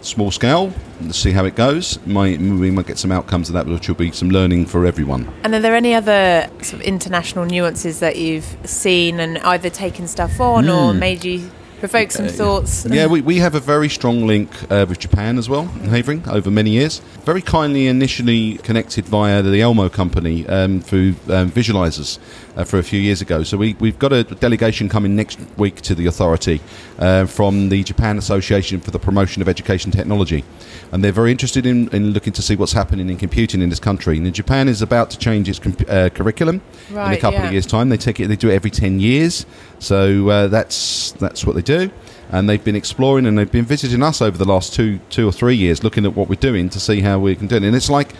small 0.00 0.32
scale, 0.32 0.72
let's 1.00 1.18
see 1.18 1.30
how 1.30 1.44
it 1.44 1.54
goes. 1.54 2.04
Might, 2.06 2.40
we 2.40 2.70
might 2.72 2.86
get 2.86 2.98
some 2.98 3.12
outcomes 3.12 3.48
of 3.48 3.54
that, 3.54 3.66
which 3.66 3.86
will 3.86 3.94
be 3.94 4.10
some 4.10 4.30
learning 4.30 4.66
for 4.66 4.84
everyone. 4.84 5.32
And 5.44 5.54
are 5.54 5.60
there 5.60 5.76
any 5.76 5.94
other 5.94 6.48
sort 6.62 6.80
of 6.80 6.82
international 6.82 7.44
nuances 7.44 8.00
that 8.00 8.16
you've 8.16 8.56
seen 8.64 9.20
and 9.20 9.38
either 9.38 9.70
taken 9.70 10.08
stuff 10.08 10.40
on 10.40 10.64
mm. 10.64 10.76
or 10.76 10.92
hmm. 10.92 10.98
made 10.98 11.24
you 11.24 11.50
provoke 11.78 12.10
some 12.10 12.26
uh, 12.26 12.30
thoughts. 12.30 12.86
Yeah, 12.86 13.06
we, 13.06 13.20
we 13.20 13.38
have 13.38 13.54
a 13.54 13.60
very 13.60 13.88
strong 13.88 14.26
link 14.26 14.50
uh, 14.70 14.86
with 14.88 14.98
Japan 14.98 15.38
as 15.38 15.48
well, 15.48 15.64
Havering, 15.64 16.28
over 16.28 16.50
many 16.50 16.70
years. 16.70 16.98
Very 17.24 17.42
kindly 17.42 17.86
initially 17.86 18.58
connected 18.58 19.06
via 19.06 19.42
the 19.42 19.60
Elmo 19.60 19.88
company 19.88 20.46
um, 20.46 20.80
through 20.80 21.14
um, 21.28 21.50
visualizers 21.50 22.18
uh, 22.56 22.64
for 22.64 22.78
a 22.78 22.82
few 22.82 23.00
years 23.00 23.20
ago. 23.20 23.42
So 23.42 23.56
we, 23.56 23.74
we've 23.74 23.98
got 23.98 24.12
a 24.12 24.24
delegation 24.24 24.88
coming 24.88 25.14
next 25.14 25.38
week 25.56 25.80
to 25.82 25.94
the 25.94 26.06
authority 26.06 26.60
uh, 26.98 27.26
from 27.26 27.68
the 27.68 27.82
Japan 27.82 28.18
Association 28.18 28.80
for 28.80 28.90
the 28.90 28.98
Promotion 28.98 29.42
of 29.42 29.48
Education 29.48 29.90
Technology. 29.90 30.44
And 30.92 31.04
they're 31.04 31.12
very 31.12 31.30
interested 31.30 31.66
in, 31.66 31.88
in 31.88 32.10
looking 32.12 32.32
to 32.34 32.42
see 32.42 32.56
what's 32.56 32.72
happening 32.72 33.10
in 33.10 33.16
computing 33.16 33.62
in 33.62 33.68
this 33.68 33.80
country. 33.80 34.16
And 34.16 34.34
Japan 34.34 34.68
is 34.68 34.82
about 34.82 35.10
to 35.10 35.18
change 35.18 35.48
its 35.48 35.58
comp- 35.58 35.88
uh, 35.88 36.08
curriculum 36.10 36.62
right, 36.90 37.08
in 37.08 37.18
a 37.18 37.20
couple 37.20 37.40
yeah. 37.40 37.46
of 37.46 37.52
years' 37.52 37.66
time. 37.66 37.88
They 37.88 37.96
take 37.96 38.20
it, 38.20 38.28
they 38.28 38.36
do 38.36 38.50
it 38.50 38.54
every 38.54 38.70
10 38.70 39.00
years. 39.00 39.46
So 39.78 40.28
uh, 40.28 40.46
that's, 40.48 41.12
that's 41.12 41.44
what 41.44 41.54
they 41.54 41.62
do 41.62 41.90
and 42.30 42.48
they've 42.48 42.64
been 42.64 42.76
exploring 42.76 43.26
and 43.26 43.38
they've 43.38 43.52
been 43.52 43.64
visiting 43.64 44.02
us 44.02 44.20
over 44.20 44.36
the 44.36 44.44
last 44.44 44.74
two 44.74 44.98
two 45.10 45.28
or 45.28 45.32
three 45.32 45.54
years, 45.54 45.84
looking 45.84 46.04
at 46.04 46.14
what 46.14 46.28
we're 46.28 46.34
doing 46.34 46.68
to 46.70 46.80
see 46.80 47.00
how 47.00 47.18
we 47.18 47.36
can 47.36 47.46
do 47.46 47.56
it. 47.56 47.62
And 47.62 47.76
it's 47.76 47.90
like 47.90 48.14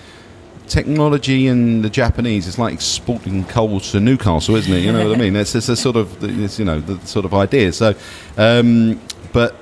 technology 0.69 1.47
and 1.47 1.85
the 1.85 1.91
Japanese 1.91 2.47
is 2.47 2.59
like 2.59 2.75
exporting 2.75 3.45
coal 3.45 3.81
to 3.81 4.01
Newcastle, 4.01 4.57
isn't 4.57 4.73
it? 4.73 4.81
You 4.81 4.93
know 4.93 5.09
what 5.09 5.17
I 5.17 5.21
mean? 5.21 5.37
It's, 5.37 5.55
it's 5.55 5.69
a 5.69 5.77
sort 5.77 5.97
of 5.97 6.23
it's, 6.23 6.59
you 6.59 6.65
know 6.65 6.81
the 6.81 7.05
sort 7.07 7.25
of 7.25 7.35
idea. 7.35 7.73
So, 7.73 7.95
um, 8.37 9.01
but 9.33 9.55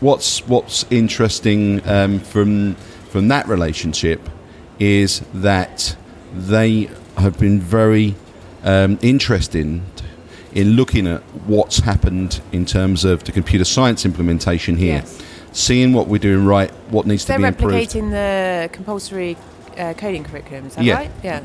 what's 0.00 0.46
what's 0.46 0.84
interesting 0.90 1.86
um, 1.88 2.20
from 2.20 2.74
from 3.10 3.28
that 3.28 3.46
relationship 3.48 4.28
is 4.78 5.20
that 5.32 5.96
they 6.34 6.90
have 7.16 7.38
been 7.38 7.60
very 7.60 8.14
um, 8.64 8.98
interested 9.00 9.80
in 10.52 10.72
looking 10.72 11.06
at 11.06 11.20
what's 11.46 11.78
happened 11.78 12.40
in 12.52 12.64
terms 12.64 13.04
of 13.04 13.24
the 13.24 13.32
computer 13.32 13.64
science 13.64 14.04
implementation 14.04 14.76
here. 14.76 14.96
Yes. 14.96 15.22
Seeing 15.52 15.94
what 15.94 16.08
we're 16.08 16.18
doing 16.18 16.44
right, 16.44 16.70
what 16.90 17.06
needs 17.06 17.24
They're 17.24 17.38
to 17.38 17.42
be 17.42 17.48
improved. 17.48 17.72
They're 17.72 17.80
replicating 17.80 18.10
the 18.10 18.68
compulsory 18.74 19.36
uh, 19.78 19.94
coding 19.94 20.24
curriculum. 20.24 20.66
Is 20.66 20.74
that 20.76 20.84
yeah. 20.84 20.94
right? 20.94 21.10
Yeah. 21.22 21.42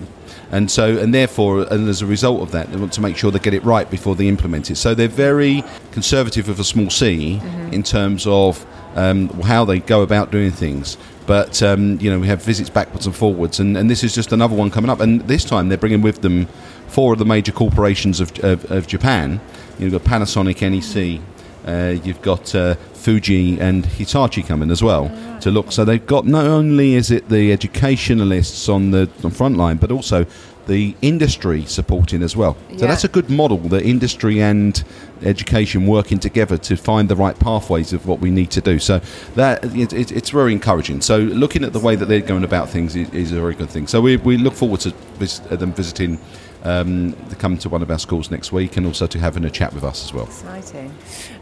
And 0.51 0.69
so, 0.69 0.97
and 0.97 1.13
therefore, 1.13 1.65
and 1.71 1.87
as 1.87 2.01
a 2.01 2.05
result 2.05 2.41
of 2.41 2.51
that, 2.51 2.71
they 2.71 2.77
want 2.77 2.93
to 2.93 3.01
make 3.01 3.17
sure 3.17 3.31
they 3.31 3.39
get 3.39 3.53
it 3.53 3.63
right 3.63 3.89
before 3.89 4.15
they 4.15 4.27
implement 4.27 4.69
it. 4.69 4.75
So 4.75 4.93
they're 4.93 5.07
very 5.07 5.63
conservative 5.91 6.49
of 6.49 6.59
a 6.59 6.63
small 6.63 6.89
c 6.89 7.39
mm-hmm. 7.41 7.73
in 7.73 7.83
terms 7.83 8.27
of 8.27 8.65
um, 8.95 9.29
how 9.41 9.65
they 9.65 9.79
go 9.79 10.01
about 10.01 10.31
doing 10.31 10.51
things. 10.51 10.97
But 11.27 11.61
um, 11.63 11.99
you 11.99 12.09
know, 12.09 12.19
we 12.19 12.27
have 12.27 12.43
visits 12.43 12.69
backwards 12.69 13.05
and 13.05 13.15
forwards, 13.15 13.59
and, 13.59 13.77
and 13.77 13.89
this 13.89 14.03
is 14.03 14.13
just 14.13 14.31
another 14.31 14.55
one 14.55 14.71
coming 14.71 14.89
up. 14.89 14.99
And 14.99 15.21
this 15.21 15.45
time, 15.45 15.69
they're 15.69 15.77
bringing 15.77 16.01
with 16.01 16.21
them 16.21 16.47
four 16.87 17.13
of 17.13 17.19
the 17.19 17.25
major 17.25 17.51
corporations 17.51 18.19
of, 18.19 18.37
of, 18.43 18.69
of 18.69 18.87
Japan. 18.87 19.39
You've 19.79 19.93
got 19.93 20.03
Panasonic, 20.03 20.61
NEC, 20.61 21.21
uh, 21.65 21.95
you've 22.03 22.21
got 22.21 22.53
uh, 22.55 22.75
Fuji 22.93 23.59
and 23.59 23.85
Hitachi 23.85 24.43
coming 24.43 24.71
as 24.71 24.83
well 24.83 25.11
to 25.41 25.51
look. 25.51 25.71
So 25.71 25.85
they've 25.85 26.05
got 26.05 26.25
not 26.25 26.45
only 26.45 26.95
is 26.95 27.11
it 27.11 27.29
the 27.29 27.51
educationalists 27.51 28.69
on 28.69 28.91
the 28.91 29.09
on 29.23 29.31
front 29.31 29.57
line, 29.57 29.77
but 29.77 29.91
also 29.91 30.25
the 30.67 30.95
industry 31.01 31.65
supporting 31.65 32.23
as 32.23 32.35
well. 32.35 32.55
Yeah. 32.69 32.77
So 32.77 32.87
that's 32.87 33.03
a 33.03 33.07
good 33.07 33.29
model. 33.29 33.57
The 33.57 33.83
industry 33.83 34.41
and 34.41 34.81
education 35.23 35.87
working 35.87 36.19
together 36.19 36.57
to 36.57 36.77
find 36.77 37.09
the 37.09 37.15
right 37.15 37.37
pathways 37.37 37.93
of 37.93 38.07
what 38.07 38.19
we 38.19 38.31
need 38.31 38.51
to 38.51 38.61
do. 38.61 38.79
So 38.79 39.01
that 39.35 39.63
it, 39.75 39.93
it, 39.93 40.11
it's 40.11 40.29
very 40.29 40.53
encouraging. 40.53 41.01
So 41.01 41.17
looking 41.19 41.63
at 41.63 41.73
the 41.73 41.79
way 41.79 41.95
that 41.95 42.05
they're 42.05 42.21
going 42.21 42.43
about 42.43 42.69
things 42.69 42.95
is, 42.95 43.09
is 43.09 43.31
a 43.31 43.41
very 43.41 43.55
good 43.55 43.69
thing. 43.69 43.87
So 43.87 44.01
we, 44.01 44.17
we 44.17 44.37
look 44.37 44.53
forward 44.53 44.79
to 44.81 44.91
them 45.55 45.73
visiting 45.73 46.19
um, 46.63 47.13
to 47.29 47.35
come 47.35 47.57
to 47.57 47.69
one 47.69 47.81
of 47.81 47.89
our 47.89 47.99
schools 47.99 48.31
next 48.31 48.51
week 48.51 48.77
and 48.77 48.85
also 48.85 49.07
to 49.07 49.19
having 49.19 49.45
a 49.45 49.49
chat 49.49 49.73
with 49.73 49.83
us 49.83 50.03
as 50.05 50.13
well. 50.13 50.25
Exciting. 50.25 50.89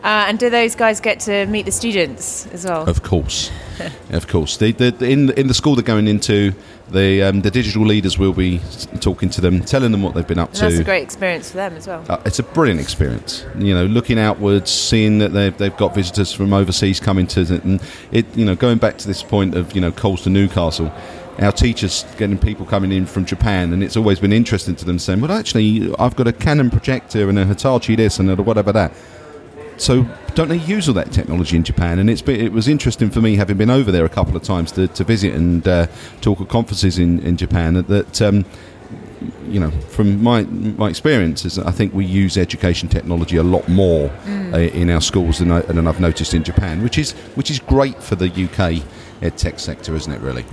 Uh, 0.03 0.25
and 0.27 0.39
do 0.39 0.49
those 0.49 0.75
guys 0.75 0.99
get 0.99 1.19
to 1.21 1.45
meet 1.47 1.65
the 1.65 1.71
students 1.71 2.47
as 2.47 2.65
well? 2.65 2.87
Of 2.87 3.03
course, 3.03 3.51
of 4.11 4.27
course. 4.27 4.57
The, 4.57 4.71
the, 4.71 5.09
in 5.09 5.31
in 5.31 5.47
the 5.47 5.53
school 5.53 5.75
they're 5.75 5.83
going 5.83 6.07
into, 6.07 6.53
the 6.89 7.23
um, 7.23 7.41
the 7.41 7.51
digital 7.51 7.85
leaders 7.85 8.17
will 8.17 8.33
be 8.33 8.61
talking 8.99 9.29
to 9.31 9.41
them, 9.41 9.61
telling 9.61 9.91
them 9.91 10.01
what 10.01 10.13
they've 10.13 10.27
been 10.27 10.39
up 10.39 10.49
and 10.49 10.57
to. 10.57 10.65
That's 10.65 10.79
a 10.79 10.83
great 10.83 11.03
experience 11.03 11.51
for 11.51 11.57
them 11.57 11.73
as 11.75 11.87
well. 11.87 12.05
Uh, 12.07 12.21
it's 12.25 12.39
a 12.39 12.43
brilliant 12.43 12.79
experience. 12.79 13.45
You 13.57 13.73
know, 13.73 13.85
looking 13.85 14.17
outwards, 14.17 14.71
seeing 14.71 15.19
that 15.19 15.29
they've, 15.29 15.55
they've 15.57 15.75
got 15.77 15.93
visitors 15.93 16.31
from 16.31 16.53
overseas 16.53 16.99
coming 16.99 17.27
to 17.27 17.41
it, 17.41 17.63
and 17.63 17.81
it 18.11 18.25
you 18.35 18.45
know 18.45 18.55
going 18.55 18.77
back 18.77 18.97
to 18.99 19.07
this 19.07 19.23
point 19.23 19.55
of 19.55 19.73
you 19.75 19.81
know 19.81 19.91
Coles 19.91 20.23
to 20.23 20.29
Newcastle 20.29 20.91
our 21.39 21.51
teachers 21.51 22.05
getting 22.17 22.37
people 22.37 22.65
coming 22.65 22.91
in 22.91 23.05
from 23.05 23.25
Japan, 23.25 23.73
and 23.73 23.83
it's 23.83 23.97
always 23.97 24.19
been 24.19 24.33
interesting 24.33 24.75
to 24.75 24.85
them 24.85 24.99
saying, 24.99 25.21
"Well, 25.21 25.31
actually, 25.31 25.93
I've 25.97 26.15
got 26.15 26.27
a 26.27 26.33
Canon 26.33 26.69
projector 26.69 27.29
and 27.29 27.39
a 27.39 27.45
Hitachi 27.45 27.95
this 27.95 28.19
and 28.19 28.29
a 28.29 28.35
whatever 28.35 28.71
that." 28.73 28.91
So 29.77 30.05
don't 30.35 30.49
they 30.49 30.57
use 30.57 30.89
all 30.89 30.93
that 30.95 31.11
technology 31.11 31.55
in 31.55 31.63
Japan? 31.63 31.99
And 31.99 32.09
it's 32.09 32.21
been, 32.21 32.39
it 32.39 32.51
was 32.51 32.67
interesting 32.67 33.09
for 33.09 33.21
me 33.21 33.37
having 33.37 33.57
been 33.57 33.69
over 33.69 33.91
there 33.91 34.03
a 34.03 34.09
couple 34.09 34.35
of 34.35 34.43
times 34.43 34.73
to, 34.73 34.89
to 34.89 35.03
visit 35.05 35.33
and 35.33 35.65
uh, 35.65 35.87
talk 36.19 36.41
at 36.41 36.49
conferences 36.49 36.99
in, 36.99 37.19
in 37.21 37.37
Japan 37.37 37.75
that 37.75 38.21
um, 38.21 38.43
you 39.47 39.59
know, 39.59 39.71
from 39.71 40.21
my 40.21 40.43
my 40.43 40.89
experience, 40.89 41.45
is 41.45 41.55
that 41.55 41.67
I 41.67 41.71
think 41.71 41.93
we 41.93 42.05
use 42.05 42.37
education 42.37 42.89
technology 42.89 43.37
a 43.37 43.43
lot 43.43 43.67
more 43.67 44.09
mm. 44.09 44.53
uh, 44.53 44.57
in 44.57 44.89
our 44.89 45.01
schools 45.01 45.39
than, 45.39 45.51
I, 45.51 45.61
than 45.61 45.87
I've 45.87 45.99
noticed 45.99 46.33
in 46.33 46.43
Japan, 46.43 46.83
which 46.83 46.97
is 46.97 47.11
which 47.35 47.49
is 47.49 47.59
great 47.59 48.01
for 48.01 48.15
the 48.15 48.29
UK 48.29 48.83
ed 49.21 49.37
tech 49.37 49.59
sector, 49.59 49.95
isn't 49.95 50.11
it? 50.11 50.21
Really. 50.21 50.45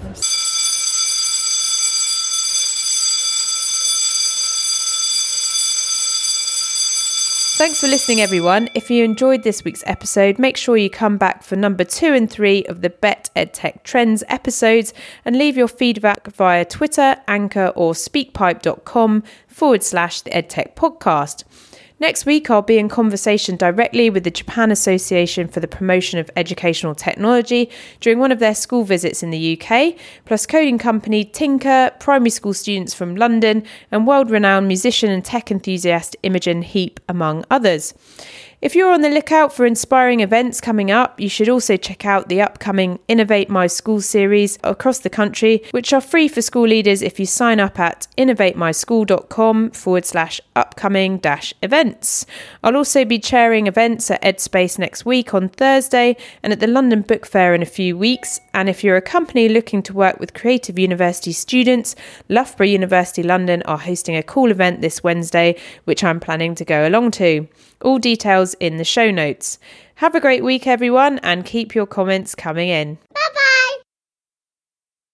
Thanks 7.56 7.80
for 7.80 7.86
listening, 7.86 8.20
everyone. 8.20 8.68
If 8.74 8.90
you 8.90 9.02
enjoyed 9.02 9.42
this 9.42 9.64
week's 9.64 9.82
episode, 9.86 10.38
make 10.38 10.58
sure 10.58 10.76
you 10.76 10.90
come 10.90 11.16
back 11.16 11.42
for 11.42 11.56
number 11.56 11.84
two 11.84 12.12
and 12.12 12.30
three 12.30 12.64
of 12.66 12.82
the 12.82 12.90
Bett 12.90 13.30
EdTech 13.34 13.82
Trends 13.82 14.22
episodes 14.28 14.92
and 15.24 15.38
leave 15.38 15.56
your 15.56 15.66
feedback 15.66 16.26
via 16.26 16.66
Twitter, 16.66 17.16
Anchor, 17.26 17.72
or 17.74 17.94
speakpipe.com 17.94 19.22
forward 19.48 19.82
slash 19.82 20.20
the 20.20 20.32
EdTech 20.32 20.74
podcast. 20.74 21.44
Next 21.98 22.26
week, 22.26 22.50
I'll 22.50 22.60
be 22.60 22.76
in 22.76 22.90
conversation 22.90 23.56
directly 23.56 24.10
with 24.10 24.24
the 24.24 24.30
Japan 24.30 24.70
Association 24.70 25.48
for 25.48 25.60
the 25.60 25.66
Promotion 25.66 26.18
of 26.18 26.30
Educational 26.36 26.94
Technology 26.94 27.70
during 28.00 28.18
one 28.18 28.30
of 28.30 28.38
their 28.38 28.54
school 28.54 28.84
visits 28.84 29.22
in 29.22 29.30
the 29.30 29.58
UK, 29.58 29.94
plus 30.26 30.44
coding 30.44 30.76
company 30.76 31.24
Tinker, 31.24 31.92
primary 31.98 32.28
school 32.28 32.52
students 32.52 32.92
from 32.92 33.16
London, 33.16 33.64
and 33.90 34.06
world 34.06 34.30
renowned 34.30 34.68
musician 34.68 35.10
and 35.10 35.24
tech 35.24 35.50
enthusiast 35.50 36.14
Imogen 36.22 36.60
Heap, 36.60 37.00
among 37.08 37.46
others. 37.50 37.94
If 38.62 38.74
you're 38.74 38.90
on 38.90 39.02
the 39.02 39.10
lookout 39.10 39.52
for 39.52 39.66
inspiring 39.66 40.20
events 40.20 40.62
coming 40.62 40.90
up, 40.90 41.20
you 41.20 41.28
should 41.28 41.50
also 41.50 41.76
check 41.76 42.06
out 42.06 42.30
the 42.30 42.40
upcoming 42.40 42.98
Innovate 43.06 43.50
My 43.50 43.66
School 43.66 44.00
series 44.00 44.58
across 44.64 44.98
the 44.98 45.10
country, 45.10 45.62
which 45.72 45.92
are 45.92 46.00
free 46.00 46.26
for 46.26 46.40
school 46.40 46.66
leaders 46.66 47.02
if 47.02 47.20
you 47.20 47.26
sign 47.26 47.60
up 47.60 47.78
at 47.78 48.06
innovatemyschool.com 48.16 49.72
forward 49.72 50.06
slash 50.06 50.40
upcoming 50.54 51.18
dash 51.18 51.52
events. 51.62 52.24
I'll 52.64 52.78
also 52.78 53.04
be 53.04 53.18
chairing 53.18 53.66
events 53.66 54.10
at 54.10 54.22
EdSpace 54.22 54.78
next 54.78 55.04
week 55.04 55.34
on 55.34 55.50
Thursday 55.50 56.16
and 56.42 56.50
at 56.50 56.60
the 56.60 56.66
London 56.66 57.02
Book 57.02 57.26
Fair 57.26 57.54
in 57.54 57.60
a 57.60 57.66
few 57.66 57.94
weeks. 57.98 58.40
And 58.54 58.70
if 58.70 58.82
you're 58.82 58.96
a 58.96 59.02
company 59.02 59.50
looking 59.50 59.82
to 59.82 59.92
work 59.92 60.18
with 60.18 60.32
Creative 60.32 60.78
University 60.78 61.32
students, 61.32 61.94
Loughborough 62.30 62.66
University 62.68 63.22
London 63.22 63.62
are 63.64 63.76
hosting 63.76 64.16
a 64.16 64.22
cool 64.22 64.50
event 64.50 64.80
this 64.80 65.04
Wednesday, 65.04 65.60
which 65.84 66.02
I'm 66.02 66.20
planning 66.20 66.54
to 66.54 66.64
go 66.64 66.88
along 66.88 67.10
to. 67.12 67.46
All 67.82 67.98
details 67.98 68.45
in 68.54 68.76
the 68.76 68.84
show 68.84 69.10
notes. 69.10 69.58
Have 69.96 70.14
a 70.14 70.20
great 70.20 70.44
week, 70.44 70.66
everyone, 70.66 71.18
and 71.20 71.44
keep 71.44 71.74
your 71.74 71.86
comments 71.86 72.34
coming 72.34 72.68
in. 72.68 72.98
Bye 73.14 73.20